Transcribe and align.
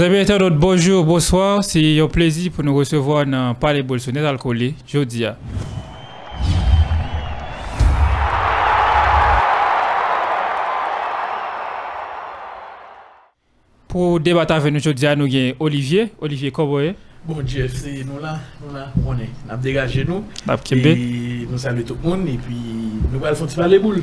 Bonjour, 0.00 1.04
bonsoir. 1.04 1.62
C'est 1.62 2.00
un 2.00 2.08
plaisir 2.08 2.50
pour 2.52 2.64
nous 2.64 2.74
recevoir 2.74 3.26
dans 3.26 3.54
Palais 3.54 3.82
Bolsonaro 3.82 4.28
Alcoolé, 4.28 4.74
jeudi. 4.86 5.26
Pour 13.88 14.18
débattre 14.20 14.54
avec 14.54 14.72
nous 14.72 14.78
aujourd'hui, 14.80 15.06
nous 15.18 15.26
avons 15.26 15.54
Olivier. 15.60 16.12
Olivier, 16.18 16.50
comment 16.50 16.80
est 16.80 16.94
Bon, 17.26 17.36
Jeff, 17.46 17.74
c'est 17.74 18.02
nous 18.02 18.18
là, 18.22 18.38
nous 18.66 18.74
là, 18.74 18.90
on 19.06 19.12
est. 19.18 19.28
On 19.46 19.52
a 19.52 19.56
dégagé 19.58 20.06
nous. 20.06 20.24
Et 20.72 21.46
nous 21.46 21.58
saluons 21.58 21.84
tout 21.84 21.98
le 22.02 22.08
monde 22.08 22.26
et 22.26 22.38
puis 22.38 22.56
nous 23.12 23.22
allons 23.22 23.46
faire 23.48 23.68
les 23.68 23.78
boules. 23.78 24.02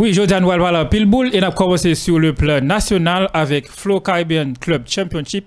Oui, 0.00 0.14
voir 0.14 0.88
pile 0.88 1.04
boule 1.04 1.28
et 1.34 1.42
nous 1.42 1.50
commencé 1.50 1.94
sur 1.94 2.18
le 2.18 2.32
plan 2.32 2.62
national 2.62 3.28
avec 3.34 3.68
Flow 3.68 4.00
Caribbean 4.00 4.56
Club 4.56 4.84
Championship, 4.86 5.44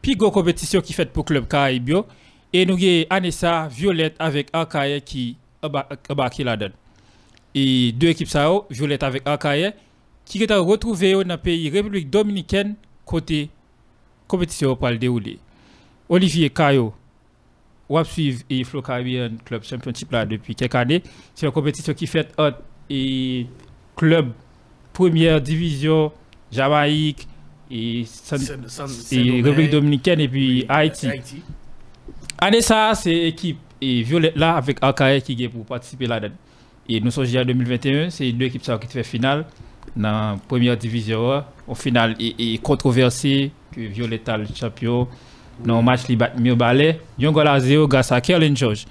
puis 0.00 0.14
go 0.14 0.30
compétition 0.30 0.80
qui 0.80 0.92
fait 0.92 1.12
pour 1.12 1.24
Club 1.24 1.48
Caribbean. 1.48 2.04
Et 2.52 2.64
nous 2.64 2.74
avons 2.74 3.04
Anessa 3.10 3.66
Violette 3.66 4.14
avec 4.20 4.46
Akaye 4.52 5.02
qui 5.02 5.36
embarqué 6.08 6.44
là-dedans. 6.44 6.72
Et 7.52 7.90
deux 7.90 8.10
équipes 8.10 8.28
ça, 8.28 8.48
Violette 8.70 9.02
avec 9.02 9.26
Akaye, 9.26 9.72
qui 10.24 10.40
est 10.40 10.52
retrouvé 10.52 11.14
dans 11.24 11.34
le 11.34 11.36
pays 11.36 11.68
République 11.68 12.08
Dominicaine 12.08 12.76
côté 13.04 13.50
compétition 14.28 14.76
pour 14.76 14.88
le 14.88 14.98
dérouler. 14.98 15.40
Olivier 16.08 16.48
Kayo, 16.50 16.94
ou 17.88 18.04
suivre 18.04 18.42
et 18.48 18.62
Flow 18.62 18.82
Caribbean 18.82 19.36
Club 19.44 19.64
Championship 19.64 20.12
là 20.12 20.24
depuis 20.24 20.54
quelques 20.54 20.76
années. 20.76 21.02
C'est 21.34 21.46
une 21.46 21.50
compétition 21.52 21.92
qui 21.92 22.06
fait 22.06 22.32
et 22.88 23.46
club 23.96 24.30
première 24.92 25.40
division 25.40 26.12
Jamaïque 26.52 27.26
et, 27.70 28.04
San- 28.06 28.38
San- 28.38 28.68
San- 28.68 28.86
et 28.86 28.90
Saint-Domingue. 28.92 29.44
République 29.44 29.70
Dominicaine 29.70 30.20
et 30.20 30.28
puis 30.28 30.58
Oui, 30.60 30.66
Haïti. 30.68 31.08
Haïti. 31.08 31.42
Année 32.38 32.62
ça, 32.62 32.92
c'est 32.94 33.14
équipe 33.28 33.58
et 33.80 34.02
Violette 34.02 34.36
là 34.36 34.56
avec 34.56 34.78
Akaye 34.82 35.20
qui 35.22 35.42
est 35.42 35.48
pour 35.48 35.64
participer 35.64 36.06
là-dedans. 36.06 36.34
Et 36.88 37.00
nous 37.00 37.10
sommes 37.10 37.26
en 37.26 37.44
2021, 37.44 38.10
c'est 38.10 38.30
deux 38.32 38.46
équipes 38.46 38.64
ça 38.64 38.78
qui 38.78 38.86
fait 38.86 39.02
finale 39.02 39.44
dans 39.96 40.02
la 40.32 40.36
première 40.46 40.76
division. 40.76 41.42
Au 41.66 41.74
final, 41.74 42.14
et, 42.20 42.54
et 42.54 42.58
controversé 42.58 43.50
que 43.72 43.80
Violette 43.80 44.28
a 44.28 44.36
le 44.38 44.46
champion 44.54 45.08
dans 45.64 45.78
le 45.78 45.82
match 45.84 46.06
li 46.06 46.14
bat 46.16 46.30
mieux 46.38 46.54
balai. 46.54 47.00
Yon 47.18 47.32
goal 47.32 47.48
à 47.48 47.58
zéro 47.58 47.88
grâce 47.88 48.12
à 48.12 48.20
Kerlin 48.20 48.54
George. 48.54 48.84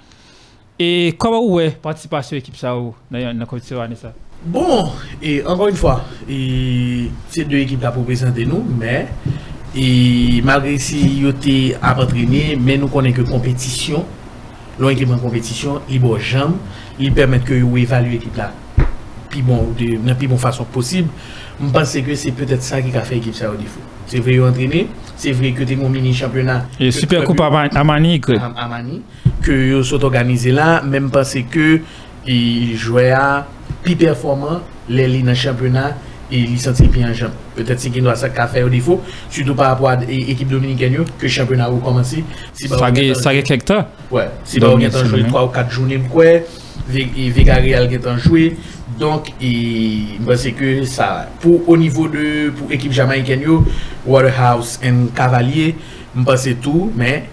Et 0.78 1.14
comment 1.16 1.42
vous 1.46 1.60
est 1.60 1.70
participation 1.80 2.36
équipe 2.36 2.56
ça 2.56 2.76
ou 2.76 2.94
dans 3.10 3.18
dans 3.18 3.38
la 3.38 3.46
compétition 3.46 3.80
année 3.80 3.96
ça? 3.96 4.12
Bon, 4.44 4.90
et 5.22 5.44
encore 5.44 5.68
une 5.68 5.74
fois, 5.76 6.04
et 6.28 7.10
c'est 7.28 7.44
deux 7.44 7.56
équipes 7.58 7.82
là 7.82 7.90
pour 7.90 8.04
présenter 8.04 8.44
nous, 8.46 8.64
mais 8.78 9.08
et 9.76 10.40
malgré 10.44 10.78
si 10.78 11.18
yo 11.18 11.30
été 11.30 11.74
à 11.82 12.00
entraîner, 12.00 12.56
mais 12.60 12.78
nous 12.78 12.86
connaissons 12.86 13.22
que 13.22 13.30
compétition, 13.30 14.04
l'on 14.78 14.88
équipe 14.88 15.10
en 15.10 15.18
compétition, 15.18 15.80
il 15.90 16.00
bon 16.00 16.16
jambe, 16.18 16.54
il 17.00 17.12
permet 17.12 17.40
que 17.40 17.54
vous 17.54 17.76
évaluez 17.76 18.12
l'équipe 18.12 18.36
là, 18.36 18.52
puis 19.28 19.42
bon, 19.42 19.68
de 19.78 19.98
la 20.06 20.14
plus 20.14 20.28
bonne 20.28 20.38
façon 20.38 20.64
possible. 20.64 21.08
Je 21.60 21.68
pense 21.70 21.96
que 21.98 22.14
c'est 22.14 22.32
peut-être 22.32 22.62
ça 22.62 22.80
qui 22.80 22.96
a 22.96 23.00
fait 23.00 23.16
l'équipe 23.16 23.34
ça 23.34 23.50
au 23.50 23.54
défaut. 23.56 23.80
C'est 24.06 24.20
vrai, 24.20 24.36
vous 24.38 24.46
entraîner, 24.46 24.86
c'est 25.16 25.32
vrai 25.32 25.50
que 25.50 25.64
tu 25.64 25.74
mon 25.74 25.88
mini 25.88 26.14
championnat. 26.14 26.66
Et 26.78 26.90
que 26.90 26.90
super 26.92 27.24
coupe 27.24 27.40
à 27.40 27.50
Man- 27.50 27.70
à 27.74 27.82
Manique. 27.82 28.28
à, 28.30 28.68
Mani, 28.68 29.02
que 29.42 29.82
sont 29.82 30.04
organisés 30.04 30.52
là, 30.52 30.82
même 30.82 31.10
parce 31.10 31.36
que 31.50 31.80
ils 32.26 32.76
jouaient 32.76 33.10
à 33.10 33.46
plus 33.86 33.94
performant 33.96 34.60
les 34.88 35.06
lignes 35.06 35.24
dans 35.24 35.30
le 35.30 35.36
championnat 35.36 35.96
et 36.30 36.56
sentent 36.56 36.82
bien 36.90 37.10
en 37.10 37.14
jambe. 37.14 37.30
Peut-être 37.54 37.78
c'est 37.78 37.90
qu'il 37.90 38.02
doit 38.02 38.16
ça 38.16 38.28
au 38.64 38.68
défaut, 38.68 39.00
surtout 39.30 39.54
par 39.54 39.68
rapport 39.68 39.90
à 39.90 39.96
l'équipe 39.96 40.48
dominicaine 40.48 41.04
que 41.18 41.22
le 41.22 41.28
championnat 41.28 41.66
a 41.66 41.70
commencé. 41.70 42.24
Si 42.52 42.66
Ça 42.66 42.90
gagne 42.90 43.14
quelques 43.44 43.64
temps. 43.64 43.86
Ouais, 44.10 44.28
si 44.44 44.58
on 44.62 44.78
est 44.80 44.86
en 44.88 44.90
joué 44.90 45.08
Dominique, 45.10 45.28
3 45.28 45.44
ou 45.44 45.48
4 45.48 45.70
journées, 45.70 46.00
quoi, 46.10 46.24
Villarreal 46.88 47.92
est 47.92 48.06
en 48.06 48.18
joué. 48.18 48.56
Donc, 48.98 49.32
bah, 50.20 50.36
c'est 50.36 50.52
que 50.52 50.84
ça, 50.84 51.28
pour, 51.40 51.68
au 51.68 51.76
niveau 51.76 52.08
de, 52.08 52.50
pour 52.50 52.72
équipe 52.72 52.92
jamaïcaine, 52.92 53.42
yo, 53.42 53.64
Waterhouse 54.04 54.80
et 54.82 54.90
Cavalier, 55.14 55.76
je 56.16 56.22
pense 56.24 56.48
tout, 56.60 56.90
mais, 56.96 57.24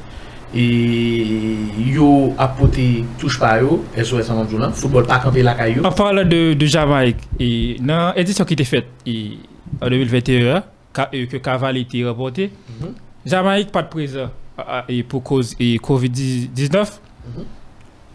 et, 0.55 1.57
yo, 1.77 2.33
apporté, 2.37 3.03
touche 3.17 3.39
pas 3.39 3.59
yo, 3.61 3.83
SOS 4.01 4.29
en 4.29 4.47
journal, 4.47 4.71
football 4.73 5.05
pas 5.05 5.19
campé 5.19 5.41
la 5.43 5.53
caillou. 5.55 5.83
En 5.85 5.91
parlant 5.91 6.23
de, 6.25 6.53
de 6.53 6.65
Jamaïque, 6.65 7.17
et 7.39 7.77
dans 7.79 8.13
l'édition 8.15 8.45
qui 8.45 8.53
était 8.53 8.63
faite 8.63 8.87
et, 9.05 9.37
en 9.81 9.89
2021, 9.89 10.63
ca- 10.95 11.09
euh, 11.13 11.25
que 11.25 11.37
Caval 11.37 11.77
était 11.77 12.03
remporté, 12.05 12.51
Mhm. 12.81 12.93
Jamaïque 13.25 13.71
pas 13.71 13.81
de 13.83 13.87
présent 13.89 14.29
et 14.87 15.01
pour 15.03 15.23
cause 15.23 15.55
et 15.59 15.77
Covid-19. 15.77 16.99
Mhm. 17.25 17.43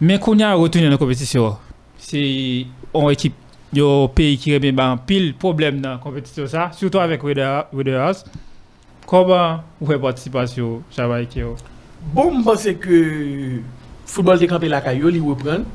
Mais 0.01 0.17
qu'on 0.19 0.39
a 0.39 0.53
retourné 0.53 0.85
dans 0.87 0.91
la 0.91 0.97
compétition, 0.97 1.57
c'est 1.97 2.65
une 2.95 3.09
équipe, 3.11 3.33
un 3.75 4.07
pays 4.07 4.37
qui 4.37 4.53
remet 4.55 4.71
ben, 4.71 4.97
pile 5.05 5.33
problème 5.35 5.81
dans 5.81 5.91
la 5.91 5.97
compétition, 5.97 6.47
ça, 6.47 6.71
surtout 6.71 6.99
avec 6.99 7.21
Wederhouse. 7.23 8.23
Comment 9.05 9.61
vous 9.81 9.91
faites 9.91 9.99
participation 10.01 10.81
Jamaïque? 10.95 11.39
Bon 11.99 12.31
mpense 12.39 12.73
ke 12.81 12.99
foutbol 14.09 14.39
de 14.41 14.47
kampe 14.49 14.69
lakay 14.71 15.01
yo 15.03 15.11
li 15.13 15.21
repren. 15.23 15.65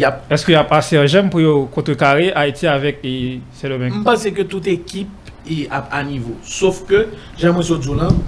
Yap... 0.00 0.24
Eske 0.32 0.54
y 0.54 0.58
ap 0.58 0.72
ase 0.76 1.02
jem 1.06 1.28
pou 1.32 1.44
yo 1.44 1.58
kontre 1.74 1.98
kare 1.98 2.32
Haiti 2.34 2.70
avek 2.70 3.04
e 3.06 3.16
Selomen? 3.60 4.00
Mpense 4.00 4.32
ke 4.34 4.46
tout 4.48 4.66
ekip 4.72 5.30
y 5.46 5.66
ap 5.70 5.92
a 5.94 6.02
nivou. 6.06 6.38
Sof 6.42 6.82
ke 6.88 7.04
jem 7.38 7.54
mwen 7.54 7.68
so 7.68 7.78
djounan, 7.78 8.18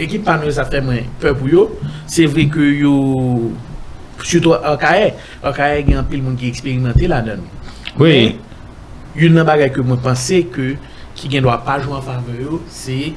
ekip 0.00 0.24
pa 0.26 0.38
nou 0.40 0.50
sa 0.54 0.66
fe 0.66 0.80
mwen 0.84 1.06
pe 1.22 1.34
pou 1.36 1.52
yo. 1.52 1.68
Se 2.10 2.26
vre 2.30 2.48
ke 2.52 2.72
yo... 2.80 2.96
Soutou 4.24 4.54
akaye, 4.54 5.12
akaye 5.44 5.82
gen 5.84 6.04
pil 6.08 6.22
moun 6.24 6.36
ki 6.40 6.48
eksperimente 6.48 7.08
la 7.10 7.20
dan. 7.24 7.42
Oui. 8.00 8.36
Yon 9.18 9.34
nan 9.36 9.46
bagay 9.46 9.68
ke 9.74 9.82
mwen 9.84 10.00
pense 10.02 10.38
ke 10.54 10.74
ki 11.18 11.30
gen 11.30 11.44
do 11.44 11.52
a 11.52 11.58
pa 11.66 11.76
jou 11.82 11.96
an 11.96 12.04
fave 12.04 12.38
yo, 12.38 12.62
se 12.72 13.12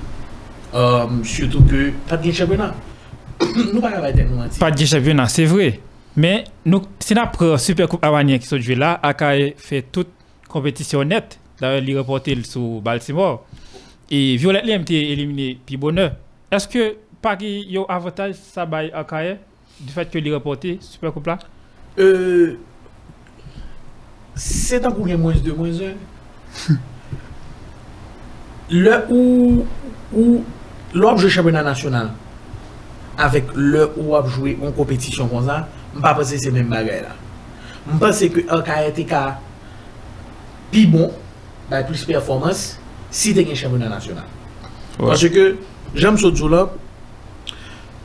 euh, 0.74 1.06
um, 1.06 1.22
soutou 1.24 1.63
ke 1.69 1.91
pat 2.09 2.25
gen 2.25 2.36
championat. 2.41 2.87
nous 3.74 3.81
pas 3.81 3.92
capable 3.92 4.16
d'être 4.16 4.30
nous. 4.30 4.59
Pas 4.59 4.72
de 4.72 4.86
championnat, 4.86 5.28
c'est 5.28 5.46
vrai. 5.46 5.80
Mais 6.16 6.46
nous, 6.66 6.81
si 7.00 7.14
nous 7.14 7.22
prenons 7.31 7.58
Super 7.58 7.88
Coupe 7.88 8.03
Avanien 8.03 8.40
qui 8.40 8.48
sont 8.48 8.59
joués 8.59 8.75
là, 8.75 9.00
Akaye 9.03 9.53
fait 9.58 9.84
toute 9.84 10.09
compétition 10.48 11.03
nette. 11.03 11.40
D'ailleurs, 11.62 11.84
il 11.84 11.98
reporté 11.98 12.42
sur 12.44 12.81
Baltimore. 12.81 13.46
Et 14.09 14.36
Violette 14.38 14.68
été 14.68 15.12
éliminé, 15.12 15.59
puis 15.66 15.78
bonheur. 15.78 16.16
Est-ce 16.52 16.68
que 16.68 16.96
pas 17.22 17.36
qu'il 17.36 17.70
y 17.72 17.78
a 17.78 17.84
avantage 17.88 18.36
ça 18.36 18.66
bail 18.66 18.92
Akaye 18.94 19.38
du 19.80 19.92
fait 19.92 20.09
que 20.09 20.18
il 20.18 20.34
reporté 20.34 20.78
Super 20.81 21.14
Coupe 21.14 21.28
là? 21.28 21.38
Euh, 22.00 22.58
c'est 24.34 24.86
un 24.86 24.92
coup 24.92 25.06
moins 25.06 25.34
2, 25.34 25.54
moins 25.54 25.72
1. 26.69 26.74
le 28.72 29.06
où 29.12 29.66
l'on 30.94 31.18
joue 31.18 31.30
championnat 31.30 31.64
national 31.64 32.12
avec 33.18 33.46
le 33.56 33.92
où 33.98 34.16
on 34.16 34.26
joué 34.26 34.58
en 34.66 34.72
compétition 34.72 35.28
comme 35.28 35.46
ça, 35.46 35.68
je 35.94 35.98
ne 35.98 36.04
pense 36.04 36.14
pas 36.14 36.20
que 36.20 36.38
c'est 36.38 36.52
même 36.52 36.68
bagage 36.68 37.02
là. 37.02 37.16
Je 37.92 37.98
pense 37.98 38.20
que 38.20 38.50
un 38.50 38.88
été 38.88 39.08
plus 40.72 40.88
bon, 40.88 41.12
plus 41.88 42.06
performance, 42.06 42.80
si 43.10 43.34
tu 43.34 43.40
un 43.40 43.56
championnat 43.56 43.90
national. 43.90 44.24
Ouais. 45.00 45.08
Parce 45.08 45.28
que 45.28 45.58
j'aime 45.96 46.18
ce 46.18 46.34
jour 46.34 46.50
là, 46.50 46.70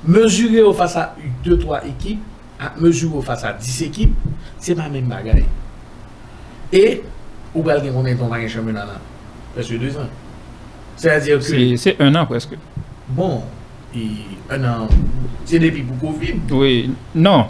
mesurer 0.04 0.62
au 0.62 0.72
face 0.72 0.96
à 0.96 1.14
2-3 1.44 1.88
équipes, 1.88 2.22
à 2.60 2.72
mesurer 2.78 3.16
au 3.16 3.22
face 3.22 3.44
à 3.44 3.52
10 3.52 3.82
équipes, 3.82 4.14
c'est 4.58 4.74
pas 4.74 4.82
la 4.82 4.88
même 4.88 5.06
bagaille. 5.06 5.44
Et, 6.72 7.02
ou 7.54 7.62
bien 7.62 7.78
combien 7.92 8.14
de 8.14 8.18
temps 8.18 8.32
un 8.32 8.48
championnat 8.48 8.86
là 8.86 8.94
Presque 9.54 9.78
2 9.78 9.96
ans. 9.98 10.08
C'est-à-dire 10.96 11.38
que, 11.38 11.76
C'est 11.76 12.00
un 12.00 12.14
an 12.14 12.26
presque. 12.26 12.56
bon, 13.08 13.42
un 14.50 14.64
an, 14.64 14.88
c'est 15.44 15.58
depuis 15.58 15.82
pour 15.82 16.12
Covid. 16.12 16.34
Oui. 16.50 16.90
Non. 17.14 17.46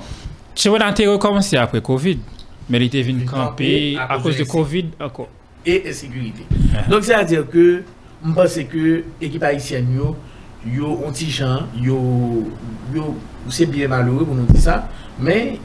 Championnat 0.54 0.88
a 0.88 1.10
recommencé 1.10 1.56
après 1.56 1.80
Covid. 1.80 2.18
Mais 2.68 2.78
il 2.78 2.84
était 2.84 3.02
venu 3.02 3.24
camper 3.24 3.96
à 3.98 4.14
à 4.14 4.18
cause 4.20 4.36
de 4.36 4.44
Covid 4.44 4.86
encore. 5.00 5.28
et 5.64 5.82
insécurité. 5.88 6.42
Donc, 6.88 7.04
c'est-à-dire 7.04 7.48
que, 7.48 7.82
je 8.24 8.32
pense 8.32 8.58
que 8.70 9.04
l'équipe 9.20 9.42
haïtienne, 9.42 9.86
yo, 9.94 10.16
yo, 10.66 11.00
on 11.04 11.12
petit 11.12 11.30
gens, 11.30 11.60
yo, 11.80 12.48
yo, 12.94 13.16
c'est 13.48 13.66
bien 13.66 13.88
malheureux 13.88 14.24
pour 14.24 14.34
nous 14.34 14.46
dire 14.46 14.60
ça, 14.60 14.88
mais 15.18 15.58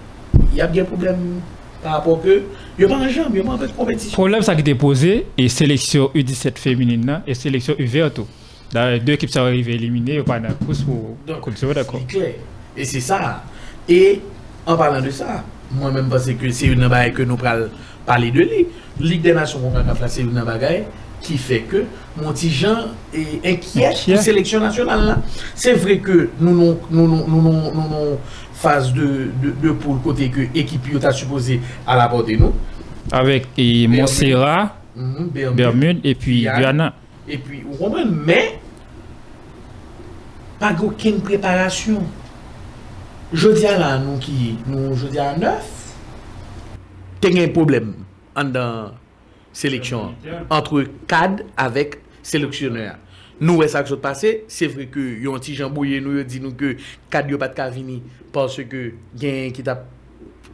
il 0.52 0.58
y 0.58 0.62
a 0.62 0.68
bien 0.68 0.84
problème 0.84 1.40
par 1.84 1.94
rapport 1.94 2.22
que, 2.22 2.44
yo 2.80 2.88
pas 2.88 2.96
en 2.96 3.10
jambe, 3.10 3.36
yo 3.36 3.44
pas 3.44 3.54
en 3.54 3.68
compétition. 3.76 4.14
problème 4.14 4.42
ça 4.42 4.56
qui 4.56 4.62
était 4.62 4.76
posé 4.76 5.28
et 5.38 5.50
sélection 5.50 6.10
U17 6.16 6.58
féminine 6.58 7.22
et 7.28 7.34
sélection 7.34 7.74
U20 7.74 8.26
Dans 8.74 9.00
deux 9.04 9.14
équipes 9.14 9.30
sont 9.30 9.40
arrivées 9.42 9.76
éliminées, 9.76 10.22
pas 10.24 10.40
dans 10.40 10.50
la 10.50 10.54
course 10.54 10.82
pour 10.82 11.16
continuer 11.42 11.74
d'accord. 11.74 12.02
C'est 12.08 12.18
clair. 12.18 12.32
Et 12.76 12.86
c'est 12.86 13.00
ça. 13.00 13.44
Et 13.88 14.22
en 14.66 14.76
parlant 14.76 15.02
de 15.02 15.10
ça, 15.10 15.44
moi-même, 15.72 16.10
parce 16.10 16.30
que 16.32 16.50
c'est 16.52 16.68
une 16.68 16.88
bagaille 16.88 17.14
que 17.14 17.24
nous 17.24 17.38
parler 18.06 18.32
de 18.32 18.40
lui. 18.40 18.68
Ligue 19.00 19.22
des 19.22 19.34
Nations, 19.34 19.60
on 19.64 19.70
va 19.70 19.84
c'est 20.08 20.22
une 20.22 20.42
bagaille. 20.44 20.84
qui 21.22 21.38
fait 21.38 21.62
que 21.62 21.84
mon 22.22 22.32
petit 22.32 22.52
Jean 22.52 22.90
est 23.14 23.44
inquiet 23.44 23.90
pour 24.06 24.18
sélection 24.22 24.60
nationale 24.60 25.04
là. 25.04 25.18
C'est 25.56 25.74
vrai 25.74 25.98
que 25.98 26.30
nous 26.40 26.54
nous 26.56 26.78
nous 26.92 27.08
nous 27.08 27.26
nous 27.28 27.42
nous- 27.42 28.18
phase 28.54 28.94
de 28.94 29.30
de, 29.42 29.52
de 29.62 29.72
poule 29.72 29.98
côté 30.04 30.30
que 30.30 30.42
équipe 30.56 31.00
t'a 31.00 31.12
supposé 31.12 31.60
à 31.88 31.96
la 31.98 32.08
portée 32.08 32.38
nous. 32.38 32.54
Avec 33.12 33.48
et 33.58 33.88
Montserrat, 33.88 34.76
Mhm, 34.96 35.30
Bermude. 35.34 35.56
Bermude 35.58 36.00
et 36.04 36.16
puis. 36.16 36.42
Guyana. 36.42 36.94
E 37.28 37.36
pi, 37.36 37.62
ou 37.68 37.76
kompren, 37.80 38.12
men, 38.28 38.56
pa 40.62 40.72
gwo 40.78 40.94
ken 41.00 41.20
preparasyon. 41.26 42.06
Jodi 43.36 43.66
a 43.68 43.76
la 43.76 43.96
nou 44.00 44.16
ki, 44.24 44.56
nou 44.70 44.96
jodi 44.96 45.20
a 45.20 45.34
9, 45.36 45.74
te 47.20 47.32
gen 47.34 47.52
problem 47.56 47.92
an 48.38 48.54
dan 48.56 48.94
seleksyon. 49.58 50.16
Antre 50.54 50.86
kad 51.10 51.44
avèk 51.60 52.00
seleksyoner. 52.26 52.96
Nou 53.38 53.62
wè 53.62 53.68
sa 53.70 53.84
k 53.86 53.92
sot 53.92 54.02
pase, 54.02 54.32
se 54.50 54.70
vre 54.72 54.88
ke 54.90 55.04
yon 55.22 55.42
ti 55.44 55.54
jambouye 55.58 56.00
nou 56.02 56.18
yo 56.18 56.24
di 56.26 56.40
nou 56.42 56.56
ke 56.58 56.78
kad 57.14 57.28
yo 57.30 57.38
pat 57.42 57.54
ka 57.58 57.68
vini 57.74 58.00
parce 58.34 58.64
ke 58.66 58.88
gen 59.20 59.52
ki, 59.54 59.66
ta, 59.68 59.78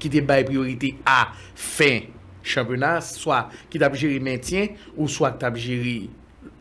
ki 0.02 0.12
te 0.12 0.24
bay 0.26 0.44
priorite 0.48 0.96
a 1.08 1.30
fin 1.56 2.10
championat, 2.44 3.06
swa 3.06 3.46
ki 3.72 3.80
tap 3.80 3.96
jiri 3.96 4.20
mentyen 4.24 4.74
ou 4.98 5.08
swa 5.12 5.32
ki 5.32 5.44
tap 5.46 5.60
jiri 5.62 5.96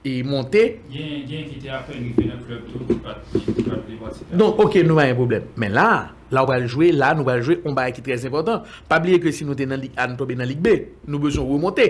e 0.05 0.23
monte. 0.27 0.63
Gen 0.91 1.47
ki 1.49 1.61
te 1.63 1.71
apen 1.73 2.03
yon 2.03 2.13
ven 2.19 2.35
an 2.35 2.43
klub 2.47 2.67
tou, 2.71 2.83
ki 2.89 2.99
pat 3.05 3.89
li 3.89 3.99
vati. 4.01 4.27
Don, 4.35 4.57
ok, 4.63 4.81
nou 4.87 4.99
va 4.99 5.07
yon 5.09 5.19
problem. 5.21 5.49
Men 5.63 5.75
la, 5.77 5.89
la 6.33 6.45
ou 6.45 6.51
va 6.51 6.59
ljouye, 6.63 6.93
la 6.97 7.13
nou 7.19 7.27
va 7.29 7.39
ljouye, 7.41 7.61
on 7.69 7.77
ba 7.77 7.87
yon 7.89 7.97
ki 7.97 8.05
trez 8.07 8.27
important. 8.29 8.67
Pabliye 8.91 9.23
ke 9.23 9.33
si 9.35 9.47
nou 9.49 9.59
te 9.59 9.67
nan 9.69 9.83
lig 9.83 9.95
A, 9.97 10.09
nou 10.11 10.19
tobe 10.21 10.37
nan 10.39 10.51
lig 10.51 10.63
B, 10.63 10.75
nou 11.07 11.23
bezon 11.23 11.47
remonte. 11.51 11.87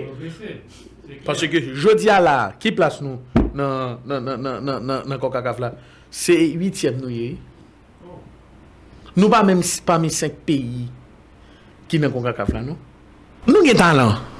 Pansye 1.25 1.49
ke 1.51 1.61
jodi 1.73 2.11
a 2.11 2.19
la, 2.21 2.37
ki 2.61 2.73
plas 2.77 3.01
nou 3.03 3.19
nan 3.53 5.17
kokakaf 5.21 5.61
la? 5.61 5.73
Se 6.13 6.33
8e 6.33 6.93
nou 6.97 7.09
ye. 7.13 7.33
Oh. 8.05 8.19
Nou 9.17 9.29
pa 9.33 9.41
mèm 9.45 9.63
si 9.65 9.81
pa 9.85 9.97
mi 10.01 10.13
5 10.13 10.43
peyi 10.45 10.85
ki 11.89 12.01
nan 12.01 12.13
kokakaf 12.13 12.53
la 12.53 12.61
nou. 12.65 12.77
Nou 13.49 13.65
gen 13.65 13.77
tan 13.79 13.97
lan. 13.97 14.32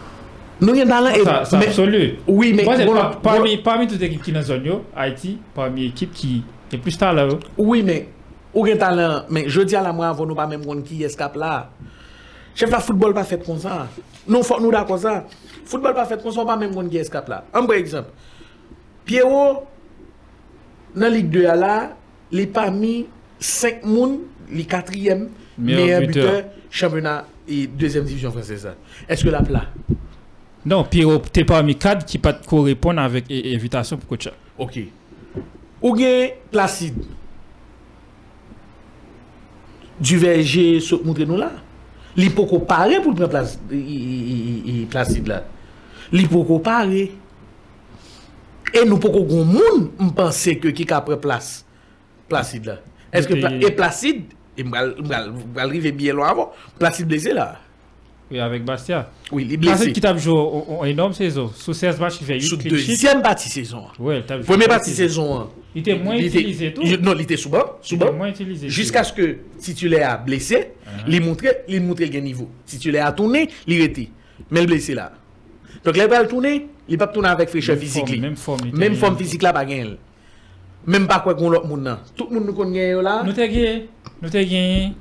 Nous 0.62 0.74
talent. 0.76 0.86
Talent 0.88 1.10
et 1.42 1.46
Ça, 1.46 1.58
mais- 1.58 1.68
absolu. 1.68 2.16
Oui, 2.28 2.54
mais 2.54 2.64
bon, 2.64 2.76
par- 2.94 3.12
bon, 3.12 3.18
parmi, 3.22 3.58
parmi 3.58 3.88
toutes 3.88 4.00
les 4.00 4.06
équipes 4.08 4.22
qui 4.24 4.32
sont 4.32 4.34
dans 4.36 4.40
la 4.40 4.46
zone, 4.46 4.80
Haïti, 4.96 5.40
parmi 5.54 5.84
l'équipe 5.86 6.12
qui 6.14 6.44
est 6.72 6.78
plus 6.78 6.98
yo. 7.00 7.40
Oui, 7.58 7.84
mais 7.84 8.08
ou 8.54 8.66
gen 8.66 8.78
talent, 8.78 9.24
mais 9.30 9.46
je 9.48 9.62
dis 9.62 9.76
à 9.76 9.82
la 9.82 9.92
moi 9.92 10.08
avant 10.10 10.26
nous 10.26 10.36
pas 10.36 10.48
même 10.48 10.84
qui 10.84 11.04
escape 11.04 11.36
là. 11.36 11.70
Chef 12.56 12.70
la 12.70 12.80
football 12.80 13.14
pas 13.14 13.24
fait 13.24 13.44
comme 13.44 13.58
ça. 13.58 13.88
Nous 14.28 14.44
faut 14.44 14.60
nous 14.60 14.72
d'accord 14.72 15.00
ça. 15.00 15.26
Football 15.66 15.94
pas 15.96 16.06
fait 16.06 16.22
comme 16.22 16.32
ça, 16.32 16.46
pas 16.46 16.56
même 16.56 16.90
qui 16.90 16.98
escape 16.98 17.28
là. 17.30 17.44
Un 17.54 17.64
bon 17.64 17.74
exemple. 17.74 18.10
Pierrot 19.06 19.64
dans 20.96 21.12
Ligue 21.12 21.30
2 21.32 21.46
à 21.48 21.56
là, 21.56 21.90
il 22.32 22.40
est 22.42 22.46
parmi 22.46 23.08
5 23.40 23.84
moun, 23.84 24.20
est 24.56 24.64
quatrième 24.70 25.30
Meilleur 25.58 25.82
meilleur 25.84 26.02
buteur. 26.02 26.44
championnat 26.70 27.26
et 27.48 27.66
deuxième 27.68 28.04
division 28.06 28.32
française. 28.32 28.70
Est-ce 29.10 29.24
que 29.24 29.30
la 29.30 29.42
plat 29.42 29.66
Non, 30.66 30.84
Pierrot, 30.86 31.20
t'es 31.32 31.44
parmi 31.44 31.76
cadres 31.76 32.06
qui 32.06 32.18
pas 32.18 32.34
correspondre 32.34 33.02
avec 33.02 33.26
invitation 33.30 33.98
pour 33.98 34.08
coach. 34.08 34.30
OK. 34.58 34.80
Ou 35.82 35.98
gen 35.98 36.30
Placide. 36.52 37.04
Du 40.00 40.18
verger 40.18 40.80
se 40.80 40.96
montre 40.96 41.24
nous 41.24 41.38
là. 41.38 41.52
Li 42.16 42.30
poko 42.30 42.60
pare 42.60 43.02
pour 43.02 43.16
prendre 43.16 43.30
place 43.30 43.60
Placide 44.90 45.28
là. 45.28 45.44
Li 46.12 46.28
poko 46.28 46.60
pare. 46.60 47.10
Et 48.74 48.86
nous 48.86 48.98
poko 48.98 49.24
gon 49.24 49.46
moun 49.46 49.92
m'pense 50.00 50.50
que 50.62 50.70
qui 50.70 50.86
prend 50.86 51.02
place 51.18 51.66
Placide 52.30 52.66
là. 52.66 52.78
Est-ce 53.12 53.28
que 53.28 53.36
Et- 53.36 53.72
Placide 53.72 54.24
m'al 54.64 54.96
m'al 55.04 55.34
arriver 55.58 55.92
bien 55.92 56.14
loin 56.14 56.30
avant. 56.30 56.52
Placide 56.80 57.08
blessé 57.08 57.34
là. 57.34 57.60
Oui, 58.34 58.40
avec 58.40 58.66
Bastia. 58.66 59.12
Oui, 59.32 59.44
il 59.48 59.54
est 59.54 59.58
blessé. 59.58 59.92
qui 59.92 60.02
tape 60.02 60.18
joué 60.18 60.34
une 60.82 60.88
énorme 60.88 61.14
saison. 61.14 61.52
Sous 61.56 61.74
16 61.74 62.00
matchs, 62.00 62.16
il 62.22 62.26
fait 62.26 62.34
8 62.34 62.42
Sous 62.42 62.58
deuxième 62.58 63.22
partie 63.22 63.48
saison. 63.48 63.84
Ouais, 64.00 64.24
t'as 64.26 64.38
joué 64.38 64.46
Première 64.46 64.70
partie 64.70 64.90
saison. 64.90 65.38
hein. 65.40 65.50
Il 65.76 65.82
était 65.82 65.96
moins 65.96 66.16
Il 66.16 66.26
utilisé 66.26 66.74
tout. 66.74 66.82
il- 66.84 67.00
Non, 67.00 67.14
il 67.16 67.22
était 67.22 67.38
Il 67.92 67.96
était 67.96 68.06
banc. 68.06 68.14
moins 68.14 68.30
utilisé. 68.30 68.70
Jusqu'à 68.70 69.04
ce 69.04 69.14
que 69.14 69.38
titulaire 69.60 70.10
a 70.14 70.18
blessé, 70.18 70.70
il 71.08 71.22
montrait 71.22 71.64
il 71.68 71.82
montrait 71.84 72.08
le 72.08 72.20
niveau. 72.22 72.50
Titulaire 72.66 73.06
a 73.06 73.12
tourné, 73.12 73.50
il 73.68 73.82
était. 73.82 74.10
Mais 74.50 74.62
le 74.62 74.66
blessé 74.68 74.96
là. 74.96 75.12
Donc 75.86 75.96
là, 75.96 76.06
il 76.06 76.10
va 76.10 76.26
tourner, 76.26 76.68
il 76.90 76.98
va 76.98 77.06
tourner 77.08 77.30
avec 77.30 77.50
fraîcheur 77.50 77.78
physique. 77.78 78.20
même 78.20 78.36
forme, 78.36 78.62
il 78.66 78.76
Même 78.76 78.96
forme 78.96 79.16
physique 79.16 79.44
là, 79.44 79.54
pas. 79.54 79.64
Même 80.88 81.08
pas 81.08 81.20
quoi 81.20 81.36
qu'on 81.36 81.50
l'autre 81.50 81.68
monde. 81.68 81.98
Tout 82.16 82.28
le 82.30 82.36
monde 82.40 82.48
nous 82.48 82.54
connaît 82.54 82.94
là. 83.02 83.22
Nous 83.24 83.32
t'ai 83.32 83.48
gagné, 83.48 83.90
nous 84.22 84.30
t'ai 84.30 84.44
gagné 84.46 84.94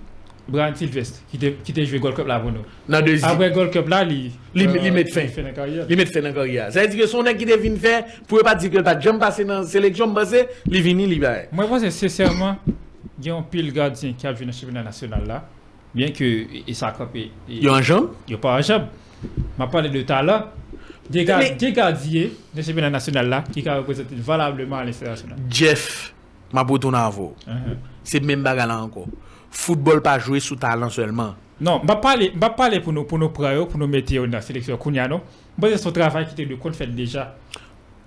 Brian 0.49 0.75
Sylvestre 0.75 1.21
qui 1.31 1.39
t'ai 1.39 1.57
qui 1.65 1.73
t'ai 1.73 1.87
joué 1.87 1.99
Gold 1.99 2.17
Cup 2.17 2.27
là 2.27 2.41
pour 2.41 2.51
nous. 2.51 2.63
Dans 2.89 3.05
deuxième. 3.05 3.31
Après 3.31 3.51
Gold 3.53 3.71
Cup 3.71 3.89
là, 3.89 4.05
il 4.05 4.33
li 4.55 4.67
met 4.91 5.05
fin. 5.05 5.23
Il 5.89 5.97
met 5.97 6.07
fait 6.07 6.21
dans 6.21 6.29
la 6.29 6.35
carrière. 6.35 6.73
Ça 6.73 6.83
veut 6.83 6.89
dire 6.89 7.01
que 7.01 7.07
son 7.07 7.23
nèg 7.23 7.37
qui 7.37 7.47
devine 7.47 7.77
faire, 7.77 8.05
pour 8.27 8.41
pas 8.41 8.55
dire 8.55 8.71
que 8.71 8.79
pas 8.81 8.99
jamais 8.99 9.19
passer 9.19 9.45
dans 9.45 9.61
la 9.61 9.67
sélection, 9.67 10.13
passé, 10.13 10.47
il 10.67 10.83
vini, 10.83 11.05
il 11.05 11.21
va. 11.21 11.35
Moi, 11.53 11.65
je 11.65 11.71
pense 11.71 11.89
sincèrement, 11.91 12.57
il 13.21 13.27
y 13.27 13.31
a 13.31 13.37
un 13.37 13.43
pile 13.43 13.73
gardien 13.73 14.13
qui 14.13 14.27
a 14.27 14.35
joué 14.35 14.45
dans 14.45 14.53
le 14.53 14.57
championnat 14.57 14.83
national 14.83 15.23
là. 15.27 15.49
Bien 15.95 16.11
que 16.11 16.47
ça 16.73 16.89
a 16.89 17.09
Il 17.49 17.63
y 17.63 17.69
a 17.69 17.75
un 17.75 17.83
jambe. 17.83 18.11
Il 18.27 18.31
n'y 18.31 18.35
a 18.35 18.39
pas 18.39 18.57
un 18.57 18.63
job. 18.63 18.83
Je 19.59 19.65
parle 19.65 19.91
de 19.91 20.03
talent. 20.03 20.47
Des 21.09 21.25
gardiens 21.25 22.29
ce 22.57 22.63
championnat 22.63 22.91
national 22.91 23.29
là 23.29 23.45
qui 23.53 23.69
ont 23.69 23.77
représenté 23.77 24.15
valablement 24.17 24.77
à 24.77 24.85
l'international. 24.85 25.37
Jeff, 25.51 26.15
ma 26.53 26.65
bouton 26.65 26.93
à 26.95 27.09
vous. 27.11 27.35
Uh-huh. 27.47 27.77
C'est 28.03 28.21
même 28.21 28.43
bagarre 28.43 28.69
là 28.69 28.79
encore. 28.79 29.09
Football 29.53 30.01
pas 30.03 30.19
jouer 30.19 30.41
sous 30.41 30.57
talent 30.57 30.89
seulement. 30.89 31.35
Non, 31.61 31.81
je 31.87 31.93
ne 31.93 32.01
parle 32.01 32.31
pas 32.41 32.51
parler 32.51 32.81
pour 32.81 32.93
nous, 32.93 33.05
pour 33.05 33.19
nous 33.19 33.29
prendre, 33.29 33.69
pour 33.69 33.79
nous 33.79 33.87
mettre 33.87 34.13
dans 34.15 34.27
la 34.33 34.41
sélection. 34.41 34.79
Moi, 34.85 35.69
c'est 35.71 35.77
son 35.79 35.93
travail 35.93 36.27
qui 36.27 36.33
était 36.33 36.47
de 36.47 36.55
compte 36.57 36.75
fait 36.75 36.87
déjà. 36.89 37.37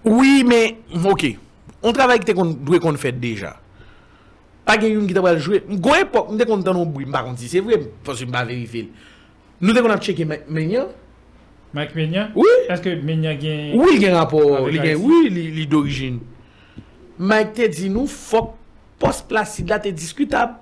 Oui, 0.04 0.44
mais 0.46 0.78
ok. 1.08 1.38
On 1.84 1.94
travaille 1.94 2.20
qui 2.20 2.34
qu'on 2.34 2.46
doit 2.46 2.80
qu'on 2.80 2.96
fait 2.98 3.12
déjà. 3.12 3.58
Pas 4.66 4.78
quelqu'un 4.78 5.06
qui 5.06 5.14
t'a 5.14 5.38
jouer. 5.38 5.64
Go 5.70 5.92
époque, 5.96 6.28
on 6.30 6.38
qu'on 6.38 6.58
dans 6.58 6.86
bruit, 6.86 7.06
pas 7.06 7.22
contre 7.24 7.40
c'est 7.40 7.60
vrai 7.60 7.80
parce 8.04 8.20
que 8.20 8.26
pas 8.30 8.44
vérifier. 8.44 8.92
Nous 9.62 9.74
qu'on 9.74 9.90
a 9.90 9.98
checké 10.00 10.26
maintenant, 10.26 10.88
Mike 11.74 11.94
Menia 11.96 12.30
oui, 12.36 12.48
Est-ce 12.70 12.82
que 12.82 12.96
Menia 13.02 13.36
gagne 13.36 13.74
oui, 13.76 13.92
il 13.96 14.02
y 14.02 14.08
a 14.08 14.16
un 14.16 14.20
rapport, 14.20 14.56
a- 14.58 14.64
oui, 14.64 15.28
il 15.30 15.60
est 15.60 15.66
d'origine. 15.66 16.20
Mike 17.20 17.54
te 17.54 17.68
dit 17.68 17.90
nous 17.90 18.08
faut 18.08 18.54
poste 18.98 19.28
placide 19.28 19.70
là 19.70 19.80
t'es 19.80 19.92
discutable. 19.92 20.56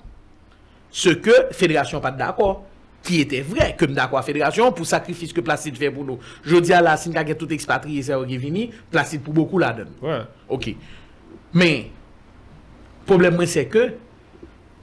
Ce 0.95 1.09
que 1.09 1.31
fédération 1.51 1.99
pas 1.99 2.11
d'accord 2.11 2.63
qui 3.01 3.19
était 3.19 3.41
vrai 3.41 3.75
que 3.75 3.83
d'accord 3.83 4.23
fédération 4.23 4.71
pour 4.71 4.85
sacrifice 4.85 5.33
que 5.33 5.41
Placide 5.41 5.75
fait 5.75 5.89
pour 5.91 6.05
nous. 6.05 6.19
Je 6.45 6.55
dis 6.55 6.71
à 6.71 6.81
la 6.81 6.95
si 6.95 7.09
nous 7.09 7.33
tout 7.33 7.51
expatrié 7.51 8.01
c'est 8.03 8.13
vini, 8.37 8.69
Placide 8.91 9.21
pour 9.21 9.33
beaucoup 9.33 9.57
la 9.57 9.73
donne. 9.73 9.89
Ouais. 10.01 10.21
OK. 10.47 10.75
Mais 11.51 11.89
problème 13.07 13.43
c'est 13.47 13.65
que 13.65 13.93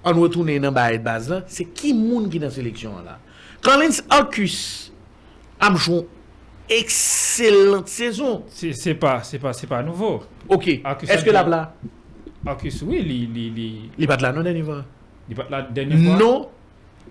on 0.03 0.13
retourne 0.21 0.59
dans 0.59 0.75
la 0.75 0.99
base 0.99 1.31
là, 1.31 1.45
c'est 1.47 1.67
qui 1.67 1.95
moun 1.95 2.29
qui 2.29 2.41
dans 2.41 2.51
sélection 2.51 2.93
là? 3.05 3.19
Quand 3.63 3.79
Lens 3.79 4.03
Arcus 4.11 4.93
a 5.61 5.73
joué 5.77 6.07
excellente 6.69 7.89
saison. 7.89 8.45
C'est 8.49 8.95
pas, 8.95 9.23
c'est 9.23 9.39
pas, 9.39 9.53
c'est 9.53 9.67
pas 9.67 9.83
nouveau. 9.83 10.23
OK. 10.49 10.67
Est-ce 10.69 11.25
que 11.25 11.31
la 11.31 11.43
dit- 11.45 11.49
bla 11.49 11.75
Arcus, 12.47 12.83
oui, 12.83 12.99
il, 13.01 13.37
il, 13.37 13.91
il, 13.99 14.07
pas 14.09 14.17
de 14.17 14.23
la 14.23 14.33
non 14.33 14.43
dernier 14.43 14.63
Di 15.29 15.37
pat 15.39 15.53
la 15.53 15.63
denye 15.67 15.99
fwa? 16.01 16.17
Non. 16.21 16.49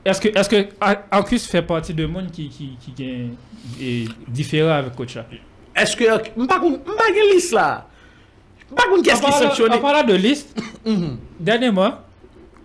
Eske, 0.07 0.31
eske 0.39 0.63
Akus 1.11 1.45
fè 1.51 1.61
pati 1.67 1.93
de 1.97 2.05
moun 2.07 2.29
ki, 2.31 2.47
ki, 2.53 2.69
ki 2.79 2.95
gen 2.97 3.31
e, 3.75 3.93
difera 4.31 4.79
avè 4.79 4.93
Kocha? 4.95 5.25
Eske, 5.77 6.07
mpa 6.39 6.59
gen 7.15 7.33
lis 7.33 7.49
la. 7.55 7.69
Mpa 8.69 8.85
gen 8.93 9.03
kes 9.07 9.23
ki 9.25 9.33
sanksyonè. 9.41 9.79
A 9.79 9.83
pala 9.83 10.05
de 10.07 10.15
list, 10.19 10.55
denye 11.39 11.73
mwa, 11.75 11.97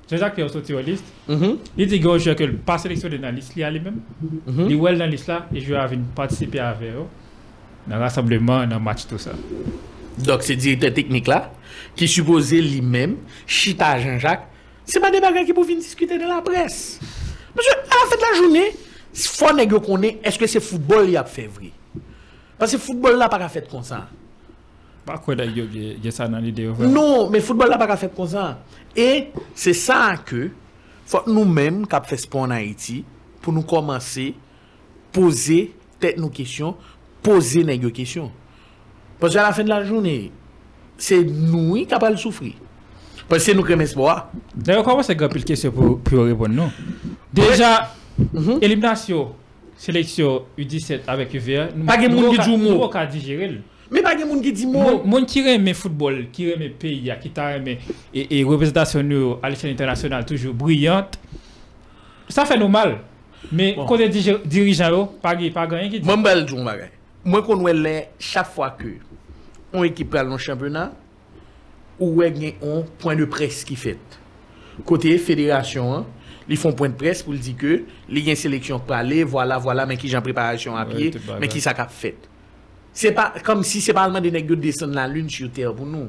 Jezak 0.05 0.37
fè 0.37 0.43
yon 0.45 0.51
soti 0.53 0.75
yon 0.75 0.85
list, 0.85 1.07
li 1.79 1.87
di 1.89 1.99
gwo 2.03 2.19
jè 2.21 2.35
ke 2.37 2.51
pa 2.67 2.77
seleksyon 2.81 3.17
nan 3.23 3.35
list 3.39 3.55
li 3.57 3.65
alè 3.65 3.81
mèm, 3.83 4.01
li 4.69 4.77
wèl 4.77 5.01
nan 5.01 5.11
list 5.11 5.31
la, 5.33 5.41
e 5.49 5.63
jwè 5.65 5.79
avè 5.81 5.97
yon 5.97 6.05
patisipe 6.17 6.61
avè 6.61 6.91
yo, 6.93 7.07
nan 7.89 8.03
rassembleman, 8.05 8.69
nan 8.71 8.85
match 8.85 9.09
tout 9.11 9.23
sa. 9.23 9.33
Dok 10.15 10.45
se 10.47 10.59
direktè 10.61 10.93
teknik 11.01 11.31
la, 11.33 11.47
ki 11.97 12.07
suppose 12.11 12.61
li 12.63 12.83
mèm, 12.85 13.17
Chita 13.49 13.95
Jean-Jacques, 14.03 14.51
C'est 14.85 15.01
pas 15.01 15.11
des 15.11 15.21
bagages 15.21 15.47
qui 15.47 15.53
venir 15.53 15.79
discuter 15.79 16.19
dans 16.19 16.29
la 16.29 16.43
presse. 16.43 16.99
Parce 17.55 17.67
que 17.67 17.73
à 17.73 17.77
la 17.77 18.11
fin 18.11 18.17
de 18.17 18.21
la 18.21 18.39
journée, 18.39 18.73
faut 19.15 19.53
nèg 19.53 19.71
yo 19.71 19.81
connaît 19.81 20.19
est-ce 20.23 20.39
que 20.39 20.47
c'est 20.47 20.61
football 20.61 21.09
y 21.09 21.17
a 21.17 21.25
fait 21.25 21.47
vrai? 21.47 21.71
Parce 22.59 22.73
que 22.73 22.79
football 22.79 23.17
là 23.17 23.29
pas 23.29 23.49
fait 23.49 23.69
comme 23.71 23.83
ça. 23.83 24.09
Pas 25.07 25.19
quoi 25.19 25.35
il 25.35 25.99
y 26.03 26.09
a 26.09 26.11
ça 26.11 26.27
dans 26.27 26.39
l'idée. 26.39 26.71
Non, 26.79 27.31
mais 27.31 27.41
football 27.41 27.69
là 27.69 27.79
pas 27.79 27.97
fait 27.97 28.15
comme 28.15 28.29
ça. 28.29 28.59
Et 28.97 29.29
c'est 29.55 29.75
ça 29.75 30.17
que 30.25 30.51
faut 31.07 31.23
nous-mêmes 31.27 31.87
qui 31.87 31.97
fait 32.07 32.17
sport 32.17 32.43
en 32.43 32.51
Haïti 32.51 33.05
pour 33.41 33.53
nous 33.53 33.63
commencer 33.63 34.35
poser 35.15 35.73
tête 36.01 36.19
nos 36.19 36.29
questions, 36.29 36.77
poser 37.23 37.63
yo 37.63 37.91
questions. 37.91 38.33
Parce 39.21 39.33
qu'à 39.33 39.43
la 39.43 39.53
fin 39.53 39.63
de 39.63 39.69
la 39.69 39.85
journée, 39.85 40.33
c'est 40.99 41.23
nous 41.23 41.75
qui 41.87 41.95
avons 41.95 42.17
souffrir. 42.17 42.55
Parce 42.55 42.64
Pase 43.31 43.55
nou 43.57 43.65
kremen 43.67 43.89
espo 43.89 44.09
a. 44.11 44.27
Dè 44.55 44.77
yo 44.77 44.85
koman 44.87 45.07
se 45.07 45.17
gapil 45.19 45.45
kesyo 45.49 45.73
pou 45.75 46.01
yo 46.13 46.27
repon 46.29 46.53
nou? 46.53 46.69
Deja, 47.35 47.71
eliminasyon, 48.61 49.31
seleksyon 49.81 50.59
U17 50.61 51.09
avèk 51.11 51.39
UVA, 51.41 51.71
nou 51.75 52.81
wò 52.83 52.91
ka 52.93 53.07
digirel. 53.11 53.63
Mè 53.95 54.03
bagè 54.03 54.27
moun 54.27 54.43
ki 54.43 54.53
di 54.57 54.67
mò. 54.69 54.85
Moun 55.05 55.27
ki 55.29 55.45
reme 55.45 55.75
foutbol, 55.77 56.23
ki 56.35 56.51
reme 56.53 56.71
peyi 56.81 57.09
ya, 57.09 57.19
ki 57.21 57.31
ta 57.35 57.51
reme 57.55 57.77
e 58.11 58.43
reprezentasyon 58.43 59.09
nou 59.09 59.39
al 59.45 59.57
chen 59.61 59.73
internasyonal 59.73 60.25
toujou 60.29 60.57
briyant, 60.57 61.19
sa 62.33 62.47
fè 62.49 62.59
nou 62.61 62.73
mal. 62.73 62.97
Mè 63.55 63.75
kote 63.85 64.09
dirijan 64.11 64.95
yo, 64.95 65.05
pagè, 65.23 65.53
pagè, 65.55 65.83
yon 65.85 65.93
ki 65.93 66.01
di. 66.01 66.09
Mwen 66.09 66.25
bel 66.25 66.45
djoun 66.49 66.65
bagè. 66.67 66.89
Mwen 67.25 67.45
kon 67.47 67.65
wè 67.65 67.75
lè 67.77 67.97
chak 68.21 68.51
fwa 68.53 68.73
ke 68.79 68.97
on 69.75 69.85
ekip 69.89 70.11
pral 70.13 70.29
non 70.31 70.39
championat, 70.39 70.95
ou 71.99 72.23
il 72.23 72.43
y 72.43 72.49
a 72.49 72.53
un 72.67 72.83
point 72.99 73.17
de 73.17 73.25
presse 73.25 73.65
qui 73.65 73.77
fait. 73.77 73.99
Côté 74.85 75.17
fédération, 75.19 75.95
hein, 75.95 76.07
ils 76.49 76.57
font 76.57 76.73
point 76.73 76.89
de 76.89 76.95
presse 76.95 77.23
pour 77.23 77.35
dire 77.35 77.57
que 77.57 77.83
il 78.09 78.19
y 78.19 78.29
a 78.29 78.31
une 78.31 78.37
sélection 78.37 78.79
pour 78.79 78.95
aller, 78.95 79.25
voilà, 79.25 79.59
voilà, 79.59 79.87
mais 79.87 79.97
qui 79.97 80.09
j'ai 80.09 80.17
en 80.17 80.23
préparation 80.23 80.77
à 80.77 80.85
Ouais, 80.87 81.11
mais 81.41 81.49
qui 81.49 81.61
ça 81.61 81.75
qu'a 81.75 81.87
fait. 81.87 82.17
C'est 82.93 83.13
pas 83.13 83.35
comme 83.45 83.63
si 83.63 83.81
c'est 83.81 83.93
pas 83.93 84.09
des 84.21 84.31
nègres 84.31 84.55
qui 84.55 84.61
descendent 84.61 84.95
la 84.95 85.09
lune 85.09 85.29
sur 85.29 85.51
terre 85.51 85.75
pour 85.75 85.87
nous. 85.87 86.09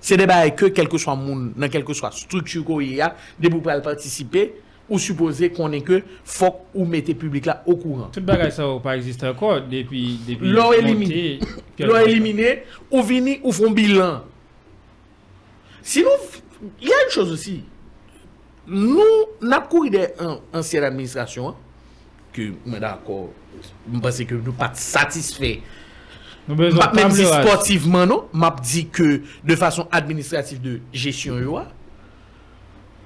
C'est 0.00 0.16
des 0.16 0.26
bagages 0.26 0.54
que 0.54 0.66
quel 0.66 0.88
que 0.88 0.98
soit 0.98 1.16
monde, 1.16 1.52
dans 1.56 1.68
quelle 1.68 1.84
que 1.84 1.94
soit 1.94 2.12
structure 2.12 2.64
qu'il 2.64 2.94
y 2.94 3.00
a, 3.00 3.16
des 3.40 3.48
pour 3.48 3.62
participer, 3.62 4.54
ou 4.88 4.98
supposer 4.98 5.50
qu'on 5.50 5.72
est 5.72 5.80
que 5.80 6.02
faut 6.24 6.56
ou 6.74 6.84
mettez 6.84 7.14
public 7.14 7.46
là 7.46 7.62
au 7.66 7.76
courant. 7.76 8.10
Tout 8.12 8.20
bagage 8.20 8.52
ça 8.52 8.64
pas 8.82 8.96
existé 8.96 9.26
encore 9.26 9.62
depuis 9.62 10.18
depuis 10.28 10.48
L'ont 10.48 10.72
éliminé. 10.72 11.38
L'ont 11.78 11.98
éliminé, 11.98 12.62
ou 12.90 13.02
vini, 13.02 13.40
ou 13.42 13.52
font 13.52 13.70
bilan. 13.70 14.22
Sinon, 15.86 16.10
il 16.80 16.88
y 16.88 16.92
a 16.92 17.04
une 17.04 17.10
chose 17.10 17.30
aussi. 17.30 17.62
Nous, 18.66 18.98
nous 19.42 19.90
des 19.90 20.08
ancienne 20.54 20.84
administration, 20.84 21.54
que, 22.32 22.52
mais 22.64 22.80
d'accord, 22.80 23.28
je 23.92 23.98
pense 24.00 24.18
que 24.18 24.34
nous 24.34 24.40
ne 24.40 24.44
sommes 24.46 24.54
pas 24.54 24.70
satisfaits. 24.72 25.58
Même 26.48 27.10
si 27.10 27.26
sportivement, 27.26 28.06
non, 28.06 28.24
je 28.32 28.62
dis 28.62 28.88
que 28.88 29.20
de 29.44 29.56
façon 29.56 29.86
administrative 29.92 30.62
de 30.62 30.80
gestion, 30.90 31.36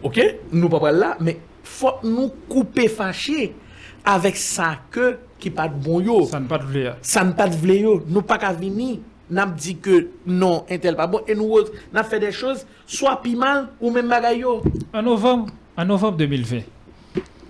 ok, 0.01 0.37
nous 0.53 0.69
pas 0.69 0.93
là, 0.93 1.17
mais 1.19 1.41
faut 1.65 1.95
nous 2.05 2.31
couper 2.49 2.87
fâchés 2.87 3.57
avec 4.05 4.37
ça 4.37 4.79
que 4.89 5.19
qui 5.41 5.51
pas 5.51 5.67
de 5.67 5.75
bon 5.75 6.01
yo. 6.01 6.27
Ça 6.27 6.39
ne 6.39 6.47
pas 6.47 6.59
de 6.59 6.65
vle. 6.65 6.97
Ça 7.03 7.25
ne 7.25 7.33
pas 7.33 7.49
de 7.49 7.57
vle 7.57 7.75
yo. 7.75 8.05
Nous 8.07 8.23
pas 8.23 8.39
qu'à 8.39 8.53
venir. 8.53 8.99
N'a 9.31 9.47
dit 9.47 9.77
que 9.77 10.09
non, 10.27 10.65
un 10.71 10.95
pas 10.95 11.07
bon, 11.07 11.21
et 11.27 11.35
nous 11.35 11.51
autres, 11.51 11.73
n'a 11.93 12.05
fait 12.05 12.21
des 12.21 12.33
choses, 12.33 12.67
soit 12.87 13.21
pi 13.23 13.37
mal, 13.37 13.69
ou 13.81 13.91
même 13.91 14.09
bagay 14.09 14.39
yo. 14.39 14.63
En 14.93 15.03
novembre, 15.03 15.49
en 15.77 15.85
novembre 15.85 16.17
2020, 16.19 16.61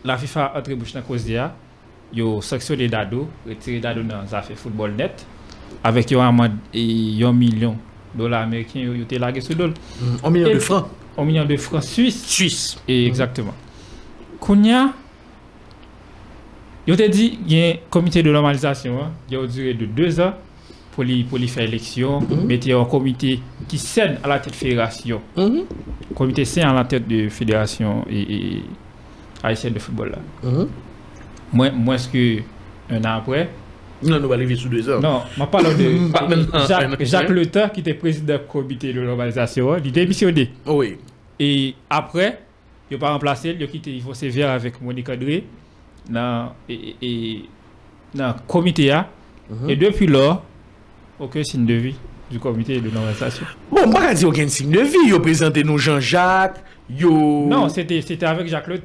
la 0.04 0.16
FIFA 0.16 0.44
a 0.46 0.58
entré 0.58 0.74
bouche 0.74 0.92
dans 0.92 1.02
cause 1.02 1.24
d'IA. 1.24 1.54
Yo 2.12 2.40
sanctionné 2.40 2.88
Dado, 2.88 3.28
retiré 3.46 3.80
Dado 3.80 4.02
dans 4.02 4.22
affaire 4.32 4.56
football 4.56 4.92
net 4.92 5.26
avec 5.84 6.10
yo 6.10 6.20
amende 6.20 6.56
et 6.72 7.22
un 7.22 7.32
million 7.34 7.76
de 8.14 8.20
dollars 8.20 8.44
américains 8.44 8.80
yo 8.80 9.04
te 9.04 9.16
lagué 9.16 9.42
sur 9.42 9.54
dol. 9.54 9.74
Un 10.24 10.30
million 10.30 10.48
de 10.48 10.58
francs. 10.58 10.86
Un 11.18 11.24
million 11.24 11.44
de 11.44 11.56
francs 11.58 11.82
suisses. 11.82 12.26
Suisse. 12.26 12.78
Et 12.88 13.06
exactement. 13.06 13.52
Kounia, 14.40 14.94
yo 16.86 16.96
te 16.96 17.06
dit, 17.06 17.38
il 17.46 17.52
y 17.52 17.62
a 17.62 17.72
un 17.72 17.76
comité 17.90 18.22
de 18.22 18.32
normalisation, 18.32 19.02
hein, 19.02 19.10
il 19.30 19.36
a 19.36 19.46
duré 19.46 19.74
de 19.74 19.84
deux 19.84 20.18
ans 20.20 20.32
pour 20.98 21.04
lui, 21.04 21.22
pour 21.22 21.38
lui 21.38 21.46
faire 21.46 21.62
élection, 21.62 22.18
Mhm. 22.20 22.44
mettez 22.44 22.72
un 22.72 22.84
comité 22.84 23.38
qui 23.68 23.78
cède 23.78 24.18
à 24.24 24.26
la 24.26 24.40
tête 24.40 24.52
de 24.52 24.58
fédération, 24.58 25.20
Mhm. 25.36 25.62
comité 26.16 26.44
cède 26.44 26.64
à 26.64 26.72
la 26.72 26.84
tête 26.84 27.06
de 27.06 27.28
fédération 27.28 28.04
et, 28.10 28.20
et 28.56 28.62
haïtienne 29.44 29.74
de 29.74 29.78
football 29.78 30.10
là. 30.10 30.18
Mhm. 30.50 30.66
Moins, 31.52 31.70
moins 31.70 31.96
que 32.12 32.38
un 32.90 32.98
an 33.04 33.18
après? 33.18 33.48
Non, 34.02 34.08
nous 34.18 34.24
allons 34.24 34.32
arriver 34.32 34.56
sous 34.56 34.68
deux 34.68 34.88
heures. 34.88 35.00
Non, 35.00 35.20
je 35.36 35.44
parle 35.44 35.76
de 35.76 36.10
Pas 36.10 36.26
maintenant. 36.28 36.66
Jacques, 36.66 37.04
Jacques 37.04 37.28
Le 37.30 37.46
Temps 37.46 37.68
qui 37.68 37.78
était 37.78 37.94
président 37.94 38.34
du 38.34 38.40
comité 38.48 38.92
de 38.92 39.00
normalisation, 39.00 39.74
hein, 39.74 39.78
il 39.84 39.92
démissionné. 39.92 40.50
Oui. 40.66 40.96
Et 41.38 41.76
après, 41.88 42.40
il 42.90 42.94
n'a 42.96 42.98
pas 43.00 43.12
remplacé, 43.12 43.54
il 43.56 43.62
a 43.62 43.66
quitté, 43.68 43.92
il 43.94 44.02
faut 44.02 44.14
sévère 44.14 44.50
avec 44.50 44.82
Monique 44.82 45.08
André 45.08 45.44
dans 46.10 46.54
et, 46.68 46.96
et, 47.00 47.44
dans 48.16 48.28
le 48.30 48.34
comité 48.48 48.90
A. 48.90 49.08
Mhm. 49.48 49.70
Et 49.70 49.76
depuis 49.76 50.08
lors, 50.08 50.42
aucun 51.20 51.42
signe 51.44 51.66
de 51.66 51.74
vie 51.74 51.94
du 52.30 52.38
comité 52.38 52.80
de 52.80 52.90
normalisation. 52.90 53.46
Bon, 53.70 53.90
pas 53.90 54.12
dire 54.14 54.28
aucun 54.28 54.48
signe 54.48 54.70
de 54.70 54.80
vie, 54.80 55.08
yo 55.08 55.18
présenté 55.20 55.64
nous 55.64 55.78
Jean-Jacques, 55.78 56.58
yo... 56.90 57.10
Non, 57.46 57.68
c'était 57.68 58.24
avec 58.24 58.46
Jacques 58.48 58.66
Le. 58.68 58.80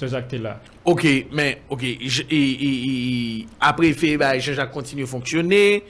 Jean-Jacques 0.00 0.26
était 0.26 0.38
là. 0.38 0.60
Ok, 0.84 1.06
mais, 1.32 1.62
ok, 1.68 1.80
j- 2.00 2.26
et, 2.30 2.36
et- 2.36 3.38
et- 3.40 3.46
après, 3.60 3.92
fait, 3.92 4.16
bah, 4.16 4.38
Jean-Jacques 4.38 4.70
continue 4.70 5.02
à 5.02 5.06
fonctionner, 5.06 5.82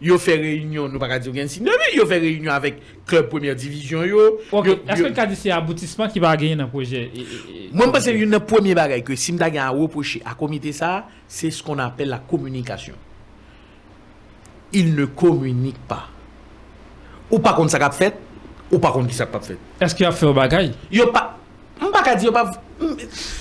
yo 0.00 0.16
fait 0.18 0.36
réunion, 0.36 0.88
nous 0.88 0.98
pas 0.98 1.18
dire 1.18 1.30
aucun 1.30 1.46
signe 1.46 1.64
de 1.64 1.70
vie, 1.70 1.98
yo 1.98 2.06
fait 2.06 2.18
réunion 2.18 2.50
avec 2.52 2.76
club 3.06 3.28
première 3.28 3.54
division, 3.54 4.02
yo... 4.02 4.38
Ok, 4.50 4.66
est-ce 4.88 5.02
que 5.02 5.08
le 5.08 5.34
c'est 5.34 5.50
aboutissement 5.50 6.08
qui 6.08 6.20
va 6.20 6.34
gagner 6.38 6.56
dans 6.56 6.64
le 6.64 6.70
projet? 6.70 7.10
Et- 7.14 7.18
et- 7.20 7.66
et- 7.66 7.70
Moi, 7.72 7.84
je 7.86 7.90
pense 7.92 8.04
que 8.06 8.10
une 8.12 8.40
premier 8.40 8.74
bagage 8.74 9.02
que 9.04 9.14
si 9.14 9.36
je 9.38 9.58
à 9.58 9.68
reprocher 9.68 10.22
à 10.24 10.34
comité 10.34 10.72
ça, 10.72 11.06
c'est 11.28 11.50
ce 11.50 11.62
qu'on 11.62 11.78
appelle 11.78 12.08
la 12.08 12.18
communication. 12.18 12.94
Il 14.74 14.94
ne 14.94 15.04
communique 15.06 15.78
pas. 15.88 16.08
Ou 17.30 17.38
pas 17.38 17.54
contre 17.54 17.70
ça 17.70 17.78
qu'a 17.78 17.90
fait, 17.90 18.14
ou 18.70 18.78
pas 18.78 18.92
contre 18.92 19.08
qui 19.08 19.14
ça 19.14 19.24
qu'a 19.24 19.40
fait. 19.40 19.56
Est-ce 19.80 19.94
qu'il 19.94 20.04
a 20.04 20.12
fait 20.12 20.26
un 20.26 20.32
bagage 20.32 20.72
Yo 20.90 21.06
pas, 21.06 21.38
on 21.80 21.90
pas 21.90 22.14
dire 22.16 22.32
pas, 22.32 22.52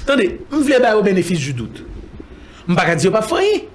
attendez, 0.03 0.39
on 0.51 0.59
voulait 0.59 0.79
pas 0.79 0.95
au 0.97 1.03
bénéfice 1.03 1.39
du 1.39 1.53
doute. 1.53 1.83
On 2.69 2.75
pas 2.75 2.95
dire 2.95 3.11
pas 3.11 3.21
fait. 3.21 3.67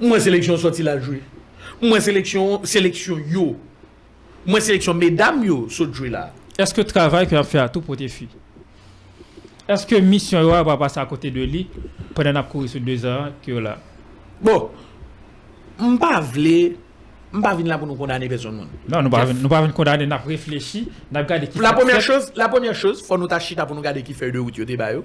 Moi 0.00 0.18
sélection 0.20 0.56
sorti 0.56 0.82
la 0.82 0.98
jouer. 0.98 1.22
Moi 1.80 2.00
sélection, 2.00 2.64
sélection 2.64 3.18
yo. 3.18 3.56
Moi 4.46 4.60
sélection 4.60 4.94
mesdames 4.94 5.44
yo 5.44 5.68
saute 5.68 5.94
jouer 5.94 6.08
là. 6.10 6.32
Est-ce 6.58 6.72
que 6.72 6.80
le 6.80 6.86
travail 6.86 7.26
qu'il 7.26 7.36
a 7.36 7.44
fait 7.44 7.58
à 7.58 7.68
tout 7.68 7.80
pour 7.80 7.96
tes 7.96 8.08
filles? 8.08 8.28
Est-ce 9.68 9.86
que 9.86 9.96
mission 9.96 10.40
yo 10.40 10.50
va 10.50 10.76
passer 10.76 11.00
à 11.00 11.06
côté 11.06 11.30
de 11.30 11.42
lui 11.42 11.68
pendant 12.14 12.32
qu'on 12.32 12.38
a 12.38 12.42
couru 12.42 12.68
sur 12.68 12.80
deux 12.80 13.04
ans 13.06 13.28
que 13.44 13.52
là? 13.52 13.78
Bon, 14.40 14.70
on 15.78 15.96
pas 15.96 16.20
vle, 16.20 16.72
on 16.74 16.81
pas 17.40 17.54
venir 17.54 17.68
là 17.68 17.78
pour 17.78 17.86
nous 17.86 17.94
condamner 17.94 18.28
personne. 18.28 18.56
Non, 18.56 18.66
nous 18.98 19.04
ne 19.04 19.08
pouvons 19.08 19.48
pas 19.48 19.60
venir 19.62 19.74
condamner, 19.74 20.06
nous 20.06 20.12
avons 20.14 20.26
réfléchi, 20.28 20.88
nous 21.10 21.16
avons 21.18 21.26
regardé 21.26 21.46
qui 21.46 21.58
La 21.58 21.68
fait- 21.70 21.74
première 21.76 22.00
chose, 22.00 22.32
la 22.36 22.48
première 22.48 22.74
chose, 22.74 23.02
faut 23.02 23.16
nous 23.16 23.26
tachita 23.26 23.64
pour 23.64 23.74
nous 23.76 23.82
garder 23.82 24.02
qui 24.02 24.12
fait 24.12 24.30
de 24.30 24.38
route 24.38 24.56
yo 24.58 24.64
te 24.64 24.76
ba 24.76 24.92
yo. 24.92 25.04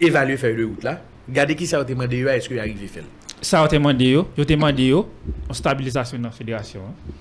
Évaluer 0.00 0.36
faire 0.36 0.56
de 0.56 0.64
route 0.64 0.82
là. 0.82 1.00
Garder 1.28 1.54
qui 1.54 1.66
ça 1.66 1.78
a 1.78 1.84
demandé 1.84 2.18
yo 2.18 2.28
est-ce 2.28 2.48
que 2.48 2.54
y 2.54 2.58
arrive 2.58 2.76
faire. 2.88 3.04
Ça 3.42 3.62
a 3.62 3.66
été 3.66 3.76
demandé, 3.78 4.06
yo, 4.10 4.28
yo 4.36 4.44
demandé 4.44 4.86
yo, 4.88 5.08
en 5.48 5.52
stabilisation 5.54 6.18
dans 6.18 6.24
la 6.24 6.30
fédération. 6.32 6.80
hein. 6.88 7.12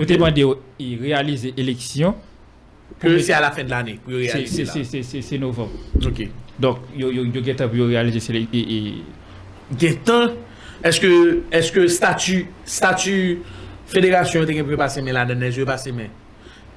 Yo 0.00 0.04
demandé 0.06 0.40
yo, 0.40 0.60
réaliser 0.80 1.54
élection. 1.56 2.14
Que 2.98 3.18
c'est 3.18 3.32
à 3.32 3.40
la 3.40 3.50
fin 3.50 3.64
de 3.64 3.70
l'année 3.70 3.98
pour 4.02 4.12
C'est- 4.12 4.32
réaliser 4.32 4.64
c'est- 4.64 5.20
c'est- 5.22 5.38
novembre. 5.38 5.70
OK. 6.04 6.28
Donc, 6.58 6.78
yo, 6.96 7.10
yo, 7.10 7.24
yo 7.24 7.42
get 7.42 7.60
up, 7.62 7.74
yo 7.74 7.86
réaliser 7.86 8.46
et, 8.52 8.58
et, 8.58 8.94
est-ce 10.84 11.00
que 11.00 11.42
est-ce 11.50 11.72
que 11.72 11.86
statut 11.86 12.46
statut 12.64 13.40
Fèderasyon 13.92 14.46
te 14.48 14.56
gen 14.56 14.64
pou 14.64 14.72
yo 14.72 14.80
pase 14.80 15.02
men 15.04 15.16
la 15.16 15.26
denèz, 15.28 15.58
yo 15.60 15.66
pase 15.68 15.92
men. 15.94 16.12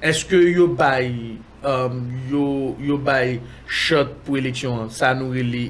Eske 0.04 0.36
euh, 0.36 0.50
yo 0.52 0.66
bay, 0.76 1.08
um, 1.64 2.02
yo, 2.28 2.44
yo 2.84 2.98
bay 3.00 3.38
shot 3.64 4.12
pou 4.26 4.36
eleksyon, 4.36 4.90
sa 4.92 5.14
nou 5.16 5.32
rele, 5.32 5.62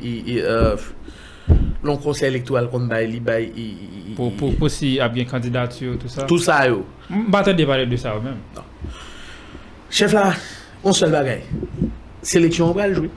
uh, 0.42 1.54
lon 1.86 2.00
konsey 2.02 2.26
elektoral 2.32 2.66
kon 2.72 2.88
bay, 2.90 3.06
li 3.10 3.22
bay... 3.22 3.46
I, 3.54 3.68
i, 4.02 4.16
po, 4.18 4.32
po, 4.34 4.50
po 4.58 4.70
si 4.72 4.96
ap 5.02 5.14
gen 5.14 5.30
kandidat 5.30 5.78
yo, 5.78 5.94
tout 6.02 6.10
sa? 6.10 6.26
Tout 6.26 6.42
sa 6.42 6.64
yo. 6.66 6.82
Mba 7.06 7.44
te 7.46 7.54
depare 7.54 7.86
de 7.86 8.00
sa 8.00 8.16
yo 8.16 8.24
men. 8.26 8.42
Chef 9.94 10.16
la, 10.16 10.32
on 10.82 10.96
sol 10.96 11.14
bagay. 11.14 11.44
Seleksyon 12.26 12.72
ou 12.72 12.76
pral 12.76 12.98
jwe. 12.98 13.12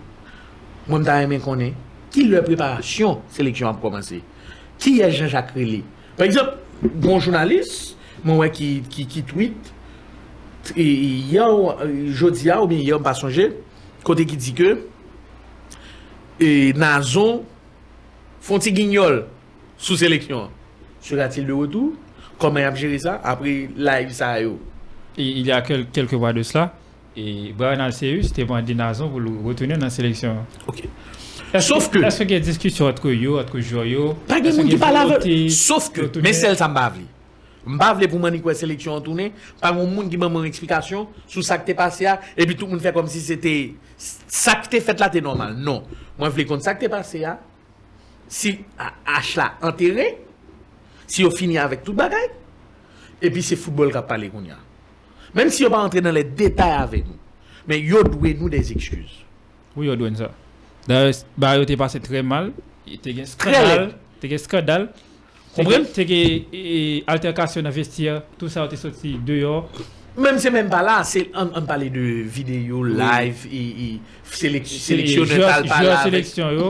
Mwen 0.89 1.05
ta 1.07 1.17
remen 1.23 1.41
konen. 1.41 1.73
Ki 2.13 2.29
le 2.29 2.41
preparasyon 2.45 3.23
seleksyon 3.33 3.73
ap 3.73 3.81
komanse? 3.81 4.21
Ki 4.79 4.99
ye 4.99 5.09
Jean-Jacques 5.11 5.55
Rélé? 5.57 5.81
Par 6.17 6.25
exemple, 6.25 6.57
bon 6.81 7.19
jounaliste, 7.19 7.97
mwen 8.23 8.39
wè 8.43 8.49
ki, 8.53 8.69
ki, 8.91 9.05
ki 9.09 9.23
tweet, 9.29 9.71
e, 10.75 10.83
e 10.83 11.09
yon, 11.33 11.83
jodi 12.15 12.49
ya 12.49 12.59
ou 12.61 12.69
mi 12.69 12.81
yon 12.85 13.03
basonje, 13.03 13.49
kote 14.07 14.25
ki 14.29 14.39
di 14.39 14.55
ke, 14.57 14.73
e 16.39 16.49
nazon, 16.79 17.43
fonti 18.45 18.73
gignol, 18.75 19.23
sou 19.79 19.99
seleksyon, 19.99 20.49
sera-til 21.03 21.47
de 21.49 21.55
wotou, 21.55 21.95
koman 22.39 22.69
ap 22.69 22.79
jere 22.79 22.99
sa, 23.01 23.19
apre 23.27 23.65
live 23.75 24.15
sa 24.15 24.35
yo. 24.43 24.57
E, 25.17 25.23
il 25.23 25.47
y 25.47 25.51
a 25.51 25.61
quel, 25.61 25.87
quelques 25.87 26.13
mois 26.13 26.33
de 26.33 26.43
cela, 26.43 26.73
et 27.17 27.53
Brian 27.57 27.79
Alceus 27.83 28.31
te 28.35 28.45
mandi 28.47 28.75
nazon 28.77 29.09
pou 29.11 29.49
retourner 29.49 29.79
nan 29.79 29.91
seleksyon. 29.91 30.43
Ok. 30.67 30.85
Sauf 31.59 31.89
que... 31.89 31.99
Est-ce 31.99 32.23
que 32.23 32.33
y 32.33 32.35
a 32.35 32.39
discussion 32.39 32.85
entre 32.85 33.09
yo, 33.11 33.39
entre 33.39 33.59
jouyo? 33.59 34.13
Pas 34.27 34.39
de 34.39 34.51
moun 34.53 34.69
ki 34.69 34.77
pala... 34.77 35.05
Sauf 35.49 35.89
que, 35.91 36.05
men 36.21 36.35
sel 36.37 36.55
sa 36.59 36.69
mbavli. 36.69 37.07
Mba 37.67 37.91
vle 37.97 38.07
pou 38.07 38.21
mani 38.23 38.39
kwe 38.43 38.53
seleksyon 38.55 38.99
an 38.99 39.03
toune, 39.03 39.27
pa 39.59 39.71
moun 39.75 39.91
moun 39.91 40.09
ki 40.11 40.17
mwen 40.19 40.31
mwen 40.31 40.47
eksplikasyon 40.47 41.07
sou 41.25 41.43
sa 41.45 41.57
ki 41.59 41.67
te 41.67 41.75
pase 41.77 42.05
ya, 42.05 42.15
epi 42.39 42.55
tout 42.55 42.69
moun 42.69 42.79
fè 42.81 42.93
kom 42.95 43.09
si 43.11 43.21
se 43.23 43.35
te, 43.41 43.53
sa 43.99 44.55
ki 44.61 44.71
te 44.71 44.81
fèt 44.83 45.03
la 45.03 45.09
te 45.11 45.21
normal. 45.23 45.57
Non, 45.59 45.83
mwen 46.19 46.33
vle 46.35 46.47
kont 46.49 46.63
sa 46.63 46.77
ki 46.77 46.85
te 46.85 46.91
pase 46.93 47.23
ya, 47.25 47.35
si 48.31 48.55
H 48.79 49.35
la 49.39 49.51
enterre, 49.67 50.07
si 51.09 51.25
yo 51.25 51.33
fini 51.35 51.59
avèk 51.59 51.83
tout 51.83 51.97
bagay, 51.97 52.29
epi 53.27 53.43
se 53.43 53.59
football 53.59 53.91
ka 53.93 54.05
pale 54.07 54.31
koun 54.31 54.47
ya. 54.53 54.59
Mèm 55.35 55.51
si 55.53 55.65
yo 55.65 55.73
pa 55.73 55.83
entre 55.83 56.01
nan 56.05 56.15
le 56.15 56.23
detay 56.23 56.77
avèk 56.77 57.09
nou, 57.09 57.19
men 57.67 57.83
yo 57.83 58.05
dwe 58.07 58.37
nou 58.39 58.49
des 58.53 58.71
ekskuse. 58.71 59.25
Ou 59.75 59.83
yo 59.85 59.99
dwen 59.99 60.15
sa? 60.17 60.31
Ba 61.37 61.57
yo 61.59 61.67
te 61.67 61.75
pase 61.77 61.99
tre 62.01 62.23
mal, 62.25 62.53
te 62.87 63.13
gen 63.13 63.27
skandal, 63.29 63.89
te 64.23 64.31
gen 64.31 64.41
skandal, 64.41 64.87
Problem, 65.55 65.85
te 65.93 66.05
ge 66.07 66.19
alterkasyon 67.09 67.65
nan 67.65 67.73
vestir, 67.73 68.21
tout 68.37 68.51
sa 68.53 68.65
ou 68.65 68.71
te 68.71 68.77
soti 68.79 69.15
deyo. 69.25 69.63
Mèm 70.19 70.37
se 70.41 70.51
mèm 70.51 70.69
pa 70.71 70.81
la, 70.83 70.99
an 71.39 71.65
pale 71.67 71.89
de 71.93 72.03
video, 72.27 72.83
live, 72.83 73.49
seleksyon 74.27 75.29
netal 75.29 75.67
pa 75.69 75.81
la. 75.81 75.87
Jou 75.87 75.97
seleksyon 76.09 76.55
yo. 76.57 76.69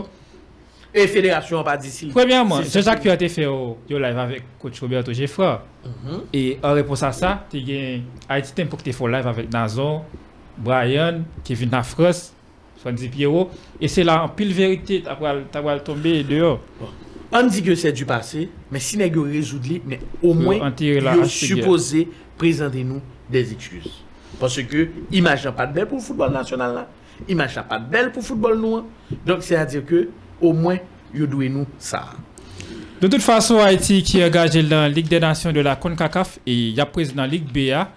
E 0.89 1.05
federasyon 1.09 1.65
pa 1.65 1.75
disi. 1.77 2.09
Premèrman, 2.13 2.65
se 2.65 2.81
sak 2.85 3.03
pi 3.03 3.11
a 3.13 3.17
te 3.19 3.29
fe 3.29 3.45
yo 3.45 4.01
live 4.01 4.23
avèk 4.23 4.47
Coach 4.61 4.81
Roberto 4.81 5.13
Geffra. 5.13 5.59
Mhm. 5.85 6.23
E 6.33 6.43
an 6.63 6.77
repos 6.79 7.03
a 7.05 7.11
sa, 7.13 7.35
te 7.51 7.61
gen 7.65 8.07
a 8.27 8.39
iti 8.41 8.55
tem 8.57 8.69
pou 8.69 8.79
ki 8.79 8.89
te 8.89 8.95
fo 8.95 9.09
live 9.09 9.29
avèk 9.29 9.51
Nazon, 9.53 10.01
Brian, 10.57 11.25
Kevin 11.45 11.75
Nafros, 11.75 12.31
Swanzi 12.81 13.11
Piero. 13.11 13.49
E 13.79 13.87
se 13.87 14.07
la 14.07 14.21
an 14.23 14.33
pil 14.35 14.53
verite 14.53 15.03
ta 15.05 15.19
wale 15.19 15.83
tombe 15.85 16.23
deyo. 16.23 16.57
Bon. 16.79 17.08
An 17.31 17.45
di 17.45 17.61
ke 17.61 17.75
se 17.77 17.91
du 17.93 18.07
pase, 18.09 18.47
men 18.71 18.81
si 18.81 18.97
rezoud 18.97 19.65
li, 19.69 19.81
men 19.85 19.99
au 20.23 20.33
mwen 20.33 20.63
an 20.65 20.73
tire 20.73 21.01
la 21.01 21.15
yo 21.15 21.23
hache 21.23 21.45
guerre. 21.45 21.61
suppose 21.61 22.07
prezante 22.37 22.83
nou 22.83 23.01
des 23.29 23.51
ekskuse. 23.53 23.91
Parce 24.39 24.61
que 24.63 24.89
imaj 25.11 25.45
nan 25.45 25.53
pat 25.53 25.73
bel 25.73 25.85
pou 25.85 25.99
football 25.99 26.33
nasyonal 26.33 26.73
la, 26.73 26.87
imaj 27.27 27.55
nan 27.55 27.67
pat 27.69 27.85
bel 27.91 28.09
pou 28.11 28.21
football 28.21 28.57
nou 28.57 28.79
an. 28.79 28.87
Donk 29.27 29.43
se 29.45 29.53
a 29.53 29.65
dire 29.65 29.85
ke, 29.85 30.07
au 30.41 30.53
mwen 30.53 30.79
yo 31.13 31.27
dwe 31.29 31.51
nou 31.53 31.67
sa. 31.77 32.15
De 32.99 33.07
toute 33.07 33.21
façon, 33.21 33.59
Haïti 33.59 34.03
qui 34.03 34.19
est 34.19 34.25
engagé 34.25 34.61
dans 34.61 34.81
la 34.81 34.89
Ligue 34.89 35.07
des 35.07 35.21
Nations 35.21 35.53
de 35.53 35.61
la 35.61 35.77
CONCACAF 35.77 36.39
et 36.45 36.53
il 36.53 36.73
y 36.73 36.81
a 36.81 36.85
pris 36.85 37.07
dans 37.07 37.21
la 37.21 37.27
Ligue 37.27 37.45
BA 37.45 37.91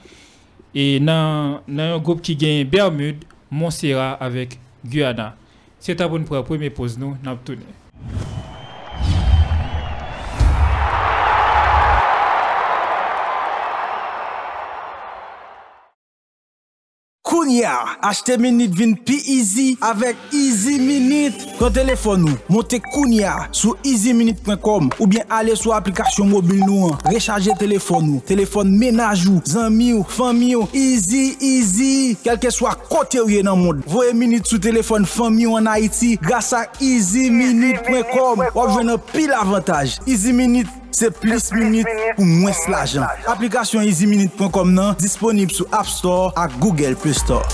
et 0.74 1.00
dans, 1.00 1.60
dans 1.66 1.82
un 1.82 1.98
groupe 1.98 2.22
qui 2.22 2.36
gagne 2.36 2.64
Bermude, 2.64 3.24
Montserrat 3.50 4.12
avec 4.12 4.60
Guyana. 4.86 5.34
C'est 5.80 6.00
à 6.00 6.06
bon 6.06 6.22
pour 6.22 6.36
la 6.36 6.44
première 6.44 6.72
pause, 6.72 6.96
nous, 6.96 7.16
nous 7.20 8.31
ya, 17.58 17.74
achete 18.02 18.38
minute 18.40 18.74
vin 18.76 18.94
pi 18.96 19.18
easy 19.36 19.76
avek 19.84 20.16
Easy 20.32 20.78
Minute. 20.78 21.46
Ton 21.58 21.72
telefon 21.74 22.24
nou, 22.24 22.38
monte 22.52 22.78
koun 22.84 23.12
ya 23.14 23.34
sou 23.54 23.76
easyminute.com 23.86 24.90
ou 24.98 25.08
bien 25.10 25.28
ale 25.32 25.54
sou 25.58 25.74
aplikasyon 25.76 26.30
mobil 26.32 26.62
nou 26.64 26.90
an. 26.90 26.98
Rechaje 27.12 27.54
telefon 27.60 28.06
nou, 28.08 28.24
telefon 28.28 28.72
menaj 28.80 29.26
ou, 29.30 29.42
zanmi 29.48 29.92
ou, 29.96 30.06
fami 30.08 30.54
ou, 30.58 30.68
easy, 30.76 31.36
easy. 31.40 32.18
Kelke 32.24 32.52
swa 32.54 32.74
kote 32.88 33.20
ou 33.22 33.32
ye 33.32 33.42
nan 33.46 33.60
moun. 33.60 33.82
Voye 33.88 34.14
minute 34.16 34.50
sou 34.50 34.62
telefon 34.62 35.06
fami 35.08 35.46
ou 35.48 35.60
an 35.60 35.70
Haiti 35.70 36.14
grasa 36.22 36.64
easyminute.com. 36.80 38.46
Wap 38.52 38.76
jwen 38.76 38.96
an 38.96 39.02
pil 39.12 39.34
avantaj. 39.36 40.00
Easy 40.06 40.32
Minute 40.36 40.81
Se 40.92 41.08
plis 41.08 41.48
minute 41.56 41.88
pou 42.18 42.26
mwen 42.28 42.54
slajan. 42.62 43.08
Aplikasyon 43.32 43.86
easyminute.com 43.88 44.72
nan 44.76 44.96
disponib 45.00 45.52
sou 45.56 45.68
App 45.72 45.88
Store 45.88 46.32
ak 46.36 46.58
Google 46.60 46.96
Play 47.00 47.16
Store. 47.16 47.46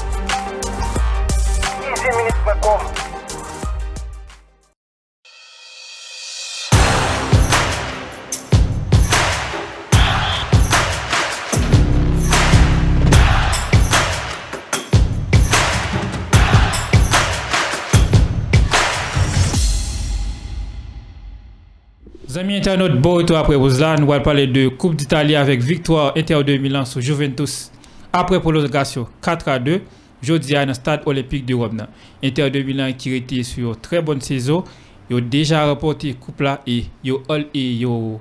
Internautes, 22.58 23.00
bon 23.00 23.14
retour 23.14 23.36
après 23.36 23.54
vous 23.54 23.78
là. 23.78 23.96
Nous 23.96 24.12
allons 24.12 24.22
parler 24.22 24.48
de 24.48 24.66
Coupe 24.66 24.96
d'Italie 24.96 25.36
avec 25.36 25.60
victoire 25.60 26.12
Inter 26.16 26.42
de 26.42 26.56
Milan 26.56 26.84
sur 26.84 27.00
Juventus 27.00 27.70
après 28.12 28.40
prolongation 28.40 29.06
4 29.22 29.48
à 29.48 29.58
2. 29.60 29.80
Jeudi 30.20 30.56
à 30.56 30.62
un 30.62 30.74
stade 30.74 31.02
olympique 31.06 31.46
de 31.46 31.54
Rome. 31.54 31.86
Inter 32.22 32.50
de 32.50 32.60
Milan 32.62 32.90
qui 32.98 33.14
était 33.14 33.44
sur 33.44 33.68
une 33.70 33.76
très 33.76 34.02
bonne 34.02 34.20
saison. 34.20 34.64
Ils 35.08 35.16
ont 35.16 35.20
déjà 35.20 35.66
remporté 35.66 36.14
coupe 36.14 36.40
là 36.40 36.60
et 36.66 36.86
ils 37.04 37.12
ont 37.12 37.22
all 37.28 37.46
et 37.54 37.70
ils 37.74 37.86
ont 37.86 38.18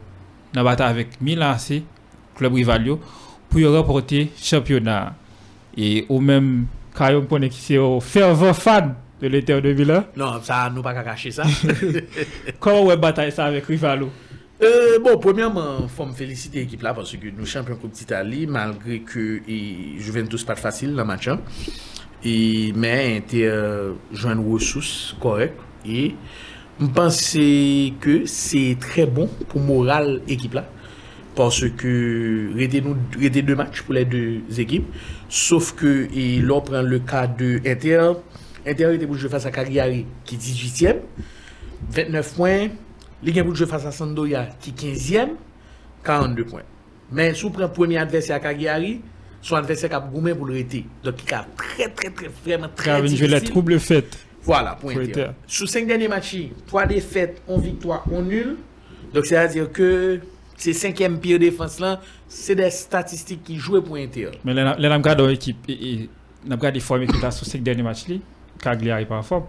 avec 0.56 1.19
Milan 1.19 1.50
AC, 1.50 1.82
club 2.36 2.54
rival 2.54 2.86
pour 3.50 3.62
remporter 3.62 4.30
championnat. 4.39 5.15
Et 5.76 6.06
ou 6.10 6.21
même 6.21 6.67
quand 6.93 7.12
on 7.12 7.21
connaît 7.23 7.50
qui 7.50 7.60
c'est 7.60 7.78
un 7.78 8.00
fervent 8.00 8.54
fan 8.54 8.93
de 9.19 9.28
l'Inter 9.28 9.62
de 9.62 9.73
Milan. 9.73 10.04
Non, 10.15 10.39
sa 10.43 10.69
nou 10.69 10.84
pa 10.86 10.93
ka 10.93 11.04
kache 11.04 11.32
sa. 11.34 11.43
Comment 12.60 12.84
on 12.84 12.97
bataille 12.97 13.32
ça 13.32 13.45
avec 13.45 13.65
Rivalo? 13.65 14.12
Euh, 14.63 14.97
bon, 14.99 15.19
premièrement, 15.19 15.87
faut 15.87 16.05
me 16.05 16.13
féliciter 16.13 16.59
l'équipe 16.61 16.81
là 16.81 16.91
parce 16.93 17.11
que 17.15 17.27
nous 17.37 17.45
champions 17.45 17.75
Coupe 17.75 17.91
d'Italie 17.91 18.47
malgré 18.47 19.01
que 19.01 19.39
et, 19.47 19.99
Juventus 19.99 20.43
pas 20.43 20.55
facile 20.55 20.91
dans 20.91 20.97
le 20.97 21.03
match. 21.05 21.27
hein. 21.27 21.39
Et 22.23 22.73
mais 22.75 23.17
Inter 23.17 23.45
euh, 23.45 23.93
joue 24.11 24.29
une 24.29 24.51
ressource 24.51 25.15
correcte 25.21 25.59
et 25.87 26.15
je 26.81 26.85
pense 26.87 27.33
que 27.33 28.25
c'est 28.25 28.77
très 28.79 29.05
bon 29.05 29.29
pour 29.47 29.61
moral 29.61 30.21
équipe 30.27 30.55
là. 30.55 30.67
Parce 31.35 31.69
que 31.69 32.49
rester 32.55 32.81
nous 32.81 32.95
deux 33.43 33.55
matchs 33.55 33.83
pour 33.83 33.93
les 33.93 34.05
deux 34.05 34.41
équipes. 34.57 34.87
Sauf 35.29 35.75
que 35.75 36.07
et 36.11 36.41
là 36.41 36.53
on 36.55 36.61
prend 36.61 36.81
le 36.81 36.97
cas 36.97 37.27
de 37.27 37.61
Inter. 37.63 38.13
Inter 38.65 38.95
était 38.95 39.05
pour 39.05 39.15
jouer 39.15 39.29
face 39.29 39.45
à 39.45 39.51
Cagliari 39.51 40.07
qui 40.25 40.33
est 40.33 40.39
18e 40.39 40.95
29 41.91 42.33
points 42.35 42.67
Ligue 43.23 43.39
1 43.39 43.43
pour 43.43 43.56
jouer 43.56 43.67
face 43.67 43.86
à 43.86 43.91
Sampdoria 43.91 44.47
qui 44.60 44.69
est 44.69 44.93
15e, 44.95 45.30
42 46.03 46.45
points. 46.45 46.62
Mais 47.12 47.34
si 47.34 47.43
vous 47.43 47.49
prenez 47.49 47.67
le 47.67 47.73
premier 47.73 47.97
adversaire 47.97 48.36
à 48.36 48.39
Cagliari, 48.39 49.01
son 49.41 49.56
adversaire 49.56 49.89
qui 49.89 49.95
a 49.95 49.99
goumé 49.99 50.36
pour 50.36 50.45
le 50.45 50.56
rester. 50.56 50.86
Donc 51.03 51.15
il 51.25 51.34
a 51.34 51.45
très 51.56 51.89
très 51.89 52.10
très 52.10 52.27
vraiment 52.45 52.69
très 52.75 52.86
Car 52.86 53.08
je 53.08 53.25
la 53.25 53.41
trouble 53.41 53.80
faite. 53.80 54.17
Voilà, 54.43 54.77
point 54.80 54.93
Pour 54.93 55.01
Inter. 55.01 55.27
Sous 55.45 55.67
5 55.67 55.88
derniers 55.88 56.08
matchs, 56.08 56.38
3 56.67 56.86
défaites, 56.86 57.41
1 57.49 57.58
victoire, 57.60 58.06
1 58.13 58.21
nul. 58.21 58.56
Donc 59.13 59.25
c'est-à-dire 59.25 59.71
que 59.71 60.21
ces 60.56 60.73
cinquième 60.73 61.19
pire 61.19 61.38
défense 61.39 61.80
là, 61.80 62.01
c'est 62.27 62.56
des 62.56 62.71
statistiques 62.71 63.43
qui 63.43 63.58
jouent 63.58 63.82
pour 63.82 63.95
Inter. 63.95 64.32
Mais 64.43 64.53
là, 64.53 64.75
là, 64.77 64.89
on 64.91 64.97
regarde 64.97 65.21
l'équipe 65.21 65.58
et, 65.67 65.73
et 65.73 66.10
on 66.47 66.51
regarde 66.51 66.75
les 66.75 66.82
formes 66.82 67.06
qui 67.06 67.19
sont 67.19 67.32
sur 67.32 67.45
ces 67.45 67.60
derniers 67.60 67.84
matchs. 67.84 68.08
Li, 68.08 68.21
en 69.10 69.21
forme. 69.21 69.45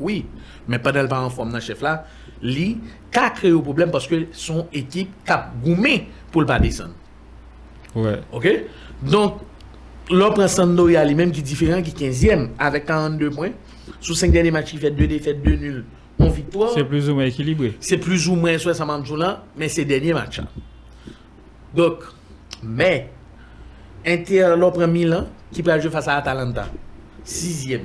Oui, 0.00 0.26
mais 0.68 0.78
pas 0.78 0.92
le 0.92 1.08
pas 1.08 1.20
en 1.20 1.30
forme 1.30 1.50
dans 1.50 1.56
le 1.56 1.62
chef 1.62 1.80
là, 1.82 2.04
lui, 2.42 2.78
a 3.14 3.30
créé 3.30 3.50
un 3.50 3.58
problème 3.58 3.90
parce 3.90 4.06
que 4.06 4.26
son 4.32 4.66
équipe 4.72 5.10
a 5.28 5.50
goumé 5.62 6.08
pour 6.30 6.40
le 6.40 6.46
pas 6.46 6.58
descendre. 6.58 6.94
Ouais. 7.94 8.20
OK? 8.32 8.48
Donc, 9.02 9.40
l'on 10.10 10.32
prend 10.32 10.48
Sampdoria 10.48 11.04
lui-même 11.04 11.32
qui 11.32 11.40
est 11.40 11.44
différent, 11.44 11.82
qui 11.82 11.90
est 12.04 12.10
15e 12.10 12.50
avec 12.58 12.86
42 12.86 13.30
points. 13.30 13.50
Sous 14.00 14.14
5 14.14 14.30
derniers 14.30 14.50
matchs, 14.50 14.72
il 14.72 14.78
fait 14.78 14.90
2 14.90 15.06
défaites, 15.06 15.42
2 15.42 15.56
nuls, 15.56 15.84
1 16.18 16.28
victoire. 16.28 16.70
C'est 16.74 16.84
plus 16.84 17.10
ou 17.10 17.14
moins 17.14 17.24
équilibré. 17.24 17.76
C'est 17.80 17.98
plus 17.98 18.28
ou 18.28 18.36
moins 18.36 18.56
60 18.56 19.04
jours 19.04 19.16
là, 19.16 19.44
mais 19.56 19.68
c'est 19.68 19.84
dernier 19.84 20.12
match. 20.12 20.38
là. 20.38 20.46
Donc, 21.74 21.98
mais, 22.62 23.10
Inter, 24.06 24.54
prend 24.58 24.88
Milan, 24.88 25.26
qui 25.52 25.62
peut 25.62 25.78
jouer 25.80 25.90
face 25.90 26.08
à 26.08 26.16
Atalanta. 26.16 26.66
6e. 27.24 27.80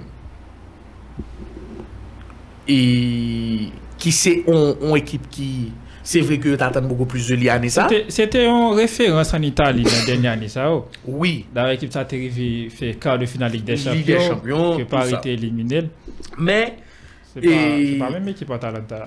e, 2.68 3.72
ki 4.02 4.14
se 4.14 4.38
on 4.52 4.96
ekip 4.98 5.28
ki 5.34 5.50
se 6.06 6.22
vre 6.22 6.38
ki 6.42 6.54
yo 6.54 6.60
tatan 6.62 6.86
mougo 6.86 7.08
plus 7.10 7.32
de 7.32 7.38
li 7.40 7.50
ane 7.50 7.72
sa. 7.74 7.88
Se 7.90 8.28
te 8.32 8.46
yon 8.46 8.76
referans 8.78 9.34
an 9.36 9.46
Itali 9.48 9.86
nan 9.88 10.06
denye 10.08 10.32
ane 10.32 10.50
sa 10.52 10.70
ou. 10.74 10.86
Oh. 10.86 11.20
Oui. 11.24 11.36
Dar 11.54 11.74
ekip 11.74 11.94
sa 11.96 12.06
te 12.10 12.20
rivi 12.22 12.70
fe 12.74 12.94
kar 13.02 13.20
de 13.22 13.30
final 13.30 13.54
Ligue 13.54 13.66
des 13.74 13.78
Champions, 13.82 14.78
ke 14.80 14.88
pari 14.90 15.18
te 15.24 15.34
elimine. 15.34 15.88
Men, 16.38 16.82
se 17.34 17.46
pa 18.02 18.12
men 18.14 18.34
ekip 18.34 18.54
an 18.54 18.60
Atalanta. 18.62 19.06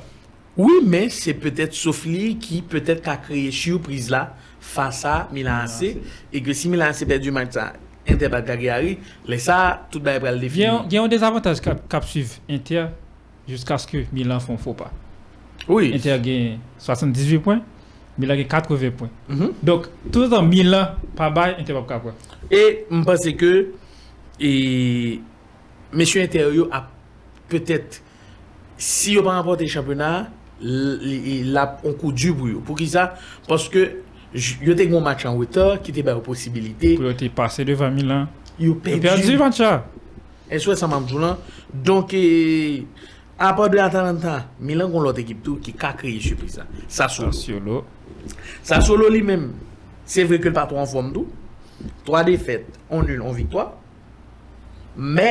Oui, 0.58 0.80
men, 0.82 1.06
se 1.14 1.36
petet 1.38 1.76
Sofli 1.78 2.32
ki 2.42 2.64
petet 2.66 3.04
ka 3.04 3.14
kreye 3.22 3.52
surprise 3.54 4.10
la 4.10 4.24
fasa 4.58 5.28
Milan 5.30 5.68
AC, 5.68 5.92
e 6.34 6.42
ke 6.42 6.56
si 6.56 6.70
Milan 6.72 6.90
AC 6.90 7.06
perdi 7.06 7.30
match 7.34 7.54
sa, 7.54 7.70
Inter 8.08 8.32
pa 8.32 8.40
Cagliari, 8.42 8.96
lesa 9.28 9.58
tout 9.92 10.02
ba 10.02 10.16
e 10.16 10.22
pral 10.22 10.40
defini. 10.42 10.66
Gen 10.88 11.04
yon 11.04 11.12
dezavantaj 11.12 11.62
kap 11.62 12.08
suiv 12.08 12.40
Inter, 12.50 12.88
jusqu'à 13.48 13.78
ce 13.78 13.86
que 13.86 13.98
Milan 14.12 14.40
font 14.40 14.56
faux 14.56 14.74
pas. 14.74 14.90
Oui. 15.68 15.92
Inter 15.94 16.18
gagne 16.20 16.58
78 16.78 17.38
points, 17.38 17.60
Milan 18.18 18.34
a 18.34 18.44
80 18.44 18.90
points. 18.90 19.10
Mhm. 19.28 19.52
Donc, 19.62 19.86
tout 20.12 20.20
le 20.20 20.28
temps, 20.28 20.42
Milan, 20.42 20.88
pas 21.16 21.30
bas, 21.30 21.56
Inter 21.58 21.74
pas 21.74 21.82
capable. 21.82 22.14
Et 22.50 22.86
je 22.90 23.02
pense 23.02 23.28
que 23.36 23.72
et 24.40 25.20
monsieur 25.92 26.22
Intérieur 26.22 26.68
a 26.70 26.88
peut-être 27.48 28.02
si 28.76 29.14
il 29.14 29.22
pas 29.22 29.36
remporté 29.36 29.64
le 29.64 29.70
championnat, 29.70 30.28
il 30.62 31.56
a 31.56 31.78
un 31.84 31.92
coup 31.92 32.12
dur 32.12 32.36
pour. 32.36 32.48
Pour 32.62 32.76
qui 32.76 32.86
ça? 32.86 33.14
Parce 33.46 33.68
que 33.68 33.98
il 34.34 34.68
y 34.68 34.94
a 34.94 34.96
un 34.96 35.00
match 35.00 35.24
en 35.24 35.36
retard 35.36 35.80
qui 35.82 35.90
était 35.90 36.08
une 36.08 36.20
possibilité. 36.20 36.94
Pour 36.94 37.10
être 37.10 37.28
passé 37.30 37.64
devant 37.64 37.90
Milan. 37.90 38.26
A 38.60 38.64
perdu 38.82 39.00
perdu. 39.00 39.32
le 39.32 39.38
match. 39.38 39.60
Et 40.50 40.58
soit 40.58 40.76
ça 40.76 40.86
m'a. 40.86 41.00
Donc 41.74 42.14
eh, 42.14 42.86
Apo 43.38 43.68
de 43.70 43.78
Atalanta, 43.78 44.48
Milan 44.58 44.90
kon 44.90 45.04
lot 45.06 45.18
ekip 45.22 45.44
tou 45.46 45.62
ki 45.62 45.72
ka 45.78 45.92
kreye 45.94 46.18
sürpriza. 46.22 46.64
Sassuolo. 46.90 47.84
Sassuolo 48.66 49.06
li 49.14 49.20
men, 49.22 49.52
se 50.08 50.24
vre 50.26 50.40
ke 50.42 50.50
l 50.50 50.56
patro 50.56 50.80
an 50.82 50.88
form 50.90 51.12
tou. 51.14 51.28
3 52.08 52.24
defet, 52.26 52.66
1 52.90 53.06
nul, 53.06 53.22
1 53.22 53.36
victwa. 53.36 53.68
Me, 54.98 55.28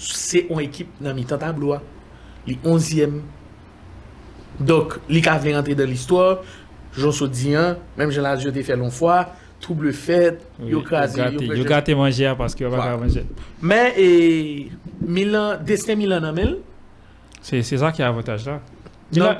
se 0.00 0.46
on 0.48 0.62
ekip 0.64 0.96
nan 1.04 1.18
mi 1.18 1.26
tan 1.28 1.42
tabloa. 1.42 1.82
Li 2.48 2.56
11e. 2.64 3.10
Dok, 4.64 4.96
li 5.12 5.20
ka 5.24 5.36
vle 5.40 5.52
rentre 5.58 5.76
dan 5.76 5.92
l'histoire. 5.92 6.40
Jonso 6.96 7.28
diyan, 7.28 7.76
menm 8.00 8.16
jen 8.16 8.24
la 8.24 8.32
jote 8.40 8.64
fe 8.64 8.80
lon 8.80 8.92
fwa. 8.94 9.26
Trouble 9.60 9.92
fet, 9.92 10.40
oui, 10.56 10.72
yo 10.72 10.80
krasi. 10.80 11.20
Yo 11.36 11.68
gate 11.68 11.92
manje 11.92 12.24
a 12.24 12.32
paske 12.38 12.64
yo 12.64 12.72
baka 12.72 12.96
manje. 12.96 13.26
Men, 13.60 13.92
e, 14.00 14.70
Milan, 15.04 15.60
desen 15.68 16.00
Milan 16.00 16.24
nan 16.24 16.32
men, 16.40 16.56
C'est 17.42 17.62
ça 17.62 17.90
qui 17.92 18.02
est 18.02 18.04
avantage 18.04 18.46
là. 18.46 18.60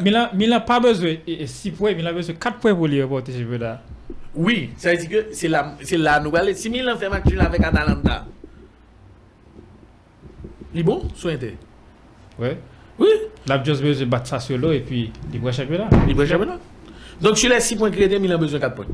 Milan, 0.00 0.28
Milan 0.34 0.60
pas 0.60 0.80
besoin 0.80 1.14
de 1.26 1.46
6 1.46 1.70
points, 1.72 1.94
Milan 1.94 2.10
a 2.10 2.12
besoin 2.14 2.34
de 2.34 2.40
4 2.40 2.58
points 2.58 2.74
pour 2.74 2.88
lui 2.88 3.00
remporter 3.02 3.32
ce 3.32 3.38
championnat. 3.40 3.80
Oui, 4.34 4.70
ça 4.76 4.90
veut 4.92 4.96
dire 4.96 5.08
que 5.10 5.26
c'est 5.32 5.48
la, 5.48 5.76
la 5.92 6.20
nouvelle. 6.20 6.56
Si 6.56 6.70
Milan 6.70 6.96
fait 6.96 7.08
match 7.08 7.24
avec 7.38 7.62
Atalanta, 7.62 8.26
il 10.74 10.80
est 10.80 10.82
bon, 10.84 11.02
Inter. 11.24 11.56
Ouais. 12.38 12.58
Oui, 12.98 13.08
Là, 13.46 13.56
il 13.56 13.60
a 13.60 13.64
juste 13.64 13.82
besoin 13.82 14.04
de 14.04 14.10
battre 14.10 14.26
Sassuolo 14.26 14.72
et 14.72 14.80
puis 14.80 15.10
il 15.32 15.40
voit 15.40 15.52
championnat. 15.52 15.88
il 16.08 16.14
peut 16.14 16.26
championnat. 16.26 16.58
Donc 17.20 17.38
sur 17.38 17.48
les 17.50 17.60
6 17.60 17.76
points 17.76 17.90
créés, 17.90 18.18
Milan 18.18 18.34
a 18.36 18.38
besoin 18.38 18.58
de 18.58 18.64
4 18.64 18.74
points. 18.74 18.86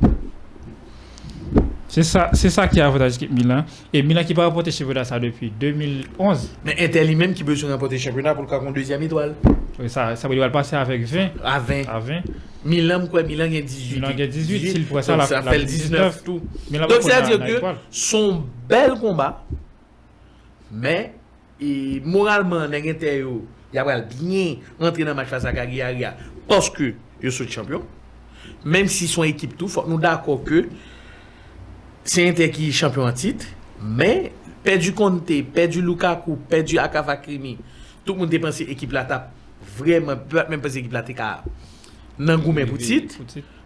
C'est 1.89 2.03
ça, 2.03 2.31
c'est 2.33 2.51
ça 2.51 2.67
qui 2.69 2.79
est 2.79 2.83
avantage 2.83 3.19
Milan. 3.31 3.65
Et 3.93 4.03
Milan 4.03 4.23
qui 4.25 4.35
va 4.35 4.47
remporter 4.47 4.71
ce 4.71 4.79
championnat 4.81 5.05
ça 5.05 5.19
depuis 5.21 5.51
2011. 5.59 6.51
Mais 6.65 6.75
Inter 6.85 7.05
lui-même 7.05 7.33
qui 7.33 7.45
besoin 7.45 7.73
remporter 7.73 7.95
le 7.95 8.01
championnat 8.01 8.35
pour 8.35 8.43
le 8.43 8.49
cas 8.49 8.59
qu'on 8.59 8.73
deuxième 8.73 9.03
étoile. 9.03 9.35
Oui, 9.79 9.89
ça, 9.89 10.17
ça 10.17 10.27
va 10.29 10.35
le 10.35 10.51
passer 10.51 10.75
avec 10.77 11.03
20 11.05 11.29
À 11.45 11.59
20. 11.61 11.83
à 11.89 11.99
20. 12.01 12.21
Milan, 12.65 13.07
quoi, 13.09 13.23
Milan 13.23 13.45
a 13.45 13.61
18. 13.61 13.97
Milan 13.97 14.09
a 14.09 14.27
18, 14.27 14.71
s'il 14.73 14.85
pourrait 14.87 15.03
ça, 15.03 15.17
la- 15.17 15.27
ça 15.27 15.43
fait 15.43 15.59
le 15.59 15.65
19 15.65 16.25
tout. 16.25 16.41
Milan 16.71 16.89
Donc 16.89 17.03
c'est-à-dire 17.03 17.39
que 17.39 17.61
son 17.91 18.43
bel 18.69 18.95
combat, 19.01 19.45
mais 20.73 21.13
et, 21.61 22.03
moralement, 22.05 22.67
l'Inter, 22.67 23.25
il 23.73 23.79
a 23.79 23.85
bien 24.01 24.57
rentrer 24.81 25.05
dans 25.05 25.11
le 25.11 25.15
match 25.15 25.29
face 25.29 25.45
à 25.45 25.53
Cagliari 25.53 26.03
parce 26.49 26.69
que 26.71 26.93
il 27.23 27.33
sont 27.33 27.47
champion. 27.49 27.83
Même 28.65 28.89
si 28.89 29.07
son 29.07 29.23
équipe 29.25 29.57
tout, 29.57 29.69
faut 29.69 29.85
nous 29.87 29.99
d'accord 29.99 30.43
que 30.45 30.67
c'est 32.07 32.29
Inter 32.29 32.51
qui 32.51 32.69
est 32.69 32.73
champion 32.73 33.05
en 33.05 33.13
titre, 33.13 33.47
mais 33.83 34.33
perdu 34.63 34.93
Conte, 34.93 35.43
perdu 35.53 35.83
Lukaku, 35.83 36.37
perdu 36.49 36.79
Akava 36.79 37.17
Krimi, 37.17 37.59
tout 38.05 38.15
le 38.15 38.21
monde 38.21 38.35
a 38.35 38.39
pensé 38.39 38.65
équipe 38.65 38.93
la 38.93 39.05
tape 39.05 39.33
vraiment, 39.77 40.15
même 40.49 40.61
pensé 40.61 40.79
équipe 40.79 40.93
la 40.93 41.03
tape 41.03 41.45
nan 42.19 42.41
goumen 42.41 42.67
pour 42.67 42.79
titre. 42.79 43.17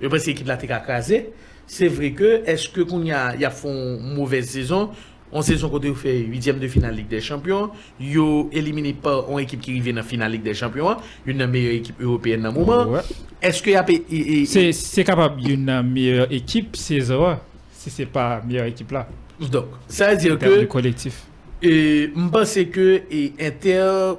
Je 0.00 0.08
pense 0.08 0.22
que 0.22 0.26
l'équipe 0.26 0.46
la 0.46 0.54
a 0.54 0.80
crasé. 0.80 1.30
C'est 1.66 1.88
vrai 1.88 2.12
que, 2.12 2.42
est-ce 2.46 2.68
que 2.68 2.80
qu'on 2.80 3.02
y 3.04 3.12
a, 3.12 3.36
y 3.36 3.44
a 3.44 3.50
font 3.50 3.98
une 3.98 4.14
mauvaise 4.14 4.48
saison, 4.48 4.90
en 5.30 5.40
saison 5.40 5.68
côté 5.68 5.92
fait 5.94 6.18
8 6.18 6.58
de 6.58 6.66
finale 6.66 6.96
Ligue 6.96 7.06
des 7.06 7.20
Champions, 7.20 7.70
yo 8.00 8.50
éliminé 8.52 8.92
par 8.92 9.30
une 9.30 9.38
équipe 9.38 9.60
qui 9.60 9.70
arrive 9.70 9.90
dans 9.90 9.96
la 9.96 10.02
finale 10.02 10.32
Ligue 10.32 10.42
des 10.42 10.54
Champions, 10.54 10.96
une 11.26 11.46
meilleure 11.46 11.74
équipe 11.74 12.00
européenne 12.00 12.42
dans 12.42 12.52
le 12.52 12.58
moment. 12.58 12.98
Est-ce 13.40 13.62
que 13.62 13.70
y 13.70 13.76
a 13.76 14.72
c'est 14.72 15.04
capable 15.04 15.40
d'une 15.40 15.82
meilleure 15.82 16.32
équipe, 16.32 16.74
c'est 16.74 17.00
ça. 17.00 17.40
Si 17.80 17.88
c'est 17.88 18.04
pas 18.04 18.42
meilleure 18.46 18.66
équipe 18.66 18.90
là, 18.92 19.08
donc 19.50 19.68
ça 19.88 20.10
veut 20.10 20.16
dire 20.18 20.38
que 20.38 20.64
collectif. 20.66 21.22
et 21.62 22.12
je 22.14 22.28
pense 22.28 22.54
que 22.70 23.00
et 23.10 23.32
Inter 23.40 24.16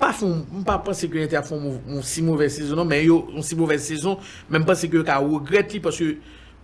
pas 0.00 0.12
font 0.12 0.44
pas 0.66 0.78
penser 0.78 1.08
que 1.08 1.16
Inter 1.18 1.42
font 1.44 1.80
une 1.88 2.02
si 2.02 2.22
mauvaise 2.22 2.56
saison 2.56 2.74
non, 2.74 2.84
mais 2.84 3.04
yo 3.04 3.28
une 3.32 3.42
si 3.42 3.54
mauvaise 3.54 3.84
saison 3.84 4.18
même 4.50 4.64
pense 4.64 4.84
que 4.84 4.98
qu'a 5.02 5.18
regrette 5.18 5.80
parce 5.80 5.96
que 5.96 6.16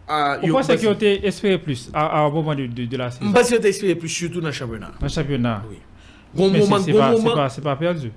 ah, 0.09 0.39
On 0.43 0.49
pense 0.49 0.67
qu'ils 0.67 0.89
ont 0.89 0.99
espéré 0.99 1.57
plus 1.57 1.89
à, 1.95 2.05
à 2.07 2.21
un 2.27 2.31
moment 2.31 2.53
de, 2.55 2.67
de, 2.67 2.85
de 2.85 2.97
la 2.97 3.13
saison. 3.13 3.27
je 3.29 3.33
pense 3.33 3.51
que 3.51 3.57
t'as 3.57 3.69
espéré 3.69 3.95
plus 3.95 4.09
surtout 4.09 4.41
dans 4.41 4.49
le 4.49 4.53
championnat. 4.53 4.91
Dans 4.99 5.07
le 5.07 5.13
championnat. 5.13 5.63
Oui. 5.71 5.77
Bon 6.35 6.51
moment, 6.51 6.67
bon 6.67 6.79
c'est 6.83 6.93
moment. 6.93 7.35
pas, 7.35 7.49
c'est 7.49 7.63
pas 7.63 7.77
perdu. 7.77 8.11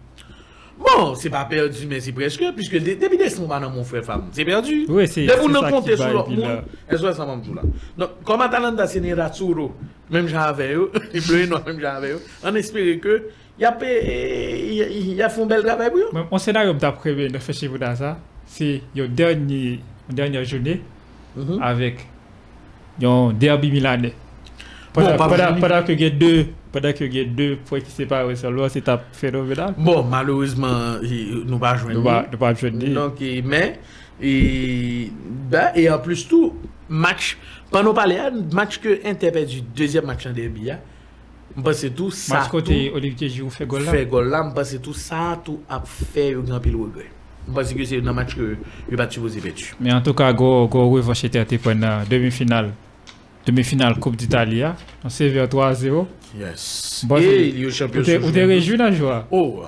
Bon, 0.79 1.15
c'est 1.15 1.29
pas 1.29 1.45
perdu, 1.45 1.87
mais 1.87 1.99
c'est 1.99 2.11
presque, 2.11 2.43
puisque 2.55 2.75
depuis 2.75 3.17
des 3.17 3.35
moments 3.39 3.59
dans 3.59 3.69
mon 3.69 3.83
frère 3.83 4.05
femme, 4.05 4.25
c'est 4.31 4.45
perdu. 4.45 4.85
Oui, 4.87 5.07
c'est 5.07 5.25
Dès 5.25 5.35
vous 5.35 5.49
ne 5.49 5.59
comptez 5.69 5.97
sur 5.97 6.09
l'autre 6.09 6.29
monde, 6.29 6.63
elles 6.87 6.99
sont 6.99 7.07
ensemble 7.07 7.43
tout 7.43 7.53
là. 7.53 7.61
Donc, 7.97 8.23
comme 8.23 8.41
Atalanta, 8.41 8.85
c'est 8.87 8.99
Neratsuro, 8.99 9.73
même 10.09 10.27
j'avais 10.27 10.73
eux, 10.73 10.91
les 11.13 11.19
bleus 11.27 11.41
et 11.43 11.47
noirs, 11.47 11.63
même 11.65 11.79
j'avais 11.79 12.11
eux, 12.11 12.21
on 12.43 12.53
espère 12.55 12.99
que, 12.99 13.29
y 13.59 13.65
a, 13.65 13.77
y 13.81 14.81
a 14.83 14.87
y 14.87 15.21
a 15.21 15.29
fait 15.29 15.41
un 15.41 15.45
bel 15.45 15.63
travail 15.63 15.89
pour 15.89 15.99
eux. 15.99 16.25
Mon 16.31 16.37
scénario 16.37 16.73
d'après, 16.73 17.13
ne 17.13 17.39
fait 17.39 17.53
chez 17.53 17.67
vous 17.67 17.77
dans 17.77 17.95
ça, 17.95 18.17
c'est 18.45 18.81
la 18.95 19.07
dernière, 19.07 19.79
dernière 20.09 20.43
journée, 20.43 20.81
mm-hmm. 21.37 21.61
avec, 21.61 22.05
yon 23.01 23.31
derby 23.31 23.71
milanais. 23.71 24.13
Padak 24.97 25.85
ke 25.87 25.97
gen 25.97 26.17
de 26.17 26.31
Padak 26.73 26.97
ke 27.01 27.09
gen 27.11 27.35
de 27.37 27.47
Pwè 27.67 27.81
ki 27.85 27.93
se 27.93 28.07
pa 28.09 28.23
wè 28.27 28.35
se 28.39 28.49
lò 28.49 28.67
Se 28.71 28.81
ta 28.85 28.97
fenomenal 29.17 29.75
Bon 29.77 30.05
malouzman 30.09 31.03
Nou 31.45 31.61
pa 31.61 31.75
jwenni 31.77 32.01
Nou 32.01 32.41
pa 32.41 32.53
jwenni 32.57 32.93
Donc 32.95 33.21
men 33.45 33.77
E 34.17 35.85
en 35.85 35.99
plus 36.03 36.25
tou 36.29 36.55
Match 36.89 37.35
Pan 37.71 37.85
nou 37.85 37.97
pale 37.97 38.17
an 38.23 38.45
Match 38.55 38.81
ke 38.83 38.99
interpe 39.03 39.45
du 39.49 39.61
Dezyem 39.77 40.07
match 40.09 40.29
an 40.29 40.37
derbi 40.37 40.71
ya 40.71 40.79
Mpase 41.57 41.91
tou 41.93 42.13
sa 42.13 42.39
Match 42.39 42.51
kote 42.53 42.79
Olivier 42.97 43.29
Giroud 43.29 43.53
fe 43.53 43.69
gol 43.69 43.85
la 43.85 43.93
Fe 43.93 44.07
gol 44.09 44.31
la 44.33 44.41
Mpase 44.49 44.81
tou 44.83 44.97
sa 44.97 45.35
Tou 45.45 45.61
ap 45.69 45.85
fe 45.89 46.31
Yon 46.33 46.49
gran 46.49 46.63
pil 46.63 46.79
wè 46.79 46.89
gwen 46.97 47.13
Mpase 47.51 47.77
ki 47.77 47.85
se 47.87 48.01
yon 48.01 48.11
match 48.17 48.35
Ke 48.39 48.55
yon 48.55 48.99
pati 48.99 49.21
wè 49.21 49.31
se 49.35 49.45
petu 49.45 49.77
Men 49.77 49.99
an 49.99 50.03
tou 50.05 50.17
ka 50.17 50.33
Go 50.33 50.89
wè 50.95 51.05
vache 51.05 51.29
te 51.31 51.43
ati 51.43 51.61
pwen 51.61 51.85
Demi 52.09 52.33
final 52.33 52.73
Demi-finale 53.47 53.95
Coupe 53.97 54.17
d'Italie. 54.17 54.61
hein. 54.61 54.75
On 55.05 55.09
s'est 55.09 55.39
à 55.39 55.47
3-0. 55.47 56.05
Yes. 56.37 57.03
Bon, 57.07 57.17
Et 57.17 57.47
il 57.47 57.63
est 57.63 57.65
au 57.67 57.71
champion. 57.71 58.01
Vous 58.01 58.05
t'es- 58.05 58.17
vous 58.17 58.31
t'es 58.31 58.43
réjoui 58.43 58.77
dans 58.77 58.89
le 58.89 58.95
joie. 58.95 59.25
Oh, 59.31 59.63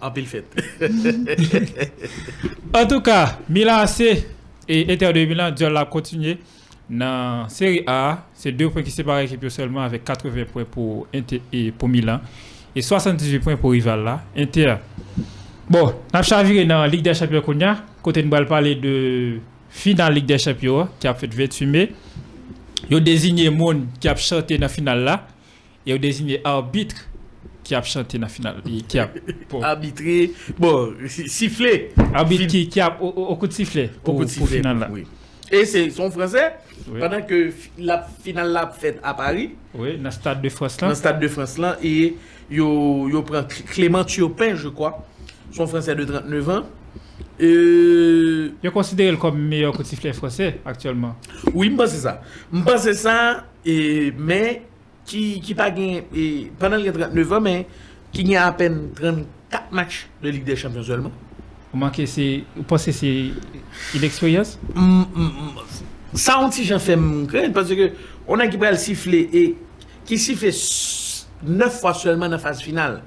en 0.00 0.10
pile 0.10 0.26
fête. 0.26 0.54
En 2.74 2.86
tout 2.86 3.00
cas, 3.00 3.38
Milan 3.48 3.76
AC 3.78 4.24
et 4.68 4.92
Inter 4.92 5.12
de 5.12 5.24
Milan 5.24 5.50
doivent 5.50 5.72
la 5.72 5.84
continuer 5.84 6.38
dans 6.88 7.48
Série 7.48 7.82
A. 7.86 8.26
C'est 8.34 8.52
deux 8.52 8.68
points 8.70 8.82
qui 8.82 8.90
séparent 8.90 9.20
l'équipe 9.20 9.48
seulement 9.48 9.82
avec 9.82 10.04
80 10.04 10.44
points 10.52 10.64
pour 10.64 11.06
Inter 11.14 11.40
et 11.52 11.70
pour 11.72 11.88
Milan 11.88 12.20
et 12.74 12.82
78 12.82 13.38
points 13.40 13.56
pour 13.56 13.72
rival 13.72 14.02
là. 14.04 14.22
Inter. 14.36 14.74
Bon, 15.68 15.92
on 16.12 16.18
a 16.18 16.22
chaviré 16.22 16.64
dans 16.64 16.80
la 16.80 16.88
Ligue 16.88 17.02
des 17.02 17.14
Champions 17.14 17.42
y 17.58 17.64
a. 17.64 17.78
Côté 18.02 18.22
nous 18.22 18.34
allons 18.34 18.46
parler 18.46 18.74
de 18.74 19.38
finale 19.70 20.14
Ligue 20.14 20.26
des 20.26 20.38
Champions 20.38 20.88
qui 21.00 21.06
a 21.06 21.14
fait 21.14 21.32
28 21.32 21.66
mai. 21.66 21.92
Ils 22.92 22.96
ont 22.96 23.00
désigné 23.00 23.48
monde 23.48 23.86
qui 23.98 24.06
a 24.06 24.14
chanté 24.16 24.58
dans 24.58 24.62
la 24.62 24.68
finale 24.68 25.02
là. 25.02 25.26
Et 25.86 25.92
ils 25.92 25.94
ont 25.94 25.98
désigné 25.98 26.42
arbitre 26.44 26.96
qui 27.64 27.74
a 27.74 27.82
chanté 27.82 28.18
dans 28.18 28.22
la 28.24 28.28
finale. 28.28 28.56
Qui 28.86 28.98
a, 28.98 29.08
bon, 29.48 29.62
Arbitré. 29.62 30.30
Bon, 30.58 30.92
si- 31.06 31.26
sifflé. 31.26 31.92
arbitre 32.12 32.46
qui, 32.48 32.68
qui 32.68 32.80
a 32.80 33.00
au, 33.02 33.34
coup 33.36 33.46
de 33.46 33.52
sifflet 33.54 33.88
de 34.06 34.26
finale 34.46 34.78
là. 34.80 34.88
Oui. 34.92 35.06
Et 35.50 35.64
c'est 35.64 35.88
son 35.88 36.10
français. 36.10 36.52
Oui. 36.86 37.00
Pendant 37.00 37.22
que 37.22 37.50
la 37.78 38.06
finale 38.22 38.52
l'a 38.52 38.66
faite 38.78 39.00
à 39.02 39.14
Paris, 39.14 39.52
Oui, 39.74 39.96
dans 39.96 40.04
le 40.04 40.10
stade 40.10 40.42
de 40.42 40.48
France 40.50 40.76
dans 40.76 40.86
là. 40.88 40.92
le 40.92 40.96
stade 40.96 41.18
de 41.20 41.28
France 41.28 41.56
là, 41.56 41.78
et 41.82 42.14
yo, 42.50 43.08
yo 43.08 43.22
prend 43.22 43.40
Cl- 43.40 43.64
Clément 43.64 44.04
Thiopin, 44.04 44.54
je 44.54 44.68
crois. 44.68 45.06
Son 45.50 45.66
français 45.66 45.94
de 45.94 46.04
39 46.04 46.48
ans. 46.50 46.62
Euh, 47.40 48.50
Je 48.62 48.68
considère 48.68 49.18
comme 49.18 49.38
meilleur 49.40 49.76
de 49.76 49.82
sifflet 49.82 50.12
français 50.12 50.60
actuellement. 50.64 51.16
Oui, 51.54 51.70
je 51.70 51.76
pense 51.76 51.90
ça. 51.90 52.22
Je 52.52 52.60
pense 52.62 52.92
ça, 52.92 53.44
et, 53.64 54.12
mais 54.16 54.62
qui 55.04 55.40
qui 55.40 55.54
pas 55.54 55.70
gagné, 55.70 56.06
et, 56.14 56.52
pendant 56.58 56.76
les 56.76 56.92
39 56.92 57.32
ans, 57.32 57.40
mais 57.40 57.66
qui 58.12 58.36
a 58.36 58.46
à 58.46 58.52
peine 58.52 58.90
34 58.94 59.72
matchs 59.72 60.08
de 60.22 60.28
Ligue 60.28 60.44
des 60.44 60.56
Champions 60.56 60.82
seulement. 60.82 61.10
Vous 61.72 61.78
manquez 61.78 62.44
vous 62.54 62.62
pensez 62.64 62.90
que 62.92 62.96
c'est 62.98 63.30
une 63.96 64.04
expérience? 64.04 64.58
Mm, 64.74 65.00
mm, 65.00 65.22
mm. 65.24 65.32
Ça, 66.14 66.38
on 66.38 66.50
j'en 66.50 66.78
fais 66.78 66.98
craindre 67.26 67.54
parce 67.54 67.70
que 67.70 67.92
on 68.28 68.38
a 68.38 68.46
qui 68.46 68.58
va 68.58 68.70
le 68.70 68.76
siffler 68.76 69.30
et 69.32 69.56
qui 70.04 70.18
siffle 70.18 70.50
9 71.44 71.80
fois 71.80 71.94
seulement 71.94 72.26
dans 72.26 72.32
la 72.32 72.38
phase 72.38 72.60
finale. 72.60 73.02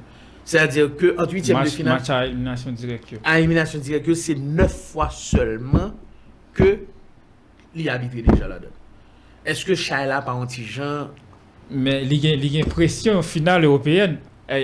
C'est-à-dire 0.45 0.91
qu'en 0.95 1.27
huitième 1.29 1.63
de 1.63 1.69
finale... 1.69 1.95
Match 1.95 2.09
à 2.09 2.27
élimination 2.27 2.71
directe. 2.71 3.15
À 3.23 3.39
élimination 3.39 3.79
directe, 3.79 4.13
c'est 4.13 4.35
9 4.35 4.71
fois 4.71 5.09
seulement 5.11 5.91
que 6.53 6.77
l'y 7.75 7.89
habiter 7.89 8.21
déjà 8.21 8.47
là-dedans. 8.47 8.69
Est-ce 9.43 9.65
que 9.65 9.75
Shaila 9.75 10.21
par 10.21 10.37
anti-Jean... 10.37 11.09
Mais 11.71 12.05
il 12.05 12.23
y 12.23 12.57
a 12.57 12.59
une 12.59 12.65
pression 12.67 13.23
finale 13.23 13.65
européenne 13.65 14.19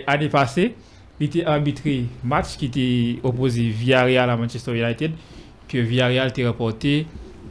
à 0.06 0.18
dépasser. 0.18 0.76
Il 1.20 1.26
était 1.26 1.44
arbitré 1.44 2.06
match 2.24 2.58
qui 2.58 2.66
était 2.68 3.20
opposé 3.24 3.70
Villarreal 3.70 4.30
à 4.30 4.38
Manchester 4.38 4.80
United 4.80 5.12
que 5.68 5.80
Villarreal 5.80 6.30
était 6.30 6.46
reporté 6.46 7.08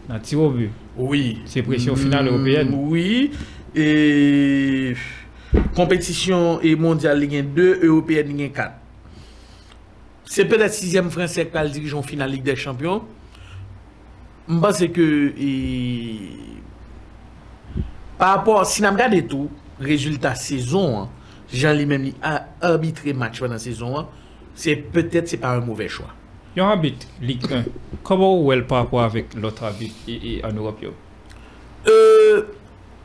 dans 0.09 0.15
le 0.15 0.21
tir 0.21 0.41
au 0.41 0.51
but. 0.51 0.71
Oui. 0.97 1.41
C'est 1.47 1.63
pression 1.63 1.97
finale 1.97 2.29
européenne. 2.29 2.71
Mm, 2.71 2.89
oui. 2.89 3.31
Et... 3.75 4.95
compétition 5.75 6.61
et 6.61 6.77
mondiale 6.77 7.21
Ligue 7.21 7.37
1 7.37 7.43
2, 7.43 7.81
européenne 7.83 8.29
Ligue 8.29 8.51
1 8.53 8.57
4. 8.57 8.73
C'est 10.25 10.45
peut-être 10.45 10.73
sixième 10.73 11.11
français 11.11 11.47
qui 11.47 11.57
a 11.57 11.65
le 11.65 11.71
dirigeant 11.71 12.03
finale 12.03 12.31
Ligue 12.31 12.45
des 12.45 12.57
Champions. 12.57 13.03
Je 14.49 14.59
pense 14.59 14.79
que 14.79 15.33
par 18.19 18.37
rapport, 18.37 18.67
si 18.67 18.83
nous 18.83 18.91
regardons 18.91 19.23
tout, 19.23 19.51
résultat 19.81 20.35
saison, 20.35 21.01
hein, 21.01 21.09
Jean 21.53 21.73
lui-même 21.73 22.05
il 22.05 22.15
a 22.23 22.49
arbitré 22.61 23.13
match 23.13 23.41
pendant 23.41 23.55
la 23.55 23.59
saison, 23.59 23.99
hein, 23.99 24.09
c'est 24.55 24.77
peut-être 24.77 25.27
c'est 25.29 25.39
pas 25.39 25.57
un 25.57 25.61
mauvais 25.61 25.89
choix. 25.89 26.15
Il 26.55 26.59
y 26.59 26.63
a 26.63 26.67
un 26.67 26.71
arbitre 26.71 27.07
Ligue 27.21 27.53
1. 27.53 27.65
Comment 28.03 28.37
vous 28.41 28.63
par 28.63 28.79
rapport 28.79 29.03
avec 29.03 29.35
l'autre 29.35 29.65
arbitre 29.65 29.95
et, 30.07 30.37
et 30.37 30.45
en 30.45 30.53
Europe 30.53 30.83
yo? 30.83 30.93
Euh, 31.89 32.43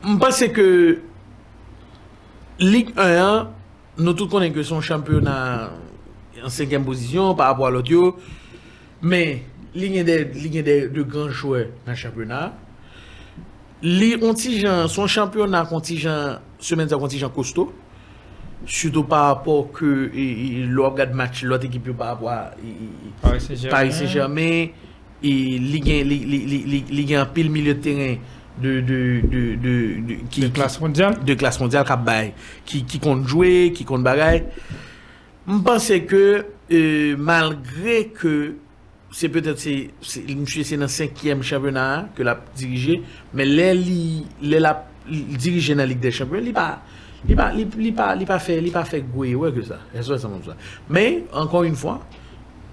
je 0.04 0.16
pense 0.16 0.44
que 0.48 0.98
Ligue 2.58 2.90
1, 2.96 3.02
hein, 3.18 3.48
nous 3.98 4.12
tous 4.14 4.28
connaissons 4.28 4.54
que 4.54 4.62
son 4.62 4.80
championnat 4.80 5.70
en 6.42 6.48
cinquième 6.48 6.84
position 6.84 7.34
par 7.34 7.48
rapport 7.48 7.66
à 7.66 7.70
l'autre. 7.70 8.16
Mais 9.02 9.42
Ligue 9.74 9.98
1 9.98 10.04
des, 10.04 10.24
Ligue 10.24 10.58
1 10.58 10.62
des 10.62 10.88
de 10.88 11.02
grands 11.02 11.28
joueurs 11.28 11.66
dans 11.84 11.92
le 11.92 11.96
championnat. 11.96 12.54
Li 13.82 14.18
contingent, 14.18 14.88
son 14.88 15.06
championnat 15.06 15.66
contingent, 15.66 16.38
semaine 16.58 16.88
de 16.88 16.96
contingent 16.96 17.28
costaud. 17.28 17.74
Surtout 18.64 19.04
par 19.04 19.26
rapport 19.26 19.68
et, 19.82 20.64
l'on 20.66 20.88
regarde 20.90 21.12
match, 21.12 21.42
l'autre 21.42 21.66
équipe 21.66 21.86
yo 21.86 21.92
par 21.92 22.08
rapport 22.08 22.32
et- 22.64 23.20
Paris 23.20 23.40
Saint-Germain. 23.40 23.70
Paris 23.76 23.92
Saint-Germain 23.92 24.66
et 25.22 25.58
Ligue 25.58 25.90
1, 25.90 26.04
Ligue, 26.04 26.26
Ligue, 26.26 26.66
Ligue, 26.66 26.88
Ligue 26.88 27.14
1 27.14 27.26
pile 27.26 27.50
milieu 27.50 27.74
de 27.74 27.80
terrain 27.80 28.16
de, 28.62 28.80
de, 28.80 29.20
de, 29.22 29.54
de, 29.54 30.00
de- 30.06 30.14
qui, 30.30 30.40
de 30.40 30.48
classe 30.48 30.80
mondiale? 30.80 31.22
de 31.24 31.34
classe 31.34 31.60
mondiale 31.60 31.84
qui, 32.64 32.84
qui, 32.84 32.98
compte 32.98 33.26
jouer, 33.26 33.72
qui 33.74 33.84
compte 33.84 34.02
bagaille. 34.02 34.44
Je 35.48 35.58
pense 35.58 35.92
que 36.06 36.46
euh, 36.72 37.16
malgré 37.18 38.06
que 38.08 38.54
c'est 39.12 39.28
peut-être 39.28 39.58
c'est 39.58 39.90
c'est 40.02 40.76
dans 40.76 40.82
le 40.82 40.88
cinquième 40.88 41.42
championnat 41.42 42.08
que 42.14 42.22
l'a 42.22 42.40
dirigé, 42.56 43.02
mais 43.32 43.44
les 43.44 43.74
la 44.58 44.86
dirigé 45.08 45.74
dans 45.74 45.78
la 45.80 45.86
Ligue 45.86 46.00
des 46.00 46.10
Champions, 46.10 46.40
il 46.42 46.52
pas 46.52 46.82
il 47.28 47.36
pas 47.36 47.52
il 47.54 47.94
pas 47.94 48.16
il 48.16 48.26
pas 48.26 48.38
fait 48.38 48.58
il 48.60 48.72
pas 48.72 48.84
fait 48.84 49.00
gouer 49.02 49.34
ouais 49.34 49.52
que 49.52 49.62
ça. 49.62 49.78
Mais 50.90 51.24
encore 51.32 51.62
une 51.62 51.76
fois, 51.76 52.00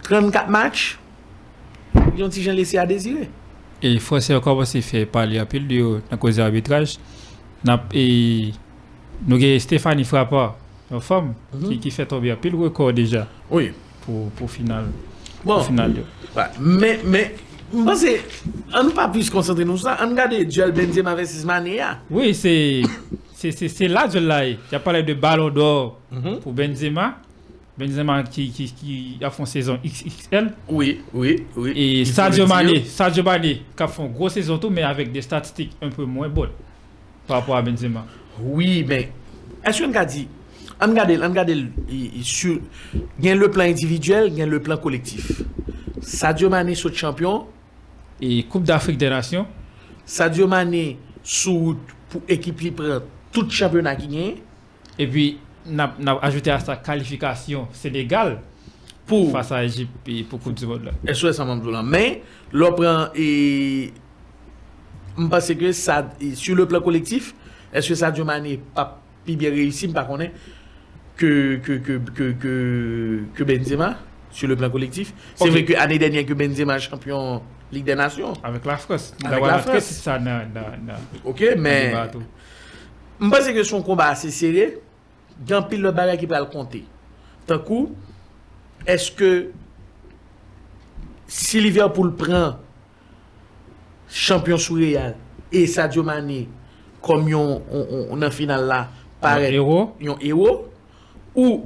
34 0.01 0.49
matchs, 0.49 0.97
ils 2.17 2.23
ont 2.23 2.29
gens 2.31 2.53
laissé 2.53 2.77
à 2.77 2.85
désirer? 2.85 3.29
Et 3.83 3.91
il 3.91 3.99
faut 3.99 4.15
aussi 4.15 4.33
encore 4.33 4.65
se 4.65 4.79
faire 4.81 5.05
parler 5.07 5.37
à 5.39 5.45
pile 5.45 5.67
de 5.67 5.99
dans 6.09 6.17
cause 6.17 6.37
d'arbitrage. 6.37 6.95
Et 7.93 8.51
nous 9.27 9.35
avons 9.35 9.59
Stéphanie 9.59 10.03
Frappa, 10.05 10.55
une 10.91 11.01
femme, 11.01 11.33
Mhm. 11.53 11.69
qui, 11.69 11.79
qui 11.79 11.91
fait 11.91 12.05
tomber 12.05 12.31
à 12.31 12.35
pile 12.35 12.55
record 12.55 12.93
déjà 12.93 13.27
Oui. 13.51 13.71
pour, 14.05 14.29
pour 14.31 14.49
final. 14.49 14.85
Bon. 15.43 15.55
Pour 15.55 15.65
final. 15.65 15.93
Ouais, 16.35 16.43
mais, 16.59 16.99
mais, 17.05 17.35
je 17.73 17.83
pense 17.83 18.05
on 18.73 18.83
ne 18.85 18.89
pas 18.91 19.07
plus 19.09 19.23
se 19.23 19.31
concentrer 19.31 19.65
sur 19.65 19.79
ça. 19.79 19.97
On 20.03 20.09
regarde 20.09 20.33
Joel 20.49 20.71
Benzema 20.71 21.13
versus 21.15 21.43
Mané. 21.43 21.81
ah. 21.81 21.99
Oui, 22.09 22.33
c'est 22.33 22.81
c'est- 23.51 23.67
c'est 23.67 23.87
là 23.89 24.07
que 24.07 24.13
je 24.13 24.19
l'ai. 24.19 24.57
Il 24.71 24.75
a 24.75 24.79
parlé 24.79 25.03
de 25.03 25.13
ballon 25.13 25.49
d'or 25.49 25.99
Mhm. 26.11 26.39
pour 26.39 26.53
Benzema. 26.53 27.17
Benzema 27.77 28.21
qui, 28.23 28.49
qui, 28.51 28.65
qui 28.71 29.17
a 29.23 29.29
fait 29.31 29.41
une 29.41 29.45
saison 29.47 29.79
XXL. 29.83 30.53
Oui, 30.69 31.01
oui, 31.13 31.43
oui. 31.57 31.71
Et 31.75 32.05
Sadio. 32.05 32.45
Mané, 32.45 32.83
Sadio 32.85 33.23
Mané 33.23 33.61
qui 33.75 33.83
a 33.83 33.87
fait 33.87 34.03
une 34.03 34.11
grosse 34.13 34.33
saison 34.33 34.57
tout, 34.59 34.69
mais 34.69 34.83
avec 34.83 35.11
des 35.11 35.21
statistiques 35.21 35.71
un 35.81 35.89
peu 35.89 36.05
moins 36.05 36.29
bonnes 36.29 36.51
par 37.27 37.39
rapport 37.39 37.55
à 37.55 37.61
Benzema. 37.61 38.05
Oui, 38.41 38.85
mais, 38.87 39.11
est-ce 39.65 39.83
qu'on 39.83 39.93
a 39.93 40.05
dit, 40.05 40.27
on 40.81 40.87
regarde, 40.89 41.11
on 41.19 41.29
regarde 41.29 41.49
il- 41.89 42.23
sur, 42.23 42.59
y 43.21 43.29
a 43.29 43.35
le 43.35 43.49
plan 43.49 43.63
individuel, 43.63 44.27
il 44.27 44.37
y 44.37 44.41
a 44.41 44.45
le 44.45 44.59
plan 44.61 44.77
collectif. 44.77 45.41
Sadio 46.01 46.49
Mané 46.49 46.75
saute 46.75 46.95
champion, 46.95 47.45
Et 48.21 48.43
Coupe 48.43 48.63
d'Afrique 48.63 48.97
des 48.97 49.09
Nations, 49.09 49.47
Sadio 50.05 50.47
Mané 50.47 50.97
sous 51.23 51.75
pour 52.09 52.21
équipe 52.29 52.59
li 52.61 52.69
prend 52.71 52.99
tout 53.31 53.49
championnat 53.49 53.95
qui 53.95 54.07
gagne 54.07 54.35
Et 54.99 55.07
puis, 55.07 55.39
on 55.69 55.79
a, 55.79 55.93
on 55.99 56.07
a 56.07 56.19
ajouté 56.25 56.51
à 56.51 56.59
sa 56.59 56.75
qualification 56.77 57.67
Sénégal 57.73 58.39
pour 59.05 59.31
face 59.31 59.51
à 59.51 59.63
Égypte 59.63 59.91
et 60.07 60.23
pour 60.23 60.39
Coupe 60.39 60.53
du 60.55 60.65
Monde. 60.65 60.91
SOS 61.11 61.39
en 61.39 61.49
là. 61.71 61.83
Mais, 61.83 62.21
et 63.15 63.91
je 65.17 65.27
pense 65.27 65.53
que 65.53 65.71
ça, 65.71 66.09
sur 66.35 66.55
le 66.55 66.65
plan 66.67 66.81
collectif, 66.81 67.35
est-ce 67.73 67.89
que 67.89 67.95
Sadio 67.95 68.23
Mané 68.23 68.59
pas 68.73 69.01
plus 69.25 69.35
bien 69.35 69.49
réussi, 69.49 69.87
par 69.87 70.07
contre, 70.07 70.25
que, 71.15 71.57
que, 71.57 71.73
que, 71.73 71.97
que, 73.33 73.43
Benzema 73.43 73.97
sur 74.31 74.47
le 74.47 74.55
plan 74.55 74.69
collectif? 74.69 75.13
C'est 75.35 75.49
vrai 75.49 75.63
que 75.65 75.73
l'année 75.73 75.99
dernière 75.99 76.25
que 76.25 76.33
Benzema 76.33 76.79
champion 76.79 77.41
Ligue 77.71 77.85
des 77.85 77.95
Nations. 77.95 78.33
Avec 78.43 78.65
la 78.65 78.77
France. 78.77 79.13
Avec 79.25 79.43
la 79.43 79.57
France. 79.59 79.83
Ça 79.83 80.19
dans- 80.19 80.47
dans- 80.53 80.93
Ok, 81.25 81.43
mais 81.57 81.91
je 83.21 83.29
pense 83.29 83.47
que 83.47 83.63
son 83.63 83.81
combat 83.81 84.07
assez 84.09 84.31
serré. 84.31 84.79
Il 85.41 85.49
y 85.49 85.53
a 85.53 85.57
un 85.57 85.61
pile 85.63 85.81
de 85.81 85.89
bagages 85.91 86.19
qui 86.19 86.27
peut 86.27 86.35
le 86.37 86.45
compter. 86.45 86.85
Tant 87.47 87.59
coup, 87.59 87.91
est-ce 88.85 89.11
que 89.11 89.51
si 91.27 91.59
Liverpool 91.59 92.15
prend 92.15 92.57
champion 94.09 94.57
sous 94.57 94.75
Real 94.75 95.15
et 95.51 95.65
Sadio 95.67 96.03
Mané 96.03 96.47
comme 97.01 97.27
yon, 97.27 97.61
finale 98.31 98.65
là, 98.65 98.89
paraît 99.19 99.53
héros. 99.53 99.95
yon 99.99 100.17
héros, 100.21 100.67
ou 101.35 101.65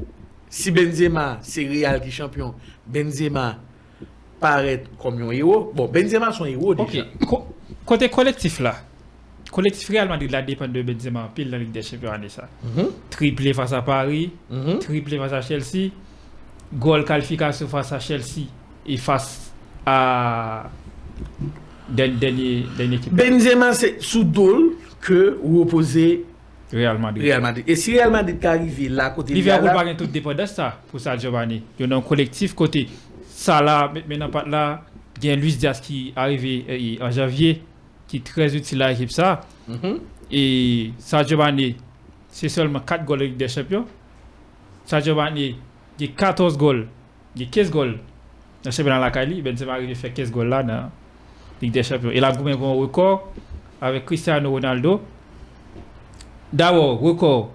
si 0.49 0.71
Benzema 0.71 1.37
c'est 1.41 1.67
Real 1.67 2.01
qui 2.01 2.07
est 2.07 2.11
champion, 2.11 2.55
Benzema 2.87 3.57
paraît 4.39 4.83
comme 4.99 5.19
yon 5.19 5.31
héros. 5.31 5.71
Bon, 5.75 5.87
Benzema 5.87 6.31
son 6.31 6.45
héros 6.45 6.73
Ok. 6.73 6.91
déjà. 6.91 7.05
Co- 7.27 7.45
côté 7.85 8.09
collectif 8.09 8.59
là, 8.59 8.75
collectif 9.57 9.89
Real 9.89 10.07
Madrid 10.07 10.29
là 10.29 10.43
dépend 10.43 10.67
de 10.67 10.83
Benzema, 10.83 11.31
pile 11.33 11.49
dans 11.49 11.57
la 11.57 11.63
Ligue 11.63 11.71
des 11.71 11.81
Champions 11.81 12.11
année 12.11 12.29
ça. 12.29 12.47
Mhm, 12.63 12.89
Triplé 13.09 13.53
face 13.55 13.73
à 13.73 13.81
Paris, 13.81 14.29
mhm. 14.51 14.77
triplé 14.77 15.17
face 15.17 15.33
à 15.33 15.41
Chelsea, 15.41 15.89
goal 16.75 17.03
qualification 17.03 17.67
face 17.67 17.91
à 17.91 17.99
Chelsea 17.99 18.45
et 18.85 18.97
face 18.97 19.51
à 19.83 20.69
dernier 21.89 22.65
équipe 22.77 23.11
Benzema, 23.11 23.73
c'est 23.73 23.99
sous 23.99 24.23
dol 24.23 24.73
que 25.01 25.39
vous 25.41 25.61
opposez 25.61 26.23
Real 26.71 26.99
Madrid. 26.99 27.23
Real 27.23 27.41
Madrid. 27.41 27.63
Et 27.65 27.75
si 27.75 27.95
Real 27.95 28.11
Madrid 28.11 28.37
est 28.39 28.45
arrivé 28.45 28.89
là, 28.89 29.09
côté 29.09 29.33
Liverpool 29.33 29.71
pas 29.73 29.83
là, 29.83 29.95
tout 29.95 30.05
dépend 30.05 30.35
de 30.35 30.45
ça 30.45 30.79
pour 30.91 30.99
ça 30.99 31.17
Giovanni. 31.17 31.63
Il 31.79 31.89
y 31.89 31.91
a 31.91 31.95
un 31.97 32.01
collectif 32.01 32.53
côté 32.53 32.87
ça 33.27 33.59
là 33.63 33.91
maintenant 34.07 34.29
pas 34.29 34.45
là, 34.45 34.83
il 35.19 35.29
y 35.29 35.31
a 35.31 35.35
Luis 35.35 35.55
Diaz 35.55 35.81
qui 35.81 36.09
est 36.09 36.19
arrivé 36.19 36.99
euh, 37.01 37.07
en 37.07 37.09
janvier 37.09 37.63
qui 38.07 38.17
est 38.17 38.23
très 38.25 38.55
utile 38.55 38.81
à 38.81 38.89
l'équipe 38.89 39.11
ça 39.11 39.41
Mhm. 39.67 39.99
et 40.31 40.91
Sadio 40.97 41.37
Mané 41.37 41.75
c'est 42.29 42.49
seulement 42.49 42.79
4 42.79 43.03
goals 43.05 43.19
de 43.19 43.25
Ligue 43.25 43.37
des 43.37 43.47
Champions. 43.47 43.85
Sadio 44.85 45.15
Mané 45.15 45.55
il 45.99 46.05
y 46.05 46.09
a 46.09 46.11
14 46.15 46.57
goals, 46.57 46.87
il 47.35 47.41
y 47.43 47.45
a 47.45 47.47
15 47.49 47.71
goals 47.71 47.93
dans 48.63 48.69
le 48.69 48.71
championnat 48.71 48.97
de 48.97 49.03
la 49.03 49.11
Cali, 49.11 49.41
Benzema 49.41 49.73
à 49.75 49.95
faire 49.95 50.13
15 50.13 50.31
goals 50.31 50.47
là 50.49 50.63
dans 50.63 50.73
la 50.73 50.89
Ligue 51.61 51.71
des 51.71 51.83
Champions. 51.83 52.11
Il 52.13 52.23
a 52.23 52.31
gagné 52.31 52.51
un 52.51 52.55
record 52.55 53.31
avec 53.81 54.05
Cristiano 54.05 54.49
Ronaldo. 54.51 55.01
D'abord, 56.53 56.99
record 56.99 57.51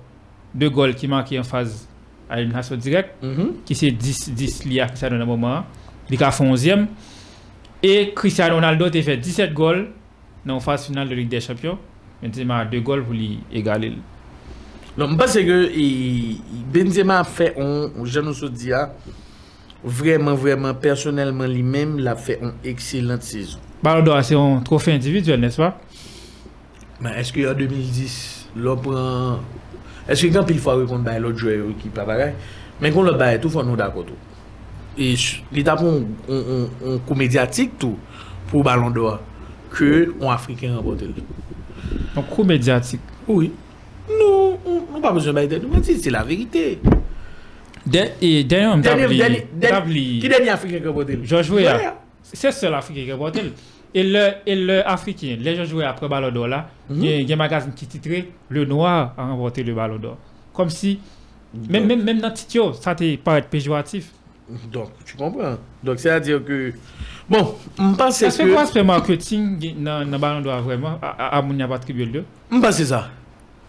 de 0.54 0.68
goals 0.68 0.94
qui 0.94 1.08
marqué 1.08 1.38
en 1.38 1.42
phase 1.44 1.88
à 2.28 2.38
élimination 2.40 2.76
directe, 2.76 3.14
Mhm. 3.22 3.52
qui 3.64 3.74
c'est 3.74 3.90
10, 3.90 4.30
10 4.34 4.64
liés 4.64 4.80
à 4.80 4.86
Cristiano 4.86 5.14
dans 5.16 5.20
le 5.20 5.26
moment. 5.26 5.64
Il 6.10 6.22
a 6.22 6.30
fait 6.30 6.44
11e. 6.44 6.88
Et 7.82 8.12
Cristiano 8.14 8.54
Ronaldo 8.56 8.86
a 8.86 8.90
fait 9.02 9.16
17 9.16 9.52
goals 9.54 9.88
nan 10.46 10.60
fase 10.60 10.90
final 10.90 11.08
de 11.08 11.14
Ligue 11.14 11.30
des 11.30 11.40
Champions, 11.40 11.78
Benzema 12.22 12.60
a 12.62 12.66
2 12.70 12.82
gol 12.86 13.02
pou 13.02 13.16
li 13.16 13.40
egalil. 13.54 13.96
Non, 14.94 15.10
mba 15.14 15.26
se 15.30 15.42
ke 15.46 15.56
Benzema 16.72 17.22
fe 17.26 17.50
on, 17.58 18.04
jan 18.06 18.26
nou 18.28 18.36
sou 18.36 18.52
diya, 18.52 18.88
vreman 19.82 20.36
vreman 20.38 20.78
personelman 20.82 21.50
li 21.50 21.64
men 21.66 21.96
la 22.06 22.14
fe 22.18 22.38
on 22.42 22.54
ekselant 22.68 23.24
sezon. 23.26 23.62
Ballon 23.82 24.06
d'Or 24.06 24.22
se 24.22 24.36
yon 24.36 24.60
trofe 24.66 24.94
individuel, 24.94 25.40
nes 25.42 25.58
pa? 25.58 25.72
Men, 27.02 27.16
eske 27.18 27.42
yon 27.42 27.58
2010, 27.58 28.18
lò 28.62 28.76
pran... 28.78 29.42
Eske 30.10 30.30
yon 30.30 30.46
pil 30.46 30.60
fwa 30.62 30.76
wè 30.78 30.86
kon 30.90 31.02
bay 31.06 31.18
lò 31.22 31.32
djwe 31.34 31.58
wè 31.64 31.74
ki 31.80 31.90
pa 31.94 32.06
bagay, 32.06 32.36
men 32.82 32.94
kon 32.94 33.06
lò 33.06 33.16
bay 33.18 33.40
tou 33.42 33.50
fwa 33.50 33.66
nou 33.66 33.78
dakotou. 33.78 34.18
E 34.94 35.14
li 35.56 35.66
tapon 35.66 36.04
on 36.30 37.02
kou 37.08 37.18
mediatik 37.18 37.74
tou 37.80 37.98
pou 38.52 38.62
Ballon 38.66 38.94
d'Or. 38.94 39.18
Que 39.72 40.14
un 40.20 40.28
Africain 40.28 40.76
remporte. 40.76 41.04
Un 42.16 42.22
coup 42.22 42.44
médiatique. 42.44 43.00
Oui. 43.26 43.50
On 44.10 44.94
n'a 44.94 45.00
pas 45.00 45.12
besoin 45.12 45.32
de 45.46 45.58
nous 45.58 45.68
mentir, 45.68 45.96
c'est 46.00 46.10
la 46.10 46.22
vérité. 46.22 46.78
Et 48.20 48.44
d'ailleurs, 48.44 48.76
qui 50.20 50.28
dernier 50.28 50.50
Africain 50.50 50.78
qui 50.78 50.86
remporte? 50.86 51.08
George 51.24 51.50
Weah. 51.50 51.96
C'est 52.22 52.50
seul 52.52 52.74
Africain 52.74 53.02
qui 53.04 53.10
a 53.10 53.14
remporté. 53.14 53.40
Et 53.94 54.02
le, 54.04 54.28
et 54.46 54.54
le 54.56 54.86
Africain, 54.88 55.36
les 55.38 55.54
gens 55.54 55.64
jouaient 55.64 55.84
après 55.84 56.08
Ballon 56.08 56.30
d'Or 56.30 56.48
là, 56.48 56.70
il 56.88 57.04
y 57.04 57.08
a- 57.12 57.16
il 57.16 57.28
y 57.28 57.32
a 57.32 57.34
un 57.34 57.38
magazine 57.38 57.72
qui 57.74 57.86
titrait 57.86 58.26
Le 58.48 58.64
Noir 58.64 59.12
a 59.18 59.26
remporté 59.26 59.62
le 59.62 59.74
Ballon 59.74 59.96
d'Or. 59.98 60.16
Comme 60.54 60.70
si, 60.70 60.98
même, 61.68 61.86
même, 61.86 62.02
même 62.02 62.18
dans 62.20 62.28
le 62.28 62.34
titre, 62.34 62.74
ça 62.80 62.94
te 62.94 63.16
paraît 63.16 63.42
péjoratif. 63.42 64.10
Donc, 64.72 64.90
tu 65.04 65.16
comprends. 65.16 65.56
Donc, 65.82 65.98
c'est-à-dire 65.98 66.44
que... 66.44 66.72
Bon, 67.28 67.54
je 67.78 67.94
pense 67.96 68.20
Est-ce 68.22 68.38
que 68.38 68.42
que... 68.48 68.52
quoi 68.52 68.62
aspect 68.62 68.82
marketing 68.82 69.74
dans 69.82 70.08
le 70.10 70.18
Ballon 70.18 70.40
d'Or 70.40 70.60
vraiment, 70.62 70.98
à, 71.00 71.40
mon 71.40 71.58
a 71.60 71.74
attribué 71.74 72.04
le 72.04 72.24
Je 72.50 72.56
pense 72.58 72.66
que 72.66 72.72
c'est 72.72 72.86
ça. 72.86 73.08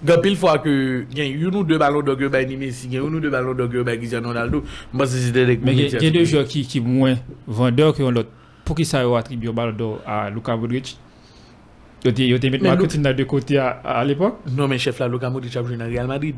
Gan 0.03 0.19
pile 0.21 0.35
fois 0.35 0.59
que 0.59 1.05
il 1.11 1.17
y 1.17 1.21
a 1.21 1.25
une 1.25 1.55
ou 1.55 1.63
deux 1.63 1.77
ballons 1.77 2.01
d'or 2.01 2.17
que 2.17 2.27
ben 2.27 2.45
Messi, 2.57 2.87
il 2.87 2.93
y 2.93 2.97
a 2.97 2.99
une 3.01 3.15
ou 3.15 3.19
deux 3.21 3.29
ballons 3.29 3.53
d'or 3.53 3.69
que 3.69 3.81
ben 3.83 3.97
Cristiano 3.97 4.27
Ronaldo, 4.27 4.61
je 4.91 4.97
pense 4.97 5.11
que 5.11 5.15
c'était 5.17 5.45
des 5.45 5.57
Mais 5.63 5.71
il 5.71 5.79
y 5.79 5.95
a- 5.95 5.99
il 5.99 6.03
y 6.03 6.07
a 6.07 6.11
deux 6.11 6.25
joueurs 6.25 6.43
qui 6.45 6.67
qui 6.67 6.81
moins 6.81 7.15
vendeurs 7.47 7.93
que 7.95 8.03
l'autre. 8.03 8.27
Pour 8.65 8.75
qui 8.75 8.83
ça 8.83 8.99
a 8.99 9.17
attribué 9.17 9.47
le 9.47 9.53
Ballon 9.53 9.71
d'Or 9.71 10.01
à 10.05 10.29
Luka 10.29 10.57
Modric? 10.57 10.97
Ils 12.03 12.09
ont 12.35 12.39
mis 12.43 12.49
Mais 12.49 12.57
marketing 12.57 13.01
dans 13.01 13.15
deux 13.15 13.23
côtés 13.23 13.57
à, 13.59 13.69
à 13.85 14.03
l'époque? 14.03 14.39
Non, 14.51 14.67
mais 14.67 14.77
chef 14.77 14.99
là, 14.99 15.07
Luka 15.07 15.29
Modric 15.29 15.55
a 15.55 15.63
joué 15.63 15.77
dans 15.77 15.85
Real 15.85 16.07
Madrid. 16.07 16.35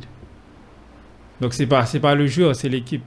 Donc 1.41 1.54
c'est 1.56 1.65
pas 1.65 1.88
c'est 1.88 2.00
pas 2.00 2.13
le 2.13 2.28
joueur, 2.28 2.56
c'est 2.56 2.69
l'équipe. 2.69 3.02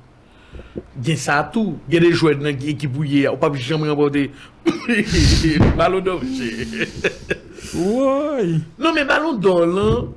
gen 1.02 1.18
sa 1.20 1.42
tou, 1.52 1.76
gen 1.90 2.02
de 2.04 2.12
jwèd 2.12 2.42
nan 2.42 2.56
ekipou 2.70 3.06
ye, 3.06 3.24
ou 3.30 3.38
pa 3.40 3.50
bi 3.52 3.62
jam 3.62 3.84
rempote 3.86 4.28
balon 5.78 6.04
do 6.04 6.16
vje. 6.22 6.66
Woy! 7.74 8.58
Non 8.80 8.96
men 8.96 9.06
balon 9.08 9.38
do 9.42 9.54
lan, 9.68 10.08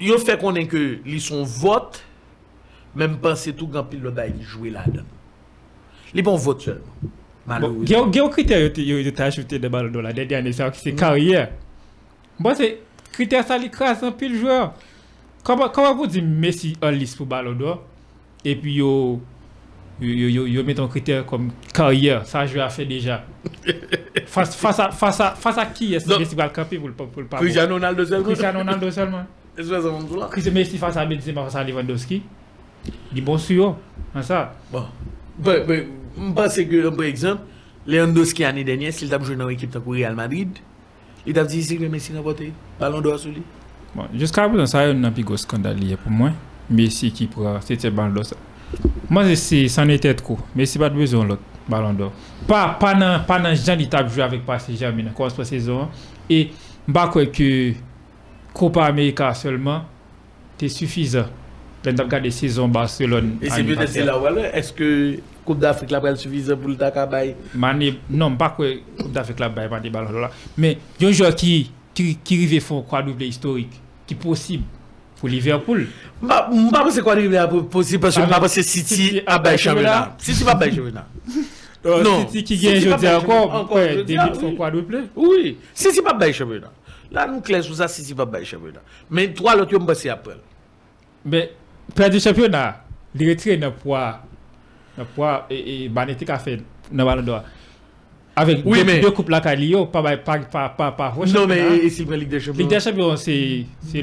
yo 0.00 0.18
fè 0.20 0.36
konen 0.40 0.68
ke 0.70 0.82
li 1.06 1.20
son 1.22 1.46
vot, 1.60 2.00
men 2.96 3.16
mpansè 3.16 3.54
tou 3.56 3.70
gampil 3.70 4.04
lo 4.08 4.12
bay 4.14 4.32
ki 4.34 4.46
jwè 4.52 4.74
la 4.74 4.84
dan. 4.90 5.08
Li 6.16 6.24
pon 6.26 6.38
vot 6.40 6.66
sèlman. 6.66 6.84
Bon, 7.00 7.16
Malou. 7.50 7.82
Gen 7.88 8.12
yo 8.14 8.28
kriter 8.30 8.68
yo 8.84 9.00
yo 9.00 9.12
ta 9.16 9.30
ajoute 9.30 9.58
de 9.58 9.68
balon 9.72 9.92
do 9.94 10.02
la, 10.04 10.12
de 10.14 10.26
dene 10.28 10.52
sa 10.54 10.68
ki 10.70 10.82
se 10.82 10.94
karye. 10.98 11.46
Bon 12.40 12.54
se, 12.56 12.74
kriter 13.14 13.46
sa 13.46 13.58
li 13.58 13.70
kras 13.72 14.04
an 14.06 14.12
pil 14.16 14.36
jwè. 14.42 14.60
Kama 15.46 15.70
pou 15.72 16.06
di 16.10 16.20
Messi 16.20 16.74
an 16.84 16.92
lis 16.94 17.16
pou 17.16 17.28
balon 17.28 17.56
do? 17.58 17.78
Et 18.44 18.56
puis 18.56 18.74
yo 18.74 19.20
yo 20.00 20.64
met 20.64 20.80
un 20.80 20.88
critère 20.88 21.26
comme 21.26 21.50
carrière, 21.74 22.26
ça 22.26 22.46
je 22.46 22.58
a 22.58 22.68
fait 22.68 22.86
déjà. 22.86 23.24
face 24.26 24.54
face 24.54 24.78
à 24.78 24.90
face 24.90 25.20
à 25.20 25.30
face 25.32 25.58
à 25.58 25.66
qui 25.66 25.94
est-ce 25.94 26.06
que 26.06 26.36
va 26.36 26.44
le 26.44 26.50
camper 26.50 26.78
pour 26.78 26.88
le 26.88 26.94
pour 26.94 27.08
pas 27.24 27.38
Cristiano 27.38 27.74
Ronaldo 27.74 28.04
seulement. 28.04 28.24
Cristiano 28.24 28.58
Ronaldo 28.60 28.90
seulement. 28.90 29.24
Est-ce 29.58 29.68
que 29.68 29.74
ça 29.74 29.88
va 29.88 30.20
là? 30.20 30.28
Cristiano 30.30 30.58
Messi 30.58 30.78
face 30.78 30.96
à 30.96 31.04
Benzema 31.04 31.42
face 31.44 31.56
à 31.56 31.64
Lewandowski. 31.64 32.22
Il 33.12 33.18
est 33.18 33.20
bon 33.20 33.36
sûr, 33.36 33.76
hein, 34.14 34.22
ça. 34.22 34.54
Bon. 34.72 34.84
Ben, 35.38 35.66
ben, 35.66 35.86
je 36.16 36.32
pense 36.32 36.56
que, 36.56 36.88
par 36.88 37.04
exemple, 37.04 37.42
Lewandowski 37.86 38.42
l'année 38.42 38.64
dernière, 38.64 38.92
s'il 38.92 39.10
t'a 39.10 39.20
joué 39.20 39.36
dans 39.36 39.48
l'équipe 39.48 39.70
de 39.70 39.78
Real 39.84 40.14
Madrid, 40.14 40.48
il 41.26 41.34
t'a 41.34 41.44
dit 41.44 41.58
ici 41.58 41.76
que 41.76 41.84
Messi 41.84 42.12
n'a 42.12 42.20
voté. 42.20 42.52
Ballon 42.78 43.00
d'or 43.00 43.18
sur 43.18 43.30
lui. 43.30 43.42
Bon, 43.94 44.04
jusqu'à 44.14 44.48
présent, 44.48 44.66
ça 44.66 44.80
a 44.80 44.86
un 44.86 45.10
plus 45.10 45.24
gros 45.24 45.36
scandale 45.36 45.78
pour 46.02 46.12
moi. 46.12 46.30
Messi 46.70 47.10
qui 47.10 47.26
prend 47.26 47.60
c'était 47.60 47.90
ballon 47.90 48.12
d'or. 48.14 48.24
Moi, 49.08 49.24
c'en 49.34 49.88
était 49.88 50.14
trop. 50.14 50.38
Messi 50.54 50.78
pas 50.78 50.88
de 50.88 50.94
besoin 50.94 51.24
de 51.24 51.30
l'autre 51.30 51.42
ballon 51.68 51.92
d'or. 51.92 52.12
Pas 52.46 52.76
pas 52.80 52.94
dans 52.94 53.20
pas 53.24 53.38
dans 53.38 53.54
Jean 53.54 53.76
t'a 53.88 54.06
joué 54.06 54.22
avec 54.22 54.44
Paris 54.46 54.60
Saint-Germain 54.66 55.04
dans 55.16 55.28
la 55.36 55.44
saison 55.44 55.88
et 56.28 56.50
pas 56.92 57.08
quoi 57.08 57.26
que 57.26 57.72
Copa 58.54 58.84
América 58.84 59.34
seulement 59.34 59.82
c'est 60.58 60.68
suffisant. 60.68 61.26
Quand 61.82 61.94
tu 61.94 62.02
regardes 62.02 62.28
saison 62.30 62.68
Barcelone 62.68 63.38
Et 63.40 63.48
c'est 63.48 63.64
peut-être 63.64 64.04
là 64.04 64.18
où 64.18 64.26
est-ce 64.38 64.72
que 64.72 65.18
Coupe 65.44 65.58
d'Afrique 65.58 65.90
là, 65.90 66.14
suffisant 66.14 66.56
pour 66.56 66.68
le 66.68 66.76
Takabaye 66.76 67.34
non, 68.10 68.36
pas 68.36 68.50
que 68.50 68.80
Coupe 69.00 69.12
d'Afrique 69.12 69.40
là, 69.40 69.48
bah, 69.48 69.66
pas 69.68 69.80
des 69.80 69.88
ballons 69.88 70.12
d'or. 70.12 70.28
Mais 70.58 70.76
il 70.98 71.04
y 71.04 71.06
a 71.06 71.08
un 71.08 71.12
joueur 71.12 71.34
qui, 71.34 71.70
qui, 71.94 72.16
qui 72.16 72.34
arrive 72.34 72.60
faire 72.60 72.76
un 72.76 72.82
quadruplé 72.82 73.28
historique, 73.28 73.80
qui 74.06 74.12
est 74.14 74.16
possible 74.16 74.64
pour 75.20 75.28
Liverpool. 75.28 75.86
Je 76.22 76.26
ne 76.26 76.30
sais 76.32 76.70
pas 76.72 76.90
c'est 76.90 77.02
quoi 77.02 77.12
arriver 77.12 77.38
possible 77.70 78.00
parce 78.00 78.16
que 78.16 78.22
Ah, 78.22 78.28
je 78.34 78.40
pense 78.40 78.54
que 78.54 78.62
City 78.62 79.20
a 79.26 79.34
a 79.34 79.38
bail 79.38 79.58
championnat. 79.58 80.16
City 80.18 80.44
pas 80.44 80.54
bail 80.54 80.70
championnat. 80.74 81.06
Euh, 81.86 82.02
Non. 82.02 82.26
City 82.28 82.42
qui 82.44 82.56
gagne 82.58 82.78
aujourd'hui 82.78 83.08
encore, 83.08 83.68
ah, 83.70 84.34
son 84.40 84.46
oui. 84.48 84.56
quadruplé. 84.56 84.98
Oui, 85.14 85.58
City 85.74 86.00
pas 86.02 86.14
bail 86.14 86.32
championnat. 86.32 86.72
Là, 87.12 87.26
nous 87.26 87.40
clair 87.40 87.62
sur 87.62 87.74
ça, 87.74 87.86
City 87.88 88.14
pas 88.14 88.24
bail 88.24 88.44
championnat. 88.44 88.80
Mais 89.10 89.32
toi, 89.32 89.54
l'autre, 89.56 89.78
tu 89.78 89.84
passer 89.86 90.08
après. 90.08 90.36
Mais 91.24 91.52
perdre 91.94 92.14
le 92.14 92.20
championnat, 92.20 92.82
il 93.14 93.28
retire 93.28 93.58
dans 93.58 93.66
le 93.66 93.72
poids, 93.74 94.20
dans 94.96 95.02
le 95.02 95.08
poids 95.14 95.46
et, 95.50 95.84
et 95.84 95.88
Banetti 95.88 96.30
a 96.30 96.38
fait 96.38 96.56
dans 96.90 97.04
le 97.14 97.22
ballon. 97.22 97.42
Avec 98.36 98.60
Oui, 98.64 98.78
deux, 98.78 98.84
mais- 98.84 99.00
deux 99.00 99.10
coupes 99.10 99.28
la 99.28 99.40
Calio, 99.40 99.86
pas 99.86 100.02
pas 100.16 100.38
pas 100.38 100.68
pas 100.70 100.92
pas 100.92 101.14
Non, 101.34 101.46
mais 101.46 101.88
s'il 101.90 102.06
prend 102.06 102.14
Ligue 102.16 102.28
des 102.28 102.38
Ligue 102.38 102.46
Champions 102.46 102.66
des 102.66 102.80
Champions 102.80 103.16
c'est 103.16 103.66
c'est 103.86 104.02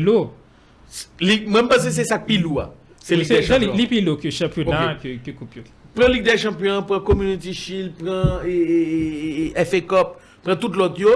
Même 1.21 1.67
pas 1.67 1.79
si 1.79 1.91
c'est 1.91 2.05
ça 2.05 2.19
pilou. 2.19 2.59
hein. 2.59 2.71
C'est 2.99 3.15
Ligue 3.15 3.27
des 3.27 3.41
C'est 3.41 3.43
Champions. 3.43 4.01
lourd 4.05 4.19
que 4.19 4.29
championnat 4.29 4.93
Ok. 4.93 5.01
que 5.23 5.31
que 5.31 5.37
coupe. 5.37 5.49
Prends 5.95 6.07
Ligue 6.07 6.23
des 6.23 6.37
Champions, 6.37 6.83
prends 6.83 6.99
Community 6.99 7.53
Shield, 7.53 7.93
prends 8.03 8.41
et, 8.45 8.49
et- 8.51 9.45
et- 9.47 9.59
et 9.59 9.65
FA 9.65 9.79
Cup, 9.81 10.07
prends 10.43 10.55
tout 10.55 10.67
l'autre 10.69 10.99
yo, 10.99 11.09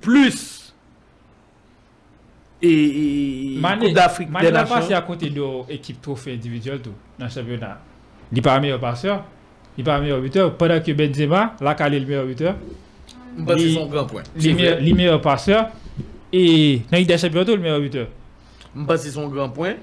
plus 0.00 0.74
et, 2.62 2.68
et 3.54 3.58
Mané, 3.58 3.86
Coupe 3.86 3.94
d'Afrique 3.94 4.30
Mané 4.30 4.46
des 4.46 4.52
va 4.52 4.64
passer 4.64 4.74
Nations. 4.90 4.96
à 4.96 5.02
côté 5.02 5.30
de 5.30 5.42
l'équipe 5.68 6.00
trophée 6.00 6.34
individuel 6.34 6.80
tout 6.80 6.92
dans 7.18 7.24
le 7.26 7.30
championnat. 7.30 7.80
Il 8.32 8.36
n'est 8.36 8.42
pas 8.42 8.60
meilleur 8.60 8.80
passeur, 8.80 9.24
il 9.76 9.80
n'est 9.80 9.84
pas 9.84 10.00
meilleur 10.00 10.20
buteur. 10.20 10.54
Pendant 10.56 10.80
que 10.80 10.92
Benzema, 10.92 11.54
là, 11.60 11.76
il 11.88 11.94
est 11.94 12.00
le 12.00 12.06
meilleur 12.06 12.26
buteur, 12.26 12.56
Bah, 13.38 13.54
c'est 13.56 13.64
Les- 13.64 13.74
son 13.74 13.86
grand 13.86 14.04
point. 14.06 14.22
il 14.36 14.42
C'est 14.42 14.48
est 14.50 14.54
meilleur- 14.54 14.80
il 15.16 15.20
passeur. 15.20 15.68
Et 16.32 16.80
dans 16.90 16.98
Ligue 16.98 17.08
des 17.08 17.18
Champions, 17.18 17.44
tout, 17.44 17.52
le 17.52 17.58
meilleur 17.58 17.80
buteur. 17.80 18.08
Bah, 18.74 18.96
c'est 18.96 19.10
son 19.10 19.28
grand 19.28 19.48
point. 19.48 19.74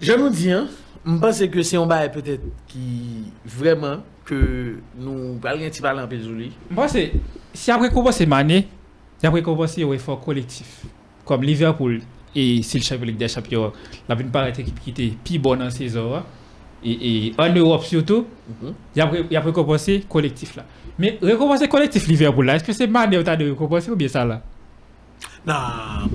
Je 0.00 0.12
nous 0.12 0.28
dis, 0.30 0.50
hein, 0.50 0.66
je 1.06 1.16
pense 1.16 1.40
que 1.46 1.62
c'est 1.62 1.76
un 1.76 1.86
bail 1.86 2.10
peut-être 2.10 2.42
qui 2.66 3.32
vraiment 3.44 3.98
que 4.24 4.76
nous 4.98 5.38
parlons 5.40 5.64
un 5.64 5.70
petit 5.70 5.82
peu 5.82 5.88
en. 5.88 7.12
Si 7.52 7.70
après 7.70 7.90
qu'on 7.90 8.10
c'est 8.12 8.26
Mané, 8.26 8.68
si 9.18 9.26
après 9.26 9.42
qu'on 9.42 9.66
c'est 9.66 9.82
un 9.82 9.92
effort 9.92 10.20
collectif, 10.20 10.84
comme 11.24 11.42
Liverpool, 11.42 12.00
et 12.34 12.62
si 12.62 12.78
le 12.78 12.84
champion 12.84 13.12
des 13.12 13.28
Champions, 13.28 13.72
la 14.08 14.16
plupart 14.16 14.50
des 14.50 14.60
équipes 14.60 14.80
qui 14.80 14.90
étaient 14.90 15.12
plus 15.24 15.38
bonnes 15.38 15.62
en 15.62 15.70
saison, 15.70 16.14
hein, 16.14 16.24
et, 16.84 17.26
et 17.26 17.34
en 17.36 17.52
Europe 17.52 17.84
surtout, 17.84 18.26
il 18.94 19.02
y 19.30 19.36
a 19.36 19.40
récompensé 19.40 20.04
collectif 20.08 20.56
là. 20.56 20.64
Mais 20.98 21.18
récompenser 21.20 21.68
collectif 21.68 22.06
Liverpool 22.06 22.46
là, 22.46 22.56
est-ce 22.56 22.64
que 22.64 22.72
c'est 22.72 22.86
Mané 22.86 23.18
ou 23.18 23.22
t'as 23.22 23.36
de 23.36 23.50
récompenser 23.50 23.90
ou 23.90 23.96
bien 23.96 24.08
ça 24.08 24.24
là? 24.24 24.42
Non, 25.46 25.54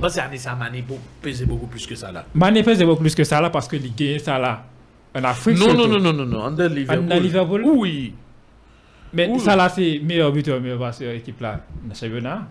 parce 0.00 0.14
que 0.14 0.20
Anissa 0.20 0.54
Mané 0.54 0.84
peser 1.20 1.46
beaucoup 1.46 1.66
plus 1.66 1.84
que 1.86 1.94
ça 1.96 2.12
là. 2.12 2.24
Mané 2.34 2.62
pèse 2.62 2.82
beaucoup 2.82 3.00
plus 3.02 3.14
que 3.14 3.24
ça 3.24 3.40
là 3.40 3.50
parce 3.50 3.66
que 3.66 3.76
il 3.76 3.94
gagne 3.94 4.18
ça 4.20 4.38
là 4.38 4.64
en 5.14 5.24
Afrique. 5.24 5.58
Non, 5.58 5.74
non, 5.74 5.88
non, 5.88 5.98
non, 5.98 6.12
non, 6.12 6.26
non, 6.26 6.40
en 6.44 6.50
de 6.52 6.66
Liverpool. 6.68 7.12
En 7.12 7.20
Liverpool? 7.20 7.62
Oui. 7.64 8.14
Mais 9.12 9.28
Oui. 9.30 9.40
ça 9.40 9.56
là, 9.56 9.68
c'est 9.68 10.00
meilleur 10.02 10.30
buteur, 10.30 10.60
meilleur 10.60 10.78
passeur 10.78 11.12
équipe 11.12 11.40
là, 11.40 11.60
dans 11.84 11.94
championnat. 11.94 12.46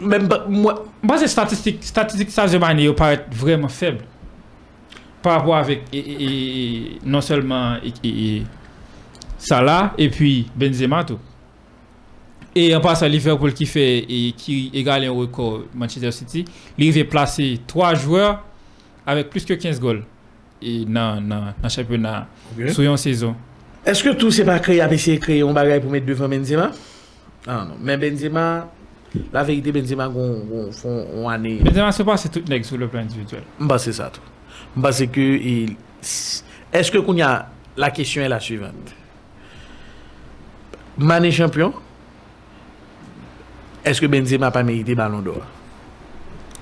Même 0.00 0.28
moi, 0.48 0.84
Moi, 1.02 1.18
c'est 1.18 1.28
statistique, 1.28 1.82
statistique 1.84 2.30
ça, 2.30 2.46
je 2.46 2.56
m'en 2.56 2.94
paraît 2.94 3.24
vraiment 3.30 3.68
faible. 3.68 4.04
Par 5.22 5.34
rapport 5.38 5.56
avec, 5.56 5.84
et, 5.92 5.98
et- 5.98 6.24
et- 6.24 6.98
non 7.04 7.20
seulement 7.20 7.76
et 8.02 8.42
Salah, 9.38 9.92
et 9.96 10.08
puis 10.10 10.46
Benzema, 10.54 11.04
tout. 11.04 11.18
Et 12.54 12.74
en 12.74 12.80
passant, 12.80 13.06
Liverpool 13.06 13.52
qui 13.52 13.66
fait, 13.66 13.98
et 14.08 14.32
qui 14.36 14.70
égale 14.72 15.04
un 15.04 15.10
record 15.10 15.62
Manchester 15.74 16.12
City, 16.12 16.44
il 16.78 16.88
avait 16.88 17.04
placer 17.04 17.58
trois 17.66 17.94
joueurs 17.94 18.44
avec 19.06 19.28
plus 19.28 19.44
que 19.44 19.54
15 19.54 19.80
goals. 19.80 20.04
Et 20.62 20.84
dans, 20.84 21.20
le 21.62 21.68
championnat, 21.68 22.28
sur 22.68 22.82
une 22.84 22.96
saison. 22.96 23.34
Est-ce 23.84 24.02
que 24.02 24.10
tout 24.10 24.30
c'est 24.30 24.44
pas 24.44 24.58
créé 24.60 24.80
à 24.80 24.90
essayer 24.90 25.18
de 25.18 25.22
créer 25.22 25.42
un 25.42 25.52
bagage 25.52 25.82
pour 25.82 25.90
mettre 25.90 26.06
devant 26.06 26.28
Benzema? 26.28 26.70
Ah 27.46 27.66
non, 27.68 27.74
mais 27.82 27.98
Benzema, 27.98 28.70
la 29.32 29.42
vérité, 29.42 29.72
Benzema, 29.72 30.08
on, 30.08 30.42
on, 30.50 30.72
font 30.72 31.06
on 31.14 31.28
année. 31.28 31.56
Benzema, 31.62 31.92
c'est 31.92 32.04
pas, 32.04 32.16
c'est 32.16 32.30
tout 32.30 32.42
nègre 32.48 32.64
sur 32.64 32.78
le 32.78 32.88
plan 32.88 33.00
individuel. 33.00 33.42
Bah, 33.60 33.76
c'est 33.78 33.92
ça 33.92 34.10
tout. 34.10 34.20
Bah, 34.74 34.92
c'est 34.92 35.08
que. 35.08 35.20
il- 35.20 35.76
Est-ce 36.72 36.90
que 36.90 36.98
qu'on 36.98 37.14
y 37.16 37.22
a. 37.22 37.50
La 37.76 37.90
question 37.90 38.22
est 38.22 38.28
la 38.28 38.38
suivante. 38.40 38.94
Mané 40.96 41.30
champion. 41.32 41.74
Est-ce 43.84 44.00
que 44.00 44.06
Benzema 44.06 44.46
n'a 44.46 44.50
pas 44.50 44.62
mérité 44.62 44.94
Ballon 44.94 45.20
d'Or? 45.20 45.42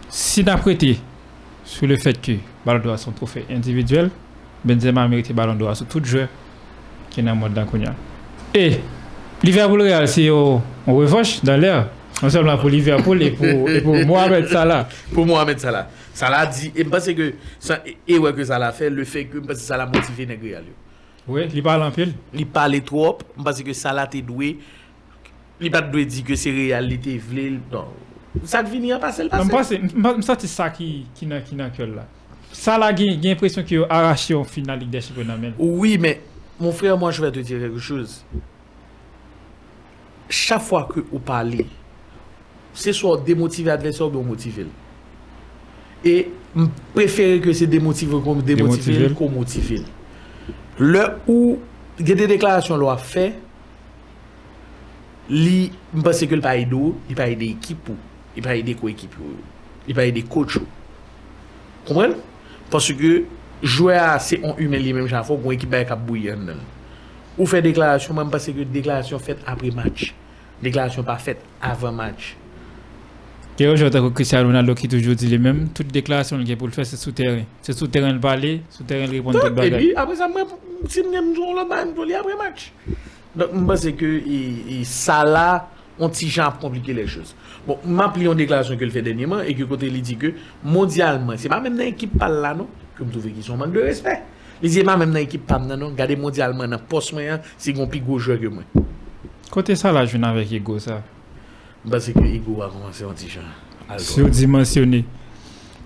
Si 0.09 0.43
n'a 0.43 0.57
prêté 0.57 0.99
sur 1.65 1.87
le 1.87 1.97
fait 1.97 2.21
que 2.21 2.33
Ballon 2.67 2.81
d'Or 2.81 2.95
a 2.95 2.99
son 2.99 3.13
trophée 3.13 3.45
individuel, 3.51 4.11
Benzema 4.65 5.05
a 5.05 5.09
mérité 5.09 5.33
Ballon 5.33 5.55
d'Or 5.55 5.77
sur 5.77 5.87
tout 5.87 6.05
jeu 6.05 6.27
qui 7.11 7.21
est 7.21 7.23
dans 7.23 7.35
le 7.35 7.39
mode. 7.39 7.59
Et 8.55 8.79
Liverpool 9.43 9.83
Real, 9.83 10.09
c'est 10.09 10.31
on 10.31 10.63
revanche 10.87 11.43
dans 11.45 11.61
l'air. 11.61 11.89
Non 12.23 12.31
seulement 12.31 12.57
pour 12.57 12.69
Liverpool 12.69 13.21
et 13.23 13.31
pour, 13.33 13.69
et 13.69 13.81
pour 13.81 13.95
Mohamed 14.07 14.47
Salah. 14.47 14.89
Pour 15.13 15.27
Mohamed 15.27 15.59
Salah. 15.59 15.89
Salah 16.15 16.47
dit, 16.47 16.71
et 16.77 16.85
je 16.85 16.89
pense 16.89 17.07
que, 17.07 17.35
ça, 17.59 17.83
et 18.07 18.19
ouais 18.19 18.33
que 18.33 18.45
Salah 18.45 18.71
fait, 18.71 18.91
le 18.91 19.05
fait 19.05 19.25
que, 19.25 19.39
parce 19.39 19.59
que 19.59 19.65
Salah 19.65 19.87
motivé 19.87 20.25
yo. 20.25 20.59
Oui, 21.27 21.49
il 21.53 21.63
parle 21.63 21.83
en 21.83 21.91
pile. 21.91 22.13
Il 22.35 22.47
parle 22.47 22.81
trop, 22.83 23.19
parce 23.43 23.63
que 23.63 23.73
Salah 23.73 24.07
t'est 24.07 24.23
doué. 24.23 24.59
Il 25.63 25.71
pas 25.71 25.81
doué 25.81 26.05
dire 26.05 26.25
que 26.25 26.35
c'est 26.35 26.51
réalité, 26.51 27.19
vle, 27.19 27.61
non. 27.71 27.85
Passer 29.01 29.25
le 29.25 29.29
Non, 29.37 29.47
passé. 29.49 29.81
je 29.83 30.01
pense 30.01 30.27
que 30.27 30.41
c'est 30.41 30.47
ça 30.47 30.71
qui 30.71 31.07
qui 31.15 31.27
n'a 31.27 31.41
qui 31.41 31.55
n'a 31.55 31.71
que 31.71 31.83
là. 31.83 32.07
Salah, 32.51 32.95
j'ai 32.95 33.11
j'ai 33.11 33.29
l'impression 33.29 33.63
qu'il 33.63 33.83
a 33.83 33.87
arraché 33.91 34.35
en 34.35 34.45
finale 34.45 34.81
Ligue 34.81 34.91
des 34.91 35.01
Champions. 35.01 35.25
Oui, 35.59 35.99
mais 35.99 36.21
mon 36.59 36.73
frère, 36.73 36.97
moi, 36.97 37.11
je 37.11 37.21
vais 37.23 37.31
te 37.31 37.41
dire 37.41 37.59
quelque 37.59 37.79
chose. 37.79 38.25
Chaque 40.29 40.63
fois 40.63 40.89
que 40.93 41.01
vous 41.01 41.19
parlez, 41.19 41.67
c'est 42.73 42.93
soit 42.93 43.21
démotiver 43.25 43.69
l'adversaire 43.69 44.07
ou 44.15 44.23
motiver. 44.23 44.67
Et 46.05 46.31
je 46.57 46.65
préfère 46.95 47.41
que 47.41 47.53
c'est 47.53 47.67
démotiver 47.67 48.13
qu'on 48.21 48.35
démotiver 48.37 49.09
motiver. 49.29 49.83
Le 50.79 51.05
où 51.27 51.59
il 51.99 52.09
y 52.09 52.13
a 52.13 52.15
des 52.15 52.27
déclarations 52.27 52.79
qu'on 52.79 52.91
a 52.91 52.97
fait, 52.97 53.35
li, 55.31 55.73
je 55.95 56.01
pense 56.01 56.25
que 56.25 56.35
le 56.35 56.41
pas 56.41 56.57
aider, 56.57 56.77
il 57.09 57.15
pas 57.15 57.29
aider 57.29 57.47
l'équipe, 57.47 57.89
ou, 57.89 57.97
il 58.37 58.43
pas 58.43 58.57
aider 58.57 58.75
coéquipe, 58.75 59.15
ou, 59.21 59.37
il 59.89 59.95
pas 59.95 60.05
aider 60.05 60.23
coach. 60.23 60.57
ou. 60.57 60.67
Comprenez? 61.87 62.15
Parce 62.71 62.93
que 62.93 63.25
jouer 63.63 64.17
c'est 64.19 64.41
on 64.43 64.57
humain 64.57 64.79
les 64.79 64.93
mêmes 64.93 65.07
gens, 65.07 65.23
faut 65.23 65.37
qu'on 65.37 65.51
équipe 65.51 65.71
cap 65.71 66.01
bouillir 66.01 66.37
dedans. 66.37 66.55
Ou 67.39 67.47
fait 67.47 67.63
déclaration 67.63 68.15
même 68.15 68.31
parce 68.31 68.47
que 68.47 68.63
déclaration 68.63 69.19
faite 69.19 69.39
après 69.47 69.71
match. 69.71 70.15
Déclaration 70.63 71.03
pas 71.03 71.17
faite 71.17 71.41
avant 71.61 71.93
match. 71.93 72.37
Et 73.59 73.69
aujourd'hui, 73.69 74.01
que 74.01 74.09
Cristiano 74.09 74.49
Ronaldo 74.49 74.75
qui 74.75 74.89
toujours 74.89 75.15
dit 75.15 75.29
les 75.29 75.39
mêmes, 75.39 75.69
toute 75.69 75.87
déclaration 75.87 76.37
qu'il 76.43 76.57
pour 76.57 76.67
le 76.67 76.73
faire, 76.73 76.85
c'est 76.85 76.97
souterrain. 76.97 77.43
C'est 77.61 77.73
souterrain 77.73 78.13
le 78.13 78.19
parler, 78.19 78.63
souterrain 78.69 79.07
répondre 79.07 79.39
tout 79.39 79.47
le 79.47 79.53
Et 79.53 79.55
bagage. 79.55 79.79
puis 79.79 79.95
après 79.95 80.17
ça 80.17 80.27
moi 80.27 80.43
si 80.89 81.01
m'aime 81.05 81.33
jouer 81.33 81.55
le 81.57 81.69
match, 81.69 81.89
je 81.95 82.15
après 82.15 82.37
match. 82.37 82.73
Donc 83.35 83.49
je 83.55 83.65
pense 83.65 83.85
que 83.97 84.05
et, 84.05 84.81
et 84.81 84.85
ça 84.85 85.25
là 85.25 85.69
on 85.99 86.09
petit 86.09 86.29
genre 86.29 86.59
compliquer 86.59 86.95
les 86.95 87.07
choses. 87.07 87.35
Bon, 87.67 87.79
m'a 87.85 88.09
pris 88.09 88.25
une 88.25 88.35
déclaration 88.35 88.77
que 88.77 88.85
le 88.85 88.91
fait 88.91 89.03
dernièrement 89.03 89.41
et 89.41 89.55
que 89.55 89.63
côté 89.65 89.87
il 89.87 90.03
dit 90.03 90.17
que 90.17 90.35
mondialement, 90.65 91.35
c'est 91.37 91.49
pas 91.49 91.61
même 91.61 91.77
dans 91.77 91.85
l'équipe 91.85 92.19
pas 92.19 92.29
là 92.29 92.55
non 92.55 92.67
que 92.97 93.05
me 93.05 93.11
trouve 93.11 93.31
qu'ils 93.31 93.43
sont 93.43 93.57
manque 93.57 93.73
de 93.73 93.81
respect. 93.81 94.23
Il 94.63 94.71
dit 94.71 94.83
pas 94.83 94.97
même 94.97 95.13
dans 95.13 95.19
l'équipe 95.19 95.47
pas 95.47 95.59
là 95.59 95.77
non, 95.77 95.89
regardez 95.89 96.17
mondialement 96.17 96.67
dans 96.67 96.79
poste 96.79 97.13
moyen, 97.13 97.41
c'est 97.57 97.79
un 97.79 97.87
plus 97.87 98.01
gros 98.01 98.19
joueur 98.19 98.41
que 98.41 98.47
moi. 98.47 98.63
Côté 99.53 99.77
ça, 99.77 99.93
là, 99.93 100.07
je 100.07 100.17
viens 100.17 100.29
avec 100.29 100.51
Ego, 100.51 100.79
ça. 100.79 101.03
Parce 101.91 102.11
que 102.11 102.21
Igor 102.21 102.65
a 102.65 102.69
commencé 102.71 103.05
petit 103.05 103.29
genre. 103.29 103.43
Surdimensionné. 103.99 105.05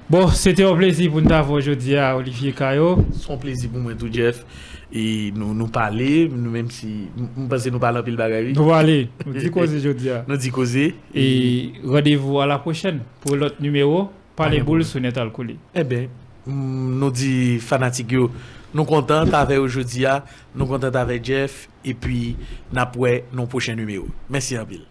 Bon, 0.09 0.29
c'était 0.29 0.63
un 0.63 0.77
plaisir 0.77 1.11
pour 1.11 1.21
nous 1.21 1.33
avoir 1.33 1.51
aujourd'hui 1.51 1.97
à 1.97 2.17
Olivier 2.17 2.53
Caillot. 2.53 3.05
Son 3.13 3.37
plaisir 3.37 3.71
pour 3.71 3.81
moi 3.81 3.93
tout 3.95 4.09
Jeff 4.13 4.45
et 4.93 5.33
nous 5.35 5.53
nous 5.55 5.67
parler, 5.67 6.29
nous 6.33 6.51
même 6.51 6.71
si 6.71 7.09
nous 7.37 7.49
pensons 7.49 7.71
nous 7.71 7.79
parler 7.79 7.99
un 7.99 8.03
peu 8.03 8.11
le 8.11 8.17
bagage. 8.17 8.53
Nous 8.55 8.63
allons 8.63 8.73
aller. 8.75 9.09
Nous 9.27 9.33
disons 9.33 9.51
causer 9.51 9.77
aujourd'hui. 9.79 10.11
Nous 10.29 10.37
dit 10.37 10.51
causer 10.51 10.95
Et 11.15 11.73
rendez-vous 11.85 12.41
à 12.41 12.47
la 12.47 12.59
prochaine 12.59 13.01
pour 13.21 13.37
l'autre 13.37 13.57
numéro. 13.61 14.11
Par 14.37 14.51
les 14.51 14.61
boules 14.61 14.85
sur 14.85 15.01
Net 15.01 15.17
Alcoolé. 15.17 15.57
Eh 15.75 15.83
bien, 15.83 16.09
nous 16.47 17.11
dit 17.11 17.59
fanatique 17.59 18.13
yo, 18.13 18.31
nous 18.75 18.85
contents 18.85 19.33
avec 19.33 19.59
aujourd'hui, 19.59 20.05
nous 20.55 20.67
contents 20.67 20.95
avec 20.95 21.25
Jeff 21.25 21.71
et 21.85 21.95
puis 21.95 22.37
nous 22.71 22.79
après 22.81 23.25
nos 23.33 23.47
prochains 23.47 23.75
numéros. 23.75 24.09
Merci 24.29 24.59
en 24.59 24.67
pile. 24.67 24.83